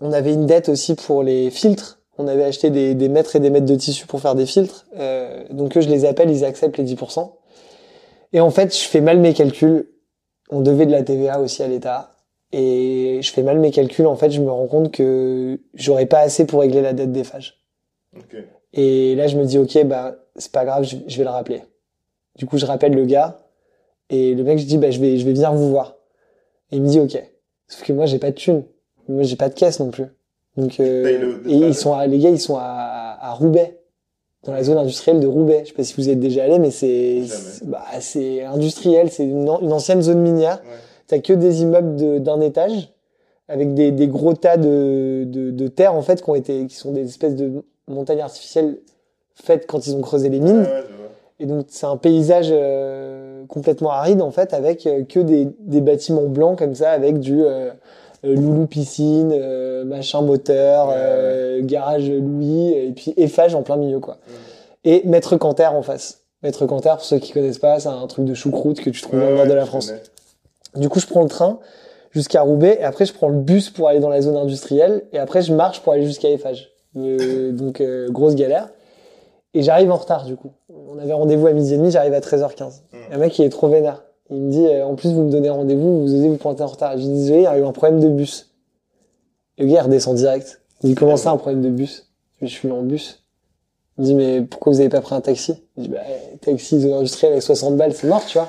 On 0.00 0.12
avait 0.12 0.32
une 0.32 0.46
dette 0.46 0.68
aussi 0.68 0.94
pour 0.94 1.22
les 1.22 1.50
filtres. 1.50 1.98
On 2.18 2.28
avait 2.28 2.44
acheté 2.44 2.70
des, 2.70 2.94
des 2.94 3.08
mètres 3.08 3.34
et 3.36 3.40
des 3.40 3.50
mètres 3.50 3.66
de 3.66 3.74
tissu 3.74 4.06
pour 4.06 4.20
faire 4.20 4.34
des 4.36 4.46
filtres. 4.46 4.86
Euh, 4.98 5.42
donc 5.50 5.76
eux, 5.76 5.80
je 5.80 5.88
les 5.88 6.04
appelle, 6.04 6.30
ils 6.30 6.44
acceptent 6.44 6.78
les 6.78 6.84
10%. 6.84 7.32
Et 8.32 8.40
en 8.40 8.50
fait, 8.50 8.74
je 8.76 8.84
fais 8.84 9.00
mal 9.00 9.18
mes 9.18 9.34
calculs. 9.34 9.88
On 10.50 10.60
devait 10.60 10.86
de 10.86 10.92
la 10.92 11.02
TVA 11.02 11.40
aussi 11.40 11.62
à 11.62 11.68
l'État. 11.68 12.10
Et 12.56 13.18
je 13.20 13.32
fais 13.32 13.42
mal 13.42 13.58
mes 13.58 13.72
calculs. 13.72 14.06
En 14.06 14.14
fait, 14.14 14.30
je 14.30 14.40
me 14.40 14.48
rends 14.48 14.68
compte 14.68 14.92
que 14.92 15.58
j'aurais 15.74 16.06
pas 16.06 16.20
assez 16.20 16.46
pour 16.46 16.60
régler 16.60 16.82
la 16.82 16.92
dette 16.92 17.10
des 17.10 17.24
phages. 17.24 17.60
Et 18.72 19.16
là, 19.16 19.26
je 19.26 19.36
me 19.36 19.44
dis, 19.44 19.58
ok, 19.58 19.84
bah, 19.86 20.14
c'est 20.36 20.52
pas 20.52 20.64
grave, 20.64 20.84
je, 20.84 20.96
je 21.08 21.18
vais 21.18 21.24
le 21.24 21.30
rappeler. 21.30 21.62
Du 22.36 22.46
coup, 22.46 22.56
je 22.56 22.64
rappelle 22.64 22.94
le 22.94 23.06
gars. 23.06 23.40
Et 24.08 24.34
le 24.34 24.44
mec, 24.44 24.58
je 24.58 24.66
dis, 24.66 24.78
bah, 24.78 24.92
je 24.92 25.00
vais, 25.00 25.16
je 25.16 25.24
vais 25.26 25.32
venir 25.32 25.52
vous 25.52 25.68
voir. 25.68 25.96
Et 26.70 26.76
il 26.76 26.82
me 26.82 26.88
dit, 26.88 27.00
ok. 27.00 27.20
Sauf 27.66 27.82
que 27.82 27.92
moi, 27.92 28.06
j'ai 28.06 28.18
pas 28.18 28.30
de 28.30 28.36
thune. 28.36 28.62
Moi, 29.08 29.24
j'ai 29.24 29.36
pas 29.36 29.48
de 29.48 29.54
caisse 29.54 29.80
non 29.80 29.90
plus. 29.90 30.06
Donc, 30.56 30.78
euh, 30.78 31.38
et 31.48 31.54
ils 31.54 31.74
sont 31.74 31.92
à, 31.92 32.06
les 32.06 32.20
gars, 32.20 32.30
ils 32.30 32.38
sont 32.38 32.56
à, 32.56 33.18
à 33.20 33.32
Roubaix. 33.32 33.80
Dans 34.44 34.52
la 34.52 34.62
zone 34.62 34.78
industrielle 34.78 35.18
de 35.18 35.26
Roubaix. 35.26 35.62
Je 35.64 35.70
sais 35.70 35.74
pas 35.74 35.82
si 35.82 35.94
vous 35.96 36.08
êtes 36.08 36.20
déjà 36.20 36.44
allé, 36.44 36.58
mais 36.60 36.70
c'est, 36.70 37.22
bah, 37.64 37.82
c'est 37.98 38.44
industriel. 38.44 39.10
C'est 39.10 39.24
une, 39.24 39.48
une 39.60 39.72
ancienne 39.72 40.02
zone 40.02 40.20
minière. 40.20 40.62
Ouais. 40.62 40.78
T'as 41.06 41.18
que 41.18 41.32
des 41.32 41.62
immeubles 41.62 41.96
de- 41.96 42.18
d'un 42.18 42.40
étage 42.40 42.90
avec 43.48 43.74
des, 43.74 43.90
des 43.92 44.08
gros 44.08 44.32
tas 44.34 44.56
de, 44.56 45.24
de, 45.26 45.50
de 45.50 45.68
terre 45.68 45.94
en 45.94 46.02
fait 46.02 46.22
qui 46.22 46.30
ont 46.30 46.34
été 46.34 46.66
qui 46.66 46.76
sont 46.76 46.92
des 46.92 47.04
espèces 47.04 47.36
de 47.36 47.62
montagnes 47.88 48.22
artificielles 48.22 48.78
faites 49.34 49.66
quand 49.66 49.86
ils 49.86 49.94
ont 49.94 50.00
creusé 50.00 50.28
les 50.30 50.40
mines. 50.40 50.62
Ouais, 50.62 50.84
et 51.40 51.46
donc 51.46 51.66
c'est 51.68 51.84
un 51.86 51.96
paysage 51.98 52.48
euh, 52.52 53.44
complètement 53.48 53.90
aride 53.90 54.22
en 54.22 54.30
fait 54.30 54.54
avec 54.54 54.86
euh, 54.86 55.04
que 55.04 55.20
des, 55.20 55.48
des 55.60 55.80
bâtiments 55.82 56.22
blancs 56.26 56.56
comme 56.58 56.74
ça 56.74 56.92
avec 56.92 57.18
du 57.18 57.44
euh, 57.44 57.70
loulou 58.22 58.66
piscine 58.66 59.84
machin 59.84 60.22
moteur 60.22 60.88
Ouais, 60.88 61.60
garage 61.64 62.08
Louis 62.10 62.72
et 62.72 62.92
puis 62.96 63.12
Eiffage 63.18 63.54
en 63.54 63.62
plein 63.62 63.76
milieu 63.76 64.00
quoi. 64.00 64.16
Et 64.84 65.02
Maître 65.06 65.36
Canter 65.36 65.66
en 65.66 65.82
face. 65.82 66.22
Maître 66.42 66.64
Canter 66.66 66.90
pour 66.96 67.04
ceux 67.04 67.18
qui 67.18 67.32
connaissent 67.32 67.58
pas 67.58 67.78
c'est 67.80 67.88
un 67.88 68.06
truc 68.06 68.24
de 68.24 68.32
choucroute 68.34 68.80
que 68.80 68.88
tu 68.90 69.02
trouves 69.02 69.20
dans 69.20 69.28
le 69.28 69.36
nord 69.36 69.46
de 69.46 69.52
la 69.52 69.66
France. 69.66 69.88
connais. 69.88 70.00
Du 70.76 70.88
coup, 70.88 71.00
je 71.00 71.06
prends 71.06 71.22
le 71.22 71.28
train 71.28 71.58
jusqu'à 72.10 72.42
Roubaix 72.42 72.78
et 72.80 72.84
après, 72.84 73.06
je 73.06 73.12
prends 73.12 73.28
le 73.28 73.38
bus 73.38 73.70
pour 73.70 73.88
aller 73.88 74.00
dans 74.00 74.08
la 74.08 74.22
zone 74.22 74.36
industrielle 74.36 75.02
et 75.12 75.18
après, 75.18 75.42
je 75.42 75.52
marche 75.52 75.80
pour 75.80 75.92
aller 75.92 76.04
jusqu'à 76.04 76.30
Eiffage. 76.30 76.70
Euh, 76.96 77.52
donc, 77.52 77.80
euh, 77.80 78.08
grosse 78.10 78.34
galère. 78.34 78.70
Et 79.52 79.62
j'arrive 79.62 79.90
en 79.90 79.96
retard, 79.96 80.24
du 80.24 80.36
coup. 80.36 80.50
On 80.68 80.98
avait 80.98 81.12
rendez-vous 81.12 81.46
à 81.46 81.52
midi 81.52 81.74
et 81.74 81.76
demi, 81.76 81.90
j'arrive 81.90 82.14
à 82.14 82.20
13h15. 82.20 82.82
Mm. 82.92 82.96
Un 83.12 83.18
mec, 83.18 83.38
il 83.38 83.44
est 83.44 83.50
trop 83.50 83.68
vénère. 83.68 84.04
Il 84.30 84.36
me 84.36 84.50
dit, 84.50 84.66
euh, 84.66 84.84
en 84.84 84.94
plus, 84.94 85.12
vous 85.12 85.22
me 85.22 85.30
donnez 85.30 85.50
rendez-vous, 85.50 86.02
vous 86.02 86.14
osez 86.14 86.28
vous 86.28 86.36
pointer 86.36 86.62
en 86.62 86.68
retard. 86.68 86.92
Je 86.92 87.02
dis, 87.02 87.08
désolé, 87.08 87.40
il 87.40 87.44
y 87.44 87.46
a 87.46 87.58
eu 87.58 87.64
un 87.64 87.72
problème 87.72 88.00
de 88.00 88.08
bus. 88.08 88.52
Et 89.58 89.62
le 89.62 89.68
gars, 89.68 89.80
il 89.80 89.84
redescend 89.84 90.16
direct. 90.16 90.60
Il 90.82 90.90
dit, 90.90 90.94
comment 90.94 91.16
ça, 91.16 91.30
un 91.30 91.36
problème 91.36 91.62
de 91.62 91.68
bus? 91.68 92.10
Je 92.40 92.46
suis 92.46 92.70
en 92.70 92.82
bus. 92.82 93.22
Il 93.96 94.02
me 94.02 94.06
dit, 94.06 94.14
mais 94.14 94.42
pourquoi 94.42 94.72
vous 94.72 94.80
avez 94.80 94.88
pas 94.88 95.00
pris 95.00 95.14
un 95.14 95.20
taxi? 95.20 95.54
Je 95.76 95.82
dis, 95.82 95.88
bah, 95.88 96.00
taxi, 96.40 96.80
zone 96.80 96.94
industrielle 96.94 97.34
avec 97.34 97.42
60 97.42 97.76
balles, 97.76 97.94
c'est 97.94 98.08
mort, 98.08 98.24
tu 98.26 98.38
vois. 98.38 98.48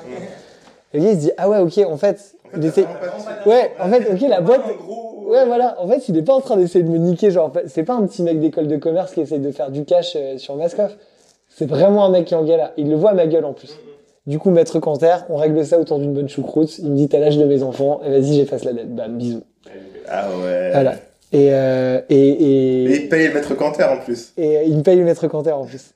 Mm. 0.92 0.96
Et 0.96 0.98
le 1.00 1.04
gars, 1.04 1.10
il 1.12 1.16
se 1.16 1.20
dit, 1.20 1.32
ah 1.36 1.48
ouais, 1.48 1.58
ok, 1.58 1.78
en 1.86 1.96
fait, 1.96 2.34
il 2.54 2.60
de- 2.60 2.70
Ouais, 3.46 3.72
en 3.80 3.88
fait, 3.88 4.12
ok, 4.12 4.20
la 4.28 4.40
boîte, 4.40 4.62
Ouais, 5.28 5.44
voilà. 5.44 5.74
En 5.80 5.88
fait, 5.88 6.08
il 6.08 6.16
est 6.16 6.22
pas 6.22 6.34
en 6.34 6.40
train 6.40 6.56
d'essayer 6.56 6.84
de 6.84 6.88
me 6.88 6.98
niquer. 6.98 7.32
Genre, 7.32 7.52
c'est 7.66 7.82
pas 7.82 7.94
un 7.94 8.06
petit 8.06 8.22
mec 8.22 8.38
d'école 8.38 8.68
de 8.68 8.76
commerce 8.76 9.12
qui 9.12 9.20
essaie 9.20 9.40
de 9.40 9.50
faire 9.50 9.72
du 9.72 9.84
cash 9.84 10.12
euh, 10.14 10.38
sur 10.38 10.54
Mascoff. 10.54 10.96
C'est 11.48 11.66
vraiment 11.68 12.04
un 12.04 12.10
mec 12.10 12.26
qui 12.26 12.34
est 12.34 12.36
en 12.36 12.44
galère. 12.44 12.70
Il 12.76 12.88
le 12.88 12.94
voit 12.94 13.10
à 13.10 13.14
ma 13.14 13.26
gueule 13.26 13.44
en 13.44 13.52
plus. 13.52 13.76
Du 14.28 14.38
coup, 14.38 14.50
maître 14.50 14.78
Canter, 14.78 15.16
on 15.28 15.34
règle 15.36 15.66
ça 15.66 15.80
autour 15.80 15.98
d'une 15.98 16.12
bonne 16.12 16.28
choucroute. 16.28 16.78
Il 16.78 16.92
me 16.92 16.96
dit, 16.96 17.08
t'as 17.08 17.18
l'âge 17.18 17.38
de 17.38 17.44
mes 17.44 17.64
enfants. 17.64 18.00
Et 18.06 18.10
vas-y, 18.10 18.36
j'efface 18.36 18.62
la 18.64 18.72
dette. 18.72 18.94
Bam, 18.94 19.16
bisous. 19.18 19.42
Ah 20.08 20.28
ouais. 20.44 20.70
Voilà. 20.72 20.94
Et, 21.32 21.48
euh, 21.50 22.00
et, 22.08 22.28
et, 22.28 22.84
Et 22.84 22.96
il 23.02 23.08
paye 23.08 23.26
le 23.26 23.34
maître 23.34 23.52
Canter 23.56 23.82
en 23.84 23.98
plus. 23.98 24.32
et 24.36 24.58
euh, 24.58 24.62
il 24.62 24.76
me 24.76 24.82
paye 24.82 24.96
le 24.96 25.04
maître 25.04 25.26
Canter 25.26 25.50
en 25.50 25.64
plus. 25.64 25.92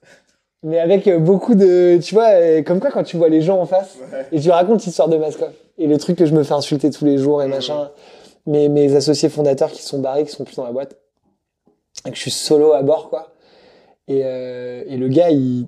Mais 0.63 0.79
avec 0.79 1.07
euh, 1.07 1.19
beaucoup 1.19 1.55
de, 1.55 1.99
tu 2.03 2.15
vois, 2.15 2.29
euh, 2.31 2.63
comme 2.63 2.81
quoi 2.81 2.91
quand 2.91 3.03
tu 3.03 3.17
vois 3.17 3.29
les 3.29 3.41
gens 3.41 3.59
en 3.61 3.67
face 3.67 3.97
Ouais. 4.13 4.27
et 4.33 4.41
tu 4.41 4.51
racontes 4.51 4.85
l'histoire 4.85 5.09
de 5.09 5.17
Mascoff 5.17 5.53
et 5.79 5.87
le 5.87 5.97
truc 5.97 6.19
que 6.19 6.27
je 6.27 6.35
me 6.35 6.43
fais 6.43 6.53
insulter 6.53 6.91
tous 6.91 7.05
les 7.07 7.17
jours 7.17 7.43
et 7.43 7.49
machin. 7.49 7.91
Mes, 8.47 8.69
mes 8.69 8.95
associés 8.97 9.29
fondateurs 9.29 9.71
qui 9.71 9.83
sont 9.83 9.99
barrés, 9.99 10.25
qui 10.25 10.33
sont 10.33 10.45
plus 10.45 10.57
dans 10.57 10.65
la 10.65 10.73
boîte. 10.73 10.97
Et 12.07 12.11
que 12.11 12.17
je 12.17 12.21
suis 12.21 12.31
solo 12.31 12.73
à 12.73 12.83
bord, 12.83 13.11
quoi. 13.11 13.33
Et, 14.09 14.23
euh, 14.25 14.83
et 14.87 14.97
le 14.97 15.09
gars, 15.09 15.31
il, 15.31 15.67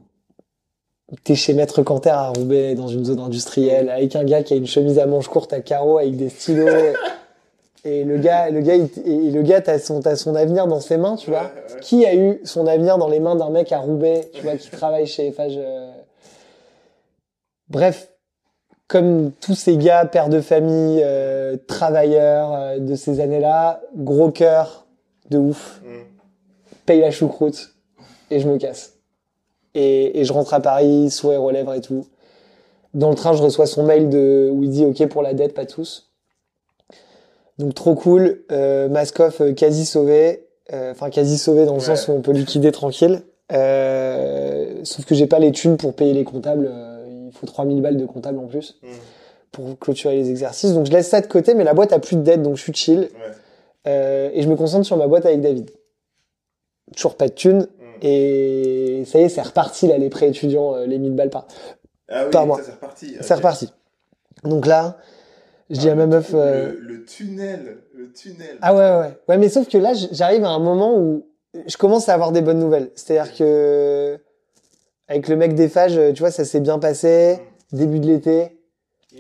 t'es 1.25 1.35
chez 1.35 1.53
Maître 1.55 1.83
Canter 1.83 2.11
à 2.11 2.29
Roubaix, 2.29 2.75
dans 2.75 2.89
une 2.89 3.05
zone 3.05 3.21
industrielle, 3.21 3.89
avec 3.91 4.17
un 4.17 4.25
gars 4.25 4.43
qui 4.43 4.55
a 4.55 4.57
une 4.57 4.67
chemise 4.67 4.99
à 4.99 5.07
manches 5.07 5.29
courtes 5.29 5.53
à 5.53 5.61
carreaux, 5.61 5.99
avec 5.99 6.17
des 6.17 6.29
stylos. 6.29 6.67
et 7.85 8.05
le 8.05 8.19
gars, 8.19 8.51
le 8.51 8.61
gars, 8.61 8.77
il- 8.77 8.91
et 9.07 9.31
le 9.31 9.43
gars, 9.43 9.61
t'as 9.61 9.79
son, 9.79 10.01
t'as 10.01 10.17
son 10.17 10.35
avenir 10.35 10.67
dans 10.67 10.81
ses 10.81 10.97
mains, 10.97 11.17
tu 11.17 11.31
vois. 11.31 11.41
Ouais, 11.43 11.75
ouais. 11.75 11.81
Qui 11.81 12.07
a 12.07 12.15
eu 12.15 12.41
son 12.45 12.67
avenir 12.67 12.99
dans 12.99 13.09
les 13.09 13.19
mains 13.21 13.35
d'un 13.37 13.51
mec 13.51 13.73
à 13.73 13.79
Roubaix, 13.79 14.31
tu 14.35 14.43
vois, 14.43 14.57
qui 14.57 14.71
travaille 14.71 15.07
chez 15.07 15.27
Eiffage 15.29 15.55
euh. 15.57 15.91
Bref, 17.69 18.09
comme 18.89 19.33
tous 19.41 19.55
ces 19.55 19.77
gars, 19.77 20.05
pères 20.05 20.29
de 20.29 20.41
famille, 20.41 21.01
euh, 21.03 21.57
travailleurs 21.67 22.53
euh, 22.55 22.79
de 22.79 22.95
ces 22.95 23.21
années-là, 23.21 23.81
gros 23.97 24.31
cœur, 24.31 24.87
de 25.31 25.39
ouf, 25.39 25.81
Mm. 25.83 25.89
paye 26.87 27.01
la 27.01 27.11
choucroute 27.11 27.75
et 28.31 28.39
je 28.41 28.49
me 28.49 28.59
casse. 28.59 28.95
Et, 29.75 30.21
et 30.21 30.25
je 30.25 30.33
rentre 30.33 30.53
à 30.53 30.61
Paris, 30.61 31.11
sourire 31.11 31.43
aux 31.43 31.51
lèvres 31.51 31.73
et 31.73 31.81
tout. 31.81 32.07
Dans 32.93 33.09
le 33.09 33.15
train, 33.17 33.33
je 33.33 33.43
reçois 33.43 33.65
son 33.67 33.85
mail 33.85 34.11
de, 34.11 34.51
où 34.53 34.63
il 34.63 34.69
dit 34.71 34.85
OK 34.85 35.07
pour 35.09 35.23
la 35.23 35.33
dette, 35.33 35.55
pas 35.55 35.65
tous. 35.65 36.12
Donc 37.59 37.75
trop 37.75 37.95
cool, 37.95 38.43
euh, 38.51 38.89
Mascoff 38.89 39.41
euh, 39.41 39.53
quasi 39.53 39.85
sauvé, 39.87 40.47
Euh, 40.73 40.93
enfin 40.93 41.11
quasi 41.11 41.37
sauvé 41.39 41.67
dans 41.67 41.75
le 41.75 41.81
Ouais. 41.81 41.85
sens 41.85 42.09
où 42.09 42.13
on 42.13 42.21
peut 42.23 42.33
liquider 42.33 42.71
tranquille. 42.73 43.23
Euh, 43.53 44.81
sauf 44.85 45.05
que 45.05 45.15
j'ai 45.15 45.27
pas 45.27 45.39
les 45.39 45.53
thunes 45.53 45.77
pour 45.77 45.95
payer 45.95 46.15
les 46.15 46.25
comptables, 46.25 46.69
euh, 46.71 47.27
il 47.29 47.33
faut 47.37 47.47
3000 47.47 47.83
balles 47.83 47.97
de 47.97 48.07
comptables 48.07 48.39
en 48.39 48.47
plus 48.47 48.79
Mm. 48.83 48.87
pour 49.51 49.79
clôturer 49.79 50.17
les 50.17 50.31
exercices. 50.31 50.73
Donc 50.73 50.87
je 50.87 50.93
laisse 50.93 51.09
ça 51.09 51.21
de 51.21 51.27
côté, 51.27 51.55
mais 51.55 51.65
la 51.65 51.75
boîte 51.75 51.93
a 51.93 51.99
plus 51.99 52.17
de 52.17 52.23
dette, 52.23 52.43
donc 52.43 52.57
je 52.57 52.63
suis 52.63 52.73
chill. 52.73 53.01
Ouais. 53.01 53.09
Euh, 53.89 54.31
et 54.33 54.41
je 54.43 54.49
me 54.49 54.57
concentre 54.57 54.87
sur 54.87 54.97
ma 54.97 55.07
boîte 55.09 55.27
avec 55.27 55.41
David. 55.41 55.71
Toujours 56.97 57.17
pas 57.17 57.29
de 57.29 57.35
thunes. 57.35 57.63
Mm. 57.79 57.85
Et 58.07 59.03
ça 59.07 59.19
y 59.19 59.23
est, 59.25 59.29
c'est 59.29 59.43
reparti 59.43 59.89
là, 59.89 59.99
les 59.99 60.09
prêts 60.09 60.29
étudiants, 60.29 60.77
les 60.87 60.99
1000 60.99 61.13
balles 61.15 61.31
par. 61.31 61.47
Ah 62.09 62.25
oui, 62.25 62.31
Par 62.31 62.47
mois. 62.47 62.61
c'est 63.21 63.35
reparti. 63.35 63.71
Donc 64.45 64.67
là, 64.67 64.97
je 65.73 65.79
dis 65.81 65.89
à 65.91 65.95
ma 65.97 66.07
meuf. 66.07 66.31
euh, 66.35 66.73
Le, 66.79 66.95
le 66.99 67.05
tunnel, 67.05 67.79
le 67.95 68.13
tunnel. 68.13 68.59
Ah 68.63 68.75
ouais, 68.75 68.81
ouais, 68.81 68.99
ouais. 69.09 69.19
Ouais, 69.29 69.39
mais 69.39 69.49
sauf 69.49 69.69
que 69.69 69.79
là, 69.79 69.93
j'arrive 70.13 70.45
à 70.45 70.51
un 70.51 70.59
moment 70.61 70.97
où 70.97 71.27
je 71.67 71.77
commence 71.77 72.09
à 72.09 72.15
avoir 72.15 72.31
des 72.33 72.43
bonnes 72.43 72.61
nouvelles. 72.61 72.91
C'est-à-dire 72.95 73.35
que 73.35 74.19
avec 75.09 75.29
le 75.29 75.37
mec 75.37 75.55
des 75.55 75.69
phages, 75.69 75.99
tu 76.15 76.21
vois, 76.21 76.31
ça 76.31 76.45
s'est 76.45 76.61
bien 76.61 76.79
passé. 76.79 77.39
Début 77.73 78.01
de 78.01 78.07
l'été, 78.07 78.59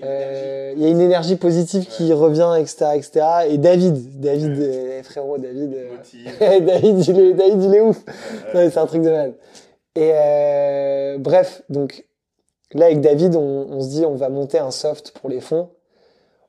euh, 0.04 0.72
il 0.76 0.82
y 0.82 0.86
a 0.86 0.88
une 0.88 1.00
énergie 1.00 1.36
positive 1.36 1.86
qui 1.86 2.12
revient, 2.12 2.54
etc., 2.60 2.86
etc. 2.94 3.26
Et 3.48 3.58
David, 3.58 4.20
David, 4.20 4.58
euh, 4.60 5.02
frérot, 5.02 5.38
David. 5.38 5.74
euh. 5.74 6.60
David, 6.60 7.06
il 7.08 7.18
est, 7.18 7.34
David, 7.34 7.62
il 7.62 7.74
est 7.74 7.80
ouf. 7.80 7.98
Ouais. 8.54 8.60
Ouais, 8.64 8.70
c'est 8.70 8.78
un 8.78 8.86
truc 8.86 9.02
de 9.02 9.10
malade. 9.10 9.34
Et 9.94 10.10
euh, 10.14 11.18
bref, 11.18 11.62
donc 11.68 12.04
là 12.72 12.86
avec 12.86 13.00
David, 13.02 13.36
on, 13.36 13.66
on 13.70 13.80
se 13.82 13.88
dit 13.90 14.04
on 14.06 14.14
va 14.14 14.28
monter 14.30 14.58
un 14.58 14.70
soft 14.70 15.12
pour 15.18 15.28
les 15.28 15.40
fonds. 15.40 15.68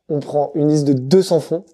On 0.09 0.19
prend 0.19 0.51
une 0.55 0.69
liste 0.69 0.85
de 0.85 0.93
200 0.93 1.39
fonds, 1.39 1.65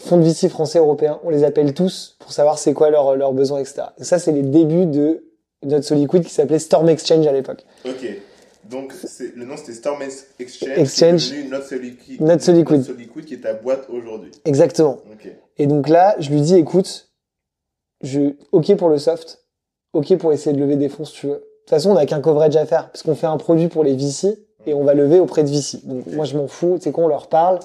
fonds 0.00 0.16
de 0.16 0.22
VC 0.22 0.48
français, 0.48 0.78
européens. 0.78 1.20
On 1.24 1.30
les 1.30 1.44
appelle 1.44 1.74
tous 1.74 2.16
pour 2.18 2.32
savoir 2.32 2.58
c'est 2.58 2.72
quoi 2.72 2.90
leurs 2.90 3.16
leurs 3.16 3.32
besoins, 3.32 3.60
etc. 3.60 3.82
Et 3.98 4.04
ça, 4.04 4.18
c'est 4.18 4.32
les 4.32 4.42
débuts 4.42 4.86
de 4.86 5.24
notre 5.62 5.84
Soliquid 5.84 6.24
qui 6.24 6.32
s'appelait 6.32 6.58
Storm 6.58 6.88
Exchange 6.88 7.26
à 7.26 7.32
l'époque. 7.32 7.64
Ok. 7.84 8.06
Donc, 8.68 8.94
le 9.34 9.44
nom 9.44 9.56
c'était 9.56 9.72
Storm 9.72 10.02
Exchange. 10.38 10.78
Exchange. 10.78 11.32
Not 11.50 11.62
So 11.62 11.76
Liquid. 11.76 12.20
Not 12.20 12.38
So 12.38 12.52
Liquid. 12.52 12.78
Not 12.78 12.84
So 12.84 12.94
Liquid 12.94 13.24
qui 13.24 13.34
est 13.34 13.40
ta 13.40 13.54
boîte 13.54 13.86
aujourd'hui. 13.90 14.30
Exactement. 14.44 14.98
Ok. 15.12 15.28
Et 15.58 15.66
donc 15.66 15.88
là, 15.88 16.16
je 16.18 16.30
lui 16.30 16.40
dis, 16.40 16.56
écoute, 16.56 17.12
je, 18.02 18.34
ok 18.52 18.76
pour 18.76 18.88
le 18.88 18.98
soft, 18.98 19.44
ok 19.92 20.16
pour 20.16 20.32
essayer 20.32 20.54
de 20.54 20.60
lever 20.60 20.76
des 20.76 20.88
fonds 20.88 21.04
si 21.04 21.14
tu 21.14 21.26
veux. 21.26 21.32
De 21.32 21.64
toute 21.66 21.70
façon, 21.70 21.90
on 21.90 21.94
n'a 21.94 22.06
qu'un 22.06 22.20
coverage 22.20 22.56
à 22.56 22.66
faire, 22.66 22.90
parce 22.90 23.02
qu'on 23.02 23.14
fait 23.14 23.26
un 23.26 23.36
produit 23.36 23.68
pour 23.68 23.84
les 23.84 23.94
VC, 23.94 24.38
et 24.66 24.74
on 24.74 24.84
va 24.84 24.94
lever 24.94 25.20
auprès 25.20 25.42
de 25.44 25.48
VC. 25.50 25.80
Donc 25.84 26.06
moi, 26.06 26.24
je 26.24 26.36
m'en 26.36 26.46
fous, 26.46 26.78
c'est 26.80 26.92
quoi, 26.92 27.04
on 27.04 27.08
leur 27.08 27.26
parle, 27.28 27.58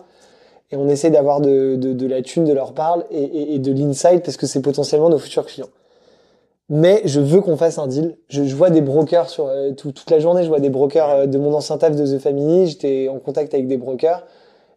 et 0.72 0.76
on 0.76 0.88
essaie 0.90 1.10
d'avoir 1.10 1.40
de, 1.42 1.76
de, 1.76 1.94
de 1.94 2.08
la 2.08 2.22
thune 2.22 2.44
de 2.46 2.54
leur 2.54 2.74
parle, 2.74 3.06
et, 3.12 3.24
et, 3.24 3.56
et 3.56 3.60
de 3.60 3.72
l'insight, 3.72 4.24
parce 4.24 4.38
que 4.38 4.46
c'est 4.48 4.62
potentiellement 4.62 5.10
nos 5.10 5.18
futurs 5.20 5.46
clients. 5.46 5.70
Mais 6.70 7.02
je 7.06 7.22
veux 7.22 7.40
qu'on 7.40 7.56
fasse 7.56 7.78
un 7.78 7.88
deal. 7.88 8.18
Je, 8.28 8.44
je 8.44 8.54
vois 8.56 8.70
des 8.70 8.82
brokers 8.82 9.30
sur 9.30 9.48
euh, 9.48 9.72
tout- 9.72 9.94
toute 9.94 10.10
la 10.12 10.20
journée. 10.20 10.44
Je 10.44 10.50
vois 10.50 10.60
des 10.60 10.70
brokers 10.70 11.10
euh, 11.10 11.26
de 11.26 11.38
mon 11.38 11.54
ancien 11.54 11.78
taf 11.78 11.96
de 11.96 12.06
The 12.06 12.20
Family. 12.20 12.68
J'étais 12.68 13.08
en 13.08 13.20
contact 13.20 13.54
avec 13.54 13.68
des 13.70 13.78
brokers 13.78 14.26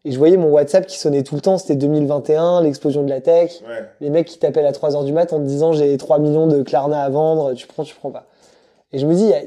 et 0.05 0.13
je 0.13 0.19
voyais 0.19 0.37
mon 0.37 0.51
WhatsApp 0.53 0.87
qui 0.87 0.99
sonnait 0.99 1.25
tout 1.25 1.35
le 1.35 1.41
temps. 1.41 1.59
C'était 1.59 1.75
2021, 1.75 2.63
l'explosion 2.63 3.03
de 3.03 3.09
la 3.11 3.21
tech 3.21 3.61
Ouais. 3.69 3.85
les 4.01 4.09
mecs 4.11 4.29
qui 4.29 4.39
t'appellent 4.39 4.67
à 4.67 4.73
3 4.73 4.95
heures 4.95 5.03
du 5.03 5.13
mat 5.13 5.33
en 5.33 5.39
te 5.41 5.45
disant 5.45 5.73
j'ai 5.73 5.97
3 5.97 6.21
millions 6.21 6.47
de 6.47 6.63
Klarna 6.63 7.03
à 7.03 7.09
vendre, 7.11 7.55
tu 7.55 7.67
prends, 7.67 7.83
tu 7.83 7.97
prends 7.97 8.11
pas. 8.13 8.27
Et 8.93 8.99
je 8.99 9.07
me 9.07 9.15
dis, 9.15 9.25
il 9.25 9.29
y 9.31 9.35
a, 9.35 9.41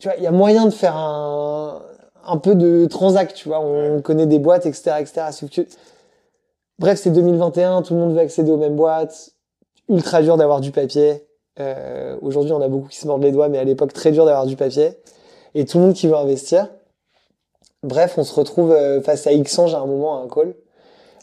tu 0.00 0.08
vois, 0.08 0.16
il 0.16 0.22
y 0.22 0.26
a 0.26 0.32
moyen 0.32 0.66
de 0.66 0.70
faire 0.70 0.96
un, 0.96 1.82
un 2.26 2.36
peu 2.38 2.54
de 2.54 2.86
transact, 2.86 3.34
tu 3.34 3.48
vois, 3.48 3.60
on 3.60 4.00
connaît 4.02 4.26
des 4.26 4.38
boîtes, 4.38 4.66
etc., 4.66 4.96
etc. 5.00 5.66
Bref, 6.78 6.98
c'est 7.00 7.10
2021, 7.10 7.82
tout 7.82 7.94
le 7.94 8.00
monde 8.00 8.14
veut 8.14 8.20
accéder 8.20 8.50
aux 8.50 8.56
mêmes 8.56 8.76
boîtes, 8.76 9.30
ultra 9.88 10.22
dur 10.22 10.36
d'avoir 10.36 10.60
du 10.60 10.72
papier. 10.72 11.26
Euh, 11.60 12.16
Aujourd'hui, 12.20 12.52
on 12.52 12.60
a 12.60 12.68
beaucoup 12.68 12.88
qui 12.88 12.98
se 12.98 13.06
mordent 13.06 13.22
les 13.22 13.30
doigts, 13.30 13.48
mais 13.48 13.58
à 13.58 13.64
l'époque, 13.64 13.92
très 13.92 14.10
dur 14.10 14.24
d'avoir 14.24 14.46
du 14.46 14.56
papier. 14.56 14.98
Et 15.54 15.64
tout 15.64 15.78
le 15.78 15.84
monde 15.84 15.94
qui 15.94 16.08
veut 16.08 16.16
investir. 16.16 16.68
Bref, 17.84 18.14
on 18.16 18.24
se 18.24 18.34
retrouve 18.34 18.72
euh, 18.72 19.00
face 19.00 19.26
à 19.26 19.34
Xange 19.34 19.74
à 19.74 19.78
un 19.78 19.86
moment, 19.86 20.20
à 20.20 20.24
un 20.24 20.28
call. 20.28 20.54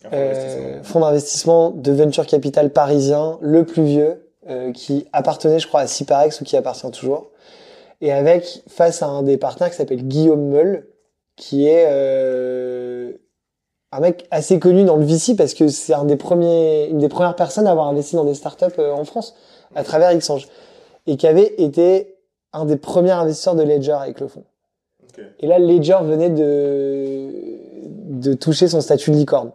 Euh, 0.06 0.10
d'investissement. 0.10 0.84
fonds 0.84 1.00
d'investissement 1.02 1.70
de 1.72 1.92
venture 1.92 2.26
capital 2.26 2.72
parisien, 2.72 3.38
le 3.42 3.66
plus 3.66 3.84
vieux, 3.84 4.32
euh, 4.50 4.72
qui 4.72 5.06
appartenait, 5.12 5.60
je 5.60 5.68
crois, 5.68 5.82
à 5.82 5.88
Ciparex 5.88 6.40
ou 6.42 6.44
qui 6.44 6.56
appartient 6.56 6.90
toujours. 6.92 7.31
Et 8.02 8.12
avec, 8.12 8.64
face 8.68 9.04
à 9.04 9.08
un 9.08 9.24
des 9.24 9.38
partenaires 9.38 9.70
qui 9.70 9.78
s'appelle 9.78 10.08
Guillaume 10.08 10.50
Meul, 10.50 10.88
qui 11.36 11.68
est 11.68 11.86
euh, 11.88 13.14
un 13.92 14.00
mec 14.00 14.28
assez 14.32 14.60
connu 14.60 14.84
dans 14.84 14.98
le 14.98 15.06
VC 15.06 15.36
parce 15.36 15.54
que 15.54 15.68
c'est 15.68 15.94
un 15.94 16.06
des 16.06 16.18
premiers, 16.18 16.88
une 16.90 16.98
des 16.98 17.10
premières 17.10 17.36
personnes 17.36 17.68
à 17.68 17.72
avoir 17.72 17.88
investi 17.88 18.16
dans 18.16 18.26
des 18.26 18.34
startups 18.34 18.66
euh, 18.80 18.92
en 18.92 19.06
France 19.06 19.36
à 19.76 19.84
travers 19.84 20.16
Xange. 20.16 20.48
Et 21.08 21.18
qui 21.18 21.28
avait 21.28 21.54
été 21.58 22.16
un 22.54 22.66
des 22.66 22.78
premiers 22.78 23.12
investisseurs 23.12 23.56
de 23.56 23.64
Ledger 23.64 23.92
avec 23.94 24.20
le 24.20 24.28
fonds. 24.28 24.44
Ok. 25.04 25.24
Et 25.40 25.48
là, 25.48 25.60
Ledger 25.60 25.98
venait 26.04 26.30
de, 26.30 27.30
de 28.22 28.34
toucher 28.34 28.68
son 28.68 28.82
statut 28.82 29.12
de 29.12 29.16
licorne. 29.16 29.52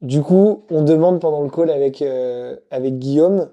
Du 0.00 0.20
coup, 0.20 0.64
on 0.70 0.82
demande 0.82 1.20
pendant 1.20 1.42
le 1.42 1.48
call 1.48 1.70
avec, 1.70 2.02
euh, 2.02 2.56
avec 2.70 2.98
Guillaume, 2.98 3.48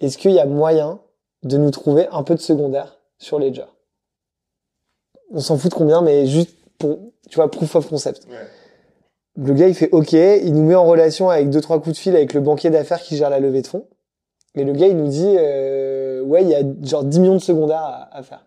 est-ce 0.00 0.16
qu'il 0.16 0.32
y 0.32 0.40
a 0.40 0.46
moyen 0.46 0.98
de 1.44 1.56
nous 1.56 1.70
trouver 1.70 2.08
un 2.10 2.22
peu 2.22 2.34
de 2.34 2.40
secondaire 2.40 2.98
sur 3.18 3.38
Ledger 3.38 3.66
On 5.30 5.40
s'en 5.40 5.56
fout 5.56 5.70
de 5.70 5.76
combien, 5.76 6.02
mais 6.02 6.26
juste 6.26 6.56
pour, 6.78 6.98
tu 7.30 7.36
vois, 7.36 7.50
proof 7.50 7.74
of 7.76 7.88
concept. 7.88 8.26
Ouais. 8.28 8.36
Le 9.36 9.52
gars, 9.52 9.68
il 9.68 9.74
fait 9.74 9.90
OK, 9.90 10.12
il 10.12 10.52
nous 10.54 10.64
met 10.64 10.74
en 10.74 10.86
relation 10.86 11.30
avec 11.30 11.50
deux, 11.50 11.60
trois 11.60 11.80
coups 11.80 11.96
de 11.96 12.00
fil 12.00 12.14
avec 12.14 12.34
le 12.34 12.40
banquier 12.40 12.70
d'affaires 12.70 13.00
qui 13.00 13.16
gère 13.16 13.30
la 13.30 13.40
levée 13.40 13.62
de 13.62 13.66
fonds. 13.66 13.86
Et 14.54 14.64
le 14.64 14.72
gars, 14.72 14.86
il 14.86 14.96
nous 14.96 15.08
dit, 15.08 15.34
euh, 15.38 16.22
ouais, 16.22 16.42
il 16.42 16.48
y 16.48 16.54
a 16.54 16.62
genre 16.82 17.04
10 17.04 17.20
millions 17.20 17.34
de 17.34 17.40
secondaires 17.40 17.82
à, 17.82 18.16
à 18.16 18.22
faire. 18.22 18.44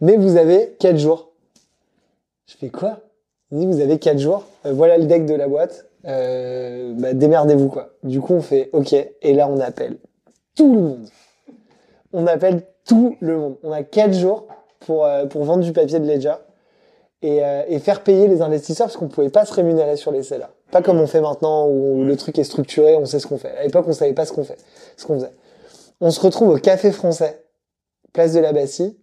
Mais 0.00 0.16
vous 0.16 0.36
avez 0.36 0.76
4 0.78 0.96
jours. 0.96 1.32
Je 2.46 2.56
fais 2.56 2.68
quoi? 2.68 3.00
Il 3.50 3.58
dit 3.58 3.66
vous 3.66 3.80
avez 3.80 3.98
4 3.98 4.18
jours. 4.18 4.44
Euh, 4.64 4.72
voilà 4.72 4.98
le 4.98 5.06
deck 5.06 5.26
de 5.26 5.34
la 5.34 5.48
boîte. 5.48 5.86
Euh, 6.04 6.92
bah, 6.96 7.14
démerdez-vous 7.14 7.68
quoi. 7.68 7.90
Du 8.02 8.20
coup 8.20 8.34
on 8.34 8.40
fait 8.40 8.70
ok 8.72 8.94
et 8.94 9.34
là 9.34 9.48
on 9.48 9.58
appelle 9.60 9.98
tout 10.54 10.72
le 10.72 10.80
monde. 10.80 11.08
On 12.18 12.26
appelle 12.26 12.62
tout 12.86 13.18
le 13.20 13.36
monde. 13.36 13.56
On 13.62 13.72
a 13.72 13.82
4 13.82 14.14
jours 14.14 14.46
pour 14.80 15.04
euh, 15.04 15.26
pour 15.26 15.44
vendre 15.44 15.62
du 15.62 15.74
papier 15.74 16.00
de 16.00 16.10
Ledger 16.10 16.36
et, 17.20 17.44
euh, 17.44 17.62
et 17.68 17.78
faire 17.78 18.02
payer 18.02 18.26
les 18.26 18.40
investisseurs 18.40 18.86
parce 18.86 18.96
qu'on 18.96 19.08
pouvait 19.08 19.28
pas 19.28 19.44
se 19.44 19.52
rémunérer 19.52 19.96
sur 19.96 20.12
les 20.12 20.22
sellers. 20.22 20.46
Pas 20.70 20.80
comme 20.80 20.98
on 20.98 21.06
fait 21.06 21.20
maintenant 21.20 21.68
où 21.68 22.04
le 22.04 22.16
truc 22.16 22.38
est 22.38 22.44
structuré, 22.44 22.96
on 22.96 23.04
sait 23.04 23.20
ce 23.20 23.26
qu'on 23.26 23.36
fait. 23.36 23.54
À 23.58 23.64
l'époque 23.64 23.84
on 23.86 23.92
savait 23.92 24.14
pas 24.14 24.24
ce 24.24 24.32
qu'on 24.32 24.44
fait, 24.44 24.56
ce 24.96 25.04
qu'on 25.04 25.16
faisait. 25.16 25.32
On 26.00 26.10
se 26.10 26.18
retrouve 26.18 26.48
au 26.48 26.56
café 26.56 26.90
français, 26.90 27.44
place 28.14 28.32
de 28.32 28.40
la 28.40 28.54
Bastille 28.54 28.96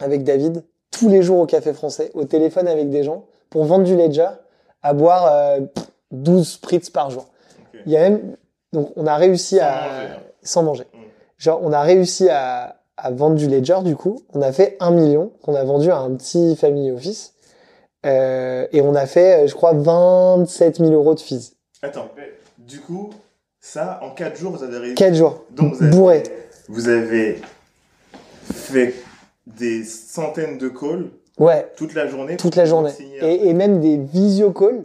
avec 0.00 0.24
David 0.24 0.64
tous 0.90 1.10
les 1.10 1.22
jours 1.22 1.40
au 1.40 1.46
café 1.46 1.74
français, 1.74 2.10
au 2.14 2.24
téléphone 2.24 2.68
avec 2.68 2.88
des 2.88 3.02
gens, 3.02 3.26
pour 3.50 3.64
vendre 3.64 3.84
du 3.84 3.96
ledger, 3.96 4.30
à 4.82 4.94
boire 4.94 5.30
euh, 5.30 5.60
pff, 5.60 5.90
12 6.12 6.48
spritz 6.48 6.88
par 6.88 7.10
jour. 7.10 7.26
Il 7.84 7.92
y 7.92 7.98
a 7.98 8.00
même, 8.08 8.36
donc 8.72 8.92
on 8.96 9.06
a 9.06 9.16
réussi 9.16 9.56
Sans 9.56 9.62
à, 9.62 9.72
manger, 9.72 10.06
hein. 10.06 10.20
sans 10.42 10.62
manger. 10.62 10.84
Genre, 11.44 11.60
on 11.62 11.72
a 11.72 11.82
réussi 11.82 12.30
à, 12.30 12.76
à 12.96 13.10
vendre 13.10 13.36
du 13.36 13.46
Ledger, 13.48 13.80
du 13.84 13.96
coup. 13.96 14.22
On 14.32 14.40
a 14.40 14.50
fait 14.50 14.78
un 14.80 14.90
million 14.90 15.30
qu'on 15.42 15.54
a 15.54 15.62
vendu 15.62 15.90
à 15.90 15.98
un 15.98 16.14
petit 16.14 16.56
family 16.56 16.90
office. 16.90 17.34
Euh, 18.06 18.66
et 18.72 18.80
on 18.80 18.94
a 18.94 19.04
fait, 19.04 19.44
euh, 19.44 19.46
je 19.46 19.54
crois, 19.54 19.74
27 19.74 20.78
000 20.78 20.92
euros 20.92 21.14
de 21.14 21.20
fees. 21.20 21.52
Attends, 21.82 22.08
du 22.56 22.80
coup, 22.80 23.10
ça, 23.60 24.00
en 24.02 24.10
4 24.12 24.36
jours, 24.38 24.52
vous 24.52 24.62
avez 24.64 24.78
réussi. 24.78 24.94
4 24.94 25.14
jours. 25.14 25.44
Donc, 25.50 25.74
vous 25.74 25.82
avez, 25.82 25.90
Bourré. 25.90 26.22
Vous 26.70 26.88
avez 26.88 27.42
fait 28.50 28.94
des 29.46 29.84
centaines 29.84 30.56
de 30.56 30.70
calls 30.70 31.10
Ouais, 31.38 31.70
toute 31.76 31.92
la 31.92 32.06
journée. 32.06 32.38
toute 32.38 32.56
la 32.56 32.64
journée. 32.64 32.92
Et, 33.20 33.48
et 33.48 33.52
même 33.52 33.80
des 33.80 33.98
visio 33.98 34.50
calls 34.50 34.82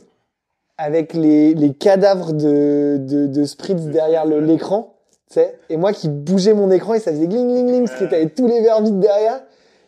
avec 0.77 1.13
les, 1.13 1.53
les 1.53 1.73
cadavres 1.73 2.33
de, 2.33 2.97
de, 2.99 3.27
de 3.27 3.45
spritz 3.45 3.81
De 3.85 3.91
derrière 3.91 4.25
l'écran. 4.25 4.98
Sais, 5.31 5.59
et 5.69 5.77
moi 5.77 5.93
qui 5.93 6.09
bougeais 6.09 6.53
mon 6.53 6.71
écran 6.71 6.95
et 6.95 6.99
ça 6.99 7.11
faisait 7.11 7.27
gling 7.27 7.47
gling 7.47 7.67
gling 7.67 7.87
parce 7.87 7.99
que 7.99 8.05
t'avais 8.05 8.29
tous 8.29 8.47
les 8.47 8.61
verres 8.61 8.81
vides 8.81 8.99
derrière. 8.99 9.43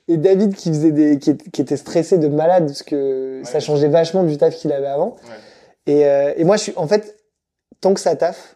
Et 0.08 0.18
David 0.18 0.56
qui 0.56 0.70
faisait 0.70 0.92
des, 0.92 1.18
qui, 1.20 1.32
était 1.32 1.78
stressé 1.78 2.18
de 2.18 2.28
malade 2.28 2.68
parce 2.68 2.84
que 2.84 3.42
ça 3.44 3.60
changeait 3.60 3.88
vachement 3.88 4.24
du 4.24 4.38
taf 4.38 4.56
qu'il 4.56 4.72
avait 4.72 4.86
avant. 4.88 5.16
Ouais. 5.16 5.94
Et, 5.94 6.06
euh, 6.06 6.34
et 6.36 6.44
moi, 6.44 6.58
je 6.58 6.64
suis, 6.64 6.74
en 6.76 6.88
fait, 6.88 7.18
tant 7.80 7.94
que 7.94 8.00
ça 8.00 8.16
taffe, 8.16 8.56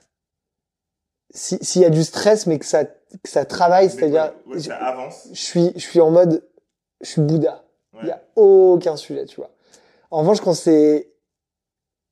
si- 1.34 1.58
s'il 1.62 1.82
y 1.82 1.86
a 1.86 1.90
du 1.90 2.04
stress, 2.04 2.46
mais 2.46 2.60
que 2.60 2.66
ça, 2.66 2.86
que 2.86 3.30
ça 3.30 3.46
travaille, 3.46 3.90
c'est-à-dire, 3.90 4.34
ouais, 4.46 4.56
ouais, 4.56 4.62
ça 4.62 4.76
avance. 4.76 5.28
je 5.32 5.42
suis, 5.42 5.72
je 5.76 5.82
suis 5.82 6.02
en 6.02 6.12
mode, 6.12 6.44
je 7.02 7.08
suis 7.08 7.22
Bouddha. 7.22 7.64
Il 8.02 8.10
y 8.10 8.12
a 8.12 8.22
aucun 8.36 8.98
sujet, 8.98 9.26
tu 9.26 9.38
vois. 9.38 9.50
En 10.12 10.20
revanche, 10.20 10.42
quand 10.42 10.54
c'est 10.54 11.10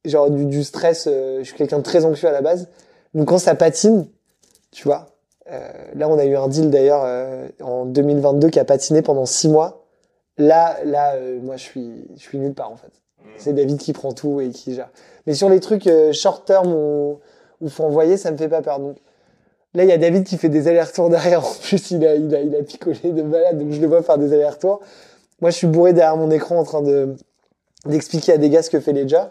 genre 0.05 0.31
du, 0.31 0.45
du 0.45 0.63
stress, 0.63 1.07
euh, 1.07 1.39
je 1.39 1.43
suis 1.43 1.55
quelqu'un 1.55 1.77
de 1.79 1.83
très 1.83 2.05
anxieux 2.05 2.27
à 2.29 2.31
la 2.31 2.41
base. 2.41 2.69
Donc 3.13 3.27
quand 3.27 3.37
ça 3.37 3.53
patine, 3.55 4.07
tu 4.73 4.87
vois. 4.87 5.07
euh, 5.51 5.69
là, 5.95 6.09
on 6.09 6.17
a 6.17 6.25
eu 6.25 6.35
un 6.35 6.47
deal 6.47 6.69
d'ailleurs 6.69 7.03
euh, 7.05 7.47
en 7.61 7.85
2022 7.85 8.49
qui 8.49 8.59
a 8.59 8.65
patiné 8.65 9.01
pendant 9.01 9.25
six 9.25 9.47
mois. 9.47 9.85
Là, 10.37 10.77
là, 10.83 11.15
euh, 11.15 11.39
moi, 11.41 11.57
je 11.57 11.63
suis, 11.63 12.05
je 12.17 12.21
suis 12.21 12.39
nulle 12.39 12.53
part 12.53 12.71
en 12.71 12.75
fait. 12.75 12.87
Mm. 12.87 13.27
C'est 13.37 13.53
David 13.53 13.77
qui 13.77 13.93
prend 13.93 14.11
tout 14.11 14.41
et 14.41 14.49
qui 14.49 14.73
gère. 14.73 14.89
Mais 15.27 15.35
sur 15.35 15.49
les 15.49 15.59
trucs 15.59 15.89
short 16.11 16.45
term 16.45 16.73
où, 16.73 17.19
où 17.61 17.69
faut 17.69 17.83
envoyer, 17.83 18.17
ça 18.17 18.31
me 18.31 18.37
fait 18.37 18.49
pas 18.49 18.61
peur. 18.61 18.79
Donc 18.79 18.97
là, 19.73 19.83
il 19.83 19.89
y 19.89 19.93
a 19.93 19.97
David 19.97 20.25
qui 20.25 20.37
fait 20.37 20.49
des 20.49 20.67
allers-retours 20.67 21.09
derrière. 21.09 21.43
En 21.45 21.53
plus, 21.61 21.91
il 21.91 22.05
a, 22.05 22.15
il 22.15 22.33
a, 22.35 22.41
il 22.41 22.55
a 22.55 22.63
picolé 22.63 23.11
de 23.11 23.21
malade, 23.21 23.59
donc 23.59 23.71
je 23.71 23.79
le 23.79 23.87
vois 23.87 24.01
faire 24.01 24.17
des 24.17 24.33
allers-retours. 24.33 24.81
Moi, 25.39 25.51
je 25.51 25.57
suis 25.57 25.67
bourré 25.67 25.93
derrière 25.93 26.17
mon 26.17 26.31
écran 26.31 26.57
en 26.57 26.63
train 26.63 26.81
de 26.81 27.15
d'expliquer 27.85 28.33
à 28.33 28.37
des 28.37 28.49
gars 28.49 28.63
ce 28.63 28.69
que 28.69 28.79
fait 28.79 28.93
Ledger. 28.93 29.23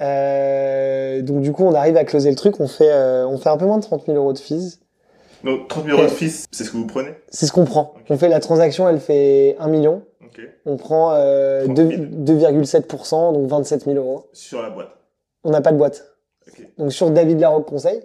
Euh, 0.00 1.22
donc 1.22 1.40
du 1.40 1.52
coup, 1.52 1.64
on 1.64 1.74
arrive 1.74 1.96
à 1.96 2.04
closer 2.04 2.30
le 2.30 2.36
truc. 2.36 2.60
On 2.60 2.68
fait, 2.68 2.90
euh, 2.90 3.26
on 3.26 3.38
fait 3.38 3.48
un 3.48 3.56
peu 3.56 3.66
moins 3.66 3.78
de 3.78 3.82
30 3.82 4.06
000 4.06 4.16
euros 4.16 4.32
de 4.32 4.38
fees. 4.38 4.80
Donc, 5.44 5.68
30 5.68 5.84
000 5.86 5.96
euros 5.96 6.06
de 6.08 6.12
fils, 6.12 6.46
c'est 6.50 6.64
ce 6.64 6.70
que 6.72 6.76
vous 6.76 6.86
prenez 6.86 7.14
C'est 7.28 7.46
ce 7.46 7.52
qu'on 7.52 7.64
prend. 7.64 7.94
Ok. 7.96 8.06
On 8.10 8.18
fait 8.18 8.28
la 8.28 8.40
transaction, 8.40 8.88
elle 8.88 8.98
fait 8.98 9.56
1 9.60 9.68
million. 9.68 10.02
Ok. 10.24 10.40
On 10.66 10.76
prend 10.76 11.12
euh, 11.14 11.64
30 11.64 11.74
deux- 11.76 11.88
000. 11.90 12.02
2,7%, 12.62 13.32
donc 13.34 13.48
27 13.48 13.84
000 13.84 13.96
euros. 13.96 14.26
Sur 14.32 14.62
la 14.62 14.70
boîte. 14.70 14.90
On 15.44 15.50
n'a 15.50 15.60
pas 15.60 15.70
de 15.72 15.76
boîte. 15.78 16.04
Ok. 16.48 16.66
Donc 16.76 16.92
sur 16.92 17.10
David 17.10 17.38
Larocque 17.40 17.66
Conseil. 17.66 18.02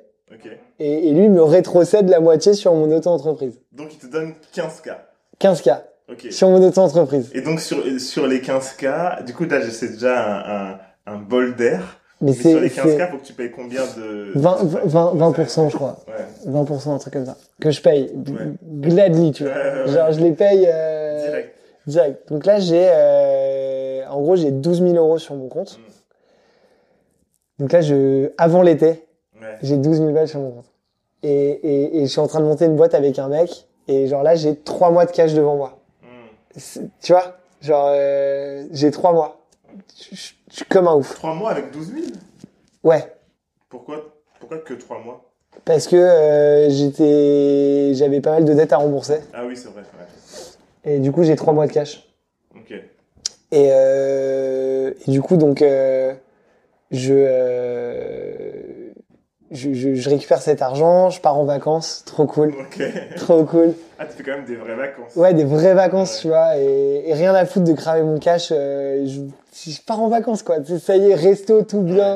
Et, 0.80 1.10
et 1.10 1.12
lui 1.14 1.30
me 1.30 1.44
rétrocède 1.44 2.10
la 2.10 2.20
moitié 2.20 2.54
sur 2.54 2.74
mon 2.74 2.89
auto-entreprise. 2.91 3.60
Donc, 3.72 3.94
il 3.94 4.00
te 4.00 4.08
donne 4.08 4.34
15K. 4.56 4.96
15K 5.39 5.78
Ok. 6.12 6.28
sur 6.32 6.50
mon 6.50 6.62
auto-entreprise. 6.68 7.30
Et 7.36 7.41
donc, 7.41 7.60
sur, 7.60 7.78
sur 8.02 8.26
les 8.26 8.39
15K, 8.41 9.24
du 9.26 9.34
coup, 9.36 9.46
là, 9.46 9.62
c'est 9.70 9.89
déjà 9.94 10.26
un, 10.26 10.72
un, 10.74 10.80
un 11.06 11.18
bol 11.18 11.56
d'air. 11.56 11.99
Mais 12.22 12.32
Mais 12.32 12.38
sur 12.38 12.60
les 12.60 12.70
c'est 12.70 12.82
15K, 12.82 12.97
c'est 12.97 13.08
faut 13.10 13.18
que 13.18 13.24
tu 13.26 13.34
payes 13.34 13.51
combien 13.51 13.82
de... 13.97 14.32
20, 14.36 14.58
20, 14.86 15.16
20%, 15.16 15.70
je 15.70 15.76
crois. 15.76 15.97
Ouais. 16.08 16.51
20%, 16.51 16.89
un 16.91 16.97
truc 16.97 17.14
comme 17.14 17.26
ça. 17.26 17.36
Que 17.60 17.70
je 17.72 17.82
paye. 17.82 18.12
Ouais. 18.14 18.54
Gladly, 18.64 19.32
tu 19.34 19.43
vois. 19.43 19.51
Ouais. 19.54 19.88
Genre, 19.91 20.12
je 20.14 20.20
les 20.22 20.32
paye 20.32 20.66
euh, 20.72 21.28
Direct. 21.28 21.56
direct. 21.88 22.30
Donc 22.32 22.45
là, 22.45 22.60
j'ai... 22.60 22.88
euh, 22.88 24.06
en 24.10 24.22
gros, 24.22 24.36
j'ai 24.38 24.51
12 24.51 24.82
000 24.84 24.93
euros 24.95 25.18
sur 25.18 25.36
mon 25.36 25.49
compte. 25.49 25.78
Mm. 25.80 25.82
Donc 27.60 27.72
là, 27.74 27.82
je, 27.82 28.32
avant 28.38 28.62
l'été, 28.62 29.06
Ouais. 29.41 29.58
j'ai 29.62 29.76
12 29.76 29.97
000 29.97 30.12
balles 30.14 30.28
sur 30.30 30.39
mon 30.39 30.51
compte. 30.51 30.72
Et, 31.24 31.30
et, 31.30 31.97
et 31.97 32.01
je 32.06 32.12
suis 32.12 32.22
en 32.22 32.28
train 32.28 32.39
de 32.39 32.45
monter 32.45 32.64
une 32.66 32.78
boîte 32.78 32.93
avec 32.93 33.20
un 33.20 33.28
mec. 33.28 33.68
Et 33.89 34.08
genre 34.08 34.24
là, 34.24 34.36
j'ai 34.36 34.56
trois 34.56 34.89
mois 34.91 35.06
de 35.06 35.12
cash 35.12 35.34
devant 35.34 35.58
moi. 35.58 35.80
Mm. 36.01 36.06
C'est- 36.56 36.82
Tu 37.01 37.12
vois? 37.12 37.38
Genre, 37.60 37.89
euh, 37.91 38.64
j'ai 38.72 38.91
trois 38.91 39.12
mois. 39.12 39.41
Je 39.99 40.32
je- 40.54 40.58
suis 40.58 40.66
comme 40.66 40.88
un 40.88 40.95
ouf. 40.95 41.16
3 41.16 41.34
mois 41.34 41.51
avec 41.51 41.72
12 41.72 41.91
000 41.93 42.06
Ouais. 42.84 43.14
Pourquoi, 43.70 44.16
pourquoi 44.39 44.60
que 44.60 44.74
3 44.76 44.99
mois? 44.99 45.30
Parce 45.66 45.88
que 45.88 45.95
euh, 45.95 46.70
j'étais, 46.70 47.93
j'avais 47.95 48.22
pas 48.22 48.32
mal 48.32 48.45
de 48.45 48.54
dettes 48.54 48.72
à 48.74 48.78
rembourser. 48.78 49.20
Ah 49.34 49.45
oui, 49.45 49.56
c'est 49.58 49.70
vrai. 49.70 49.82
Ouais. 49.82 50.91
Et 50.93 50.99
du 50.99 51.12
coup, 51.12 51.24
j'ai 51.24 51.36
trois 51.36 51.54
mois 51.54 51.68
de 51.68 51.72
cash. 51.72 52.08
Ok. 52.56 52.72
Et, 52.72 53.70
euh, 53.72 54.91
et 55.08 55.12
du 55.12 55.22
coup, 55.22 55.38
donc, 55.38 55.62
euh, 55.62 56.14
je, 56.91 57.14
euh, 57.16 58.62
je, 59.54 59.74
je, 59.74 59.93
je 59.95 60.10
récupère 60.10 60.41
cet 60.41 60.62
argent, 60.62 61.10
je 61.10 61.22
pars 61.22 61.38
en 61.38 61.45
vacances, 61.45 62.04
trop 62.06 62.26
cool, 62.26 62.49
Ok. 62.60 62.84
trop 63.18 63.43
cool. 63.45 63.74
Ah, 63.99 64.06
tu 64.06 64.18
fais 64.18 64.24
quand 64.24 64.36
même 64.38 64.45
des 64.45 64.56
vraies 64.56 64.76
vacances. 64.76 65.16
Ouais, 65.16 65.34
des 65.34 65.43
vraies 65.45 65.74
vacances, 65.74 66.16
Ouais. 66.16 66.22
tu 66.22 66.28
vois, 66.28 66.58
et, 66.58 67.04
et 67.10 67.14
rien 67.14 67.34
à 67.34 67.45
foutre 67.45 67.66
de 67.66 67.74
cramer 67.74 68.04
mon 68.04 68.20
cash. 68.20 68.49
euh, 68.51 69.06
je, 69.08 69.72
je 69.72 69.82
pars 69.86 70.01
en 70.01 70.10
vacances, 70.10 70.43
quoi. 70.43 70.58
Ça 70.82 70.97
y 70.97 71.10
est, 71.12 71.16
resto, 71.16 71.62
tout 71.64 71.82
bien. 71.82 72.16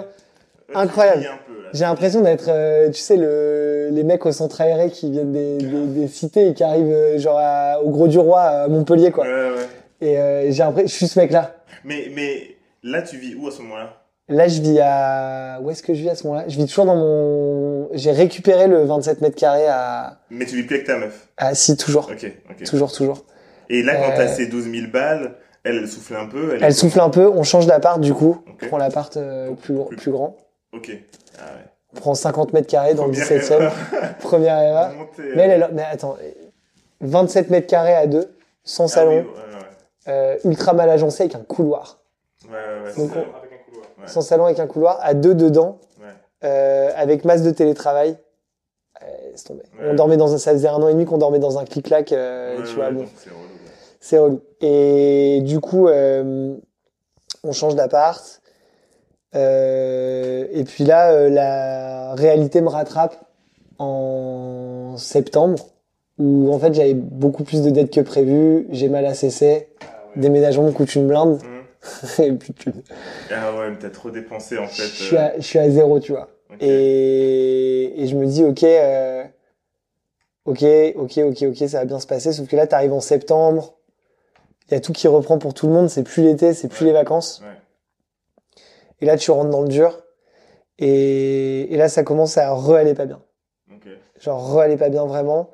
Ouais, 0.70 0.76
Incroyable. 0.76 1.26
J'ai 1.74 1.84
l'impression 1.86 2.22
d'être, 2.22 2.48
euh, 2.50 2.88
tu 2.90 3.00
sais, 3.02 3.16
le, 3.18 3.90
les 3.92 4.04
mecs 4.04 4.26
au 4.26 4.32
centre 4.32 4.60
aéré 4.62 4.90
qui 4.90 5.12
viennent 5.12 5.32
des, 5.34 5.58
des, 5.58 5.86
des 5.88 6.08
cités 6.08 6.48
et 6.48 6.54
qui 6.54 6.64
arrivent 6.64 6.92
euh, 6.92 7.18
genre 7.20 7.38
à- 7.40 7.82
au 7.84 7.90
Gros 7.90 8.08
du 8.08 8.18
Roi 8.20 8.40
à 8.42 8.68
Montpellier, 8.68 9.12
quoi. 9.12 9.26
Ouais, 9.26 9.32
ouais. 9.32 10.48
Et 10.48 10.52
j'ai 10.52 10.64
l'impression, 10.64 10.88
je 10.88 10.94
suis 10.94 11.08
ce 11.08 11.20
mec-là. 11.20 11.56
Mais, 11.84 12.10
mais 12.16 12.56
là, 12.84 13.02
tu 13.02 13.18
vis 13.18 13.36
où 13.36 13.48
à 13.48 13.52
ce 13.52 13.62
moment-là? 13.64 13.94
Là, 14.30 14.48
je 14.50 14.62
vis 14.62 14.80
à... 14.82 15.60
Où 15.62 15.70
est-ce 15.72 15.82
que 15.82 15.94
je 15.94 16.02
vis 16.02 16.10
à 16.10 16.16
ce 16.16 16.28
moment-là? 16.28 16.46
Je 16.50 16.58
vis 16.58 16.66
toujours 16.66 16.86
dans 16.86 16.96
mon... 16.98 17.90
J'ai 17.94 18.12
récupéré 18.12 18.68
le 18.68 18.84
27 18.84 19.22
mètres 19.22 19.38
carrés 19.38 19.68
à... 19.68 20.18
Mais 20.30 20.46
tu 20.46 20.56
vis 20.58 20.64
plus 20.64 20.76
avec 20.76 20.88
ta 20.88 20.98
meuf? 20.98 21.30
Ah 21.38 21.56
si, 21.56 21.78
toujours. 21.78 22.10
Ok, 22.12 22.30
ok. 22.50 22.64
Toujours, 22.64 22.92
toujours. 22.92 23.24
Et 23.70 23.84
là, 23.84 23.96
quand 23.96 24.12
Euh, 24.12 24.18
t'as 24.18 24.28
ces 24.28 24.48
12 24.48 24.70
000 24.70 24.92
balles, 24.92 25.36
elle, 25.64 25.78
elle 25.78 25.88
souffle 25.88 26.16
un 26.16 26.26
peu. 26.28 26.56
Elle, 26.56 26.64
Elle 26.64 26.74
souffle 26.74 27.00
un 27.00 27.10
peu, 27.10 27.28
on 27.30 27.44
change 27.44 27.68
d'appart 27.68 28.00
du 28.02 28.14
coup. 28.14 28.42
Ok. 28.48 28.60
On 28.64 28.68
prend 28.68 28.78
l'appart 28.78 29.16
euh, 29.18 29.52
plus, 29.54 29.76
plus 29.98 30.12
grand. 30.12 30.36
Ok. 30.74 30.92
Ah 31.38 31.42
ouais. 31.44 31.66
On 31.96 32.00
prend 32.00 32.14
50 32.14 32.52
mètres 32.54 32.68
carrés 32.68 32.94
dans 32.96 33.06
le 33.08 33.14
17 33.14 33.52
e. 33.52 33.70
Première 34.20 34.58
erreur. 34.60 34.92
Mais, 35.36 35.44
elle, 35.44 35.64
euh, 35.64 35.66
elle- 35.70 35.74
mais 35.74 35.84
attends, 35.90 36.18
27 37.02 37.50
mètres 37.50 37.68
carrés 37.68 37.96
à 37.96 38.08
deux, 38.08 38.30
sans 38.66 38.86
ah 38.86 38.88
salon, 38.96 39.12
oui, 39.12 39.18
ouais, 39.18 39.24
ouais. 39.24 39.64
euh, 40.10 40.36
ultra 40.50 40.74
mal 40.74 40.90
agencé 40.90 41.24
avec 41.24 41.36
un 41.36 41.44
couloir. 41.44 42.00
Ouais, 42.46 42.56
ouais, 42.56 42.90
ouais. 42.90 42.96
Donc, 42.98 43.12
Sans 44.08 44.22
salon 44.22 44.46
avec 44.46 44.60
un 44.60 44.68
couloir, 44.68 45.00
à 45.02 45.14
deux 45.14 45.36
dedans, 45.36 45.80
euh, 46.44 46.90
avec 46.96 47.26
masse 47.26 47.44
de 47.44 47.52
télétravail. 47.52 48.18
Euh. 49.04 49.56
On 49.84 49.94
dormait 49.94 50.18
dans 50.18 50.34
un, 50.34 50.38
ça 50.38 50.52
faisait 50.52 50.68
un 50.68 50.76
an 50.76 50.88
et 50.88 50.94
demi 50.94 51.06
qu'on 51.06 51.18
dormait 51.18 51.40
dans 51.40 51.60
un 51.60 51.66
clic-clac, 51.66 52.12
euh, 52.12 52.64
tu 52.64 52.76
vois, 52.76 52.92
bon. 52.92 53.06
c'est 53.16 53.30
relou, 53.30 53.40
ouais. 53.40 53.72
C'est 54.00 54.18
relou. 54.18 54.42
Et 54.62 55.42
du 55.44 55.60
coup, 55.60 55.88
on 55.88 57.52
change 57.52 57.76
d'appart. 57.76 58.42
Et 59.34 60.64
puis 60.66 60.84
là, 60.84 61.30
la 61.30 62.16
réalité 62.16 62.62
me 62.62 62.70
rattrape 62.70 63.16
en 63.80 64.96
septembre, 64.98 65.68
où 66.18 66.52
en 66.52 66.58
fait 66.58 66.74
j'avais 66.74 66.96
beaucoup 66.96 67.44
plus 67.44 67.62
de 67.62 67.70
dettes 67.70 67.92
que 67.92 68.02
prévu. 68.02 68.68
J'ai 68.72 68.90
mal 68.90 69.06
à 69.06 69.14
cesser. 69.14 69.70
Ah 69.80 69.86
ouais. 70.16 70.22
Déménagement 70.22 70.64
me 70.64 70.72
coûte 70.72 70.96
une 70.96 71.08
blinde. 71.08 71.40
Hum. 71.44 71.57
et 72.20 72.32
puis 72.34 72.54
tu- 72.54 72.72
Ah 73.32 73.56
ouais, 73.56 73.70
mais 73.72 73.78
t'as 73.80 73.90
trop 73.90 74.10
dépensé 74.12 74.58
en 74.58 74.68
fait. 74.68 74.84
je, 74.84 75.04
suis 75.04 75.16
euh, 75.16 75.20
à, 75.22 75.36
je 75.38 75.42
suis 75.42 75.60
à 75.60 75.70
zéro, 75.70 76.00
tu 76.00 76.12
vois. 76.12 76.30
Et, 76.60 77.94
et 78.04 78.08
je 78.08 78.16
me 78.16 78.26
dis, 78.26 78.44
ok, 78.44 78.64
euh, 78.64 79.24
ok, 80.46 80.64
ok, 80.96 81.18
ok, 81.18 81.44
ok, 81.50 81.58
ça 81.70 81.80
va 81.80 81.86
bien 81.86 82.00
se 82.00 82.08
passer. 82.08 82.32
Sauf 82.34 82.48
que 82.48 82.56
là, 82.56 82.68
t'arrives 82.68 82.94
en 82.94 83.00
septembre. 83.02 83.74
Il 84.70 84.74
y 84.74 84.78
a 84.78 84.80
tout 84.80 84.92
qui 84.94 85.08
reprend 85.08 85.38
pour 85.38 85.54
tout 85.54 85.68
le 85.68 85.74
monde. 85.74 85.90
C'est 85.90 86.04
plus 86.04 86.24
l'été, 86.24 86.54
c'est 86.54 86.68
plus 86.68 86.82
Ouais. 86.82 86.88
les 86.88 86.94
vacances. 86.94 87.42
Ouais. 87.42 88.62
Et 89.02 89.06
là, 89.06 89.18
tu 89.18 89.32
rentres 89.32 89.50
dans 89.50 89.62
le 89.62 89.68
dur. 89.70 90.00
Et, 90.80 91.74
et 91.74 91.78
là, 91.78 91.90
ça 91.90 92.04
commence 92.04 92.38
à 92.38 92.52
re-aller 92.54 92.94
pas 92.94 93.06
bien. 93.06 93.22
Genre, 94.20 94.52
re-aller 94.56 94.78
pas 94.78 94.90
bien 94.90 95.06
vraiment. 95.06 95.52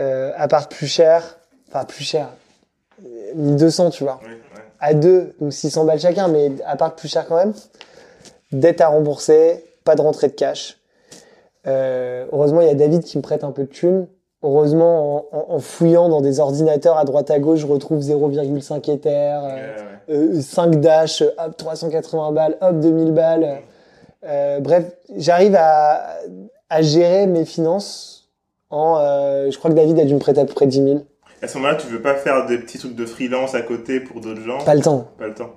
Euh, 0.00 0.32
appart 0.36 0.70
plus 0.70 0.86
cher. 0.88 1.38
Enfin, 1.68 1.84
plus 1.84 2.04
cher. 2.04 2.28
Euh, 3.04 3.32
1200, 3.34 3.90
tu 3.90 4.04
vois. 4.04 4.20
Ouais. 4.22 4.38
À 4.86 4.92
deux, 4.94 5.32
donc 5.40 5.52
600 5.52 5.84
balles 5.84 5.98
chacun, 6.00 6.28
mais 6.28 6.52
appart 6.66 6.96
plus 6.98 7.08
cher 7.08 7.26
quand 7.26 7.36
même. 7.36 7.54
Dette 8.52 8.80
à 8.82 8.88
rembourser. 8.88 9.64
Pas 9.84 9.94
de 9.94 10.00
rentrée 10.02 10.28
de 10.28 10.32
cash. 10.32 10.78
Euh, 11.66 12.26
heureusement, 12.32 12.60
il 12.60 12.66
y 12.66 12.70
a 12.70 12.74
David 12.74 13.02
qui 13.04 13.16
me 13.16 13.22
prête 13.22 13.44
un 13.44 13.50
peu 13.50 13.62
de 13.62 13.68
thunes. 13.68 14.06
Heureusement, 14.42 15.26
en, 15.32 15.38
en- 15.38 15.54
en 15.54 15.58
fouillant 15.58 16.08
dans 16.10 16.20
des 16.20 16.38
ordinateurs 16.40 16.98
à 16.98 17.04
droite 17.04 17.30
à 17.30 17.38
gauche, 17.38 17.60
je 17.60 17.66
retrouve 17.66 18.00
0,5 18.00 18.90
Ether. 18.90 19.08
euh, 19.08 19.40
Ouais, 20.08 20.14
ouais. 20.14 20.36
euh, 20.36 20.40
5 20.42 20.80
dash, 20.80 21.22
hop 21.22 21.56
380 21.56 22.32
balles, 22.32 22.56
hop 22.60 22.78
2000 22.80 23.12
balles. 23.12 23.60
Euh, 24.26 24.60
bref, 24.60 24.84
j'arrive 25.16 25.56
à, 25.58 26.16
à 26.68 26.82
gérer 26.82 27.26
mes 27.26 27.44
finances 27.46 28.28
en. 28.70 28.98
euh, 29.00 29.50
je 29.50 29.58
crois 29.58 29.70
que 29.70 29.76
David 29.76 29.98
a 29.98 30.04
dû 30.04 30.12
me 30.14 30.18
prêter 30.18 30.40
à 30.40 30.44
peu 30.44 30.52
près 30.54 30.66
10 30.66 30.82
000. 30.82 30.98
À 31.44 31.48
ce 31.48 31.58
moment-là, 31.58 31.74
tu 31.76 31.86
veux 31.88 32.00
pas 32.00 32.14
faire 32.14 32.46
des 32.46 32.56
petits 32.58 32.78
trucs 32.78 32.94
de 32.94 33.04
freelance 33.04 33.54
à 33.54 33.60
côté 33.60 34.00
pour 34.00 34.20
d'autres 34.22 34.40
gens 34.40 34.64
Pas 34.64 34.74
le 34.74 34.80
temps. 34.80 35.08
Pas 35.18 35.26
le 35.26 35.34
temps. 35.34 35.50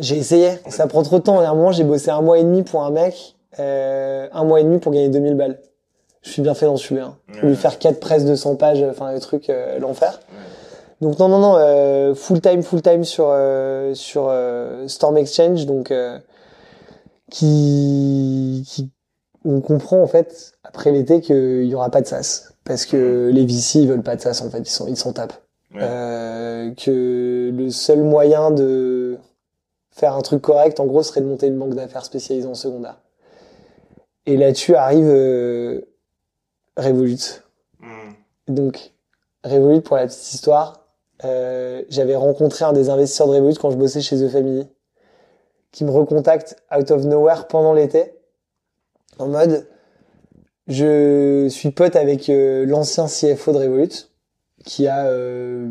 J'ai 0.00 0.16
essayé. 0.16 0.50
Ça 0.68 0.88
prend 0.88 1.04
trop 1.04 1.18
de 1.18 1.22
temps. 1.22 1.38
À 1.38 1.44
un 1.44 1.54
moment, 1.54 1.70
j'ai 1.70 1.84
bossé 1.84 2.10
un 2.10 2.20
mois 2.20 2.38
et 2.38 2.42
demi 2.42 2.64
pour 2.64 2.82
un 2.82 2.90
mec. 2.90 3.36
Euh, 3.60 4.26
un 4.32 4.42
mois 4.44 4.60
et 4.60 4.64
demi 4.64 4.78
pour 4.80 4.90
gagner 4.90 5.08
2000 5.08 5.34
balles. 5.34 5.60
Je 6.22 6.30
suis 6.30 6.42
bien 6.42 6.54
fait 6.54 6.66
dans 6.66 6.76
celui-là. 6.76 7.04
hein. 7.04 7.16
Ouais. 7.32 7.48
Lui 7.48 7.54
faire 7.54 7.78
4 7.78 8.00
presses 8.00 8.24
de 8.24 8.34
100 8.34 8.56
pages, 8.56 8.82
enfin 8.82 9.12
le 9.12 9.20
truc, 9.20 9.48
euh, 9.50 9.78
l'enfer. 9.78 10.18
Donc 11.00 11.18
non, 11.20 11.28
non, 11.28 11.38
non, 11.38 11.54
euh, 11.58 12.14
full 12.14 12.40
time, 12.40 12.62
full 12.64 12.82
time 12.82 13.04
sur 13.04 13.32
sur 13.94 14.34
Storm 14.88 15.16
Exchange, 15.16 15.66
donc 15.66 15.90
euh, 15.92 16.18
qui, 17.30 18.64
qui 18.66 18.90
on 19.44 19.60
comprend 19.60 20.02
en 20.02 20.06
fait 20.06 20.52
après 20.64 20.90
l'été 20.90 21.20
qu'il 21.20 21.64
y 21.64 21.74
aura 21.74 21.90
pas 21.90 22.00
de 22.00 22.06
sas 22.06 22.54
parce 22.64 22.86
que 22.86 23.30
les 23.32 23.44
VC 23.44 23.80
ils 23.80 23.88
veulent 23.88 24.02
pas 24.02 24.16
de 24.16 24.20
sas 24.20 24.40
en 24.42 24.50
fait, 24.50 24.60
ils 24.60 24.66
sont 24.66 24.86
ils 24.86 24.96
s'en 24.96 25.12
tapent. 25.12 25.42
Ouais. 25.74 25.80
Euh, 25.82 26.70
que 26.74 27.50
le 27.52 27.70
seul 27.70 28.02
moyen 28.02 28.50
de 28.50 29.18
faire 29.90 30.14
un 30.14 30.22
truc 30.22 30.42
correct 30.42 30.80
en 30.80 30.86
gros 30.86 31.02
serait 31.02 31.20
de 31.20 31.26
monter 31.26 31.46
une 31.46 31.58
banque 31.58 31.74
d'affaires 31.74 32.04
spécialisée 32.04 32.48
en 32.48 32.54
secondaire. 32.54 33.00
Et 34.26 34.36
là-dessus 34.36 34.74
arrive 34.74 35.08
euh, 35.08 35.82
Revolut. 36.76 37.42
Hmm. 37.80 38.12
Donc, 38.48 38.92
Revolut, 39.44 39.82
pour 39.82 39.96
la 39.96 40.06
petite 40.06 40.32
histoire, 40.32 40.86
euh, 41.24 41.82
j'avais 41.88 42.16
rencontré 42.16 42.64
un 42.64 42.72
des 42.72 42.88
investisseurs 42.88 43.28
de 43.28 43.34
Revolut 43.34 43.58
quand 43.58 43.70
je 43.70 43.76
bossais 43.76 44.00
chez 44.00 44.16
The 44.16 44.28
Family, 44.28 44.66
qui 45.72 45.84
me 45.84 45.90
recontacte 45.90 46.56
out 46.74 46.90
of 46.90 47.04
nowhere 47.04 47.46
pendant 47.48 47.72
l'été, 47.74 48.14
en 49.18 49.26
mode, 49.28 49.66
je 50.66 51.46
suis 51.50 51.70
pote 51.70 51.96
avec 51.96 52.28
euh, 52.28 52.64
l'ancien 52.66 53.06
CFO 53.06 53.52
de 53.52 53.58
Revolut, 53.58 54.08
qui 54.64 54.86
a 54.88 55.06
euh, 55.06 55.68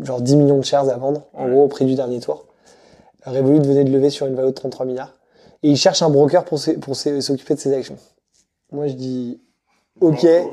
genre 0.00 0.20
10 0.20 0.36
millions 0.36 0.58
de 0.58 0.64
shares 0.64 0.88
à 0.88 0.96
vendre, 0.96 1.26
en 1.34 1.48
gros, 1.48 1.64
au 1.64 1.68
prix 1.68 1.84
du 1.84 1.94
dernier 1.94 2.20
tour. 2.20 2.46
Revolut 3.24 3.60
venait 3.60 3.84
de 3.84 3.90
lever 3.90 4.10
sur 4.10 4.26
une 4.26 4.34
valeur 4.34 4.50
de 4.50 4.54
33 4.54 4.86
milliards. 4.86 5.14
Et 5.62 5.70
il 5.70 5.76
cherche 5.76 6.02
un 6.02 6.10
broker 6.10 6.44
pour 6.44 6.58
se- 6.58 6.70
pour 6.70 6.94
se- 6.96 7.20
s'occuper 7.20 7.54
de 7.54 7.60
ses 7.60 7.74
actions. 7.74 7.96
Moi, 8.70 8.86
je 8.86 8.92
dis, 8.94 9.40
ok. 10.00 10.22
Ouais. 10.22 10.46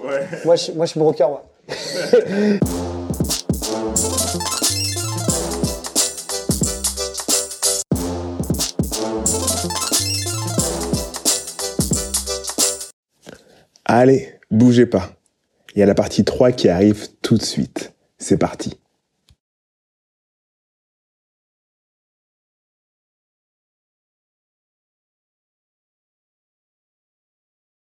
Moi, 0.45 0.55
je, 0.55 0.71
moi, 0.71 0.85
je 0.85 0.91
suis 0.91 0.99
broker, 0.99 1.29
moi. 1.29 1.43
Allez, 13.97 14.27
bougez 14.51 14.87
pas. 14.87 15.13
Il 15.73 15.79
y 15.79 15.81
a 15.81 15.85
la 15.85 15.95
partie 15.95 16.25
3 16.25 16.51
qui 16.51 16.67
arrive 16.67 17.07
tout 17.21 17.37
de 17.37 17.41
suite. 17.41 17.93
C'est 18.17 18.35
parti. 18.35 18.77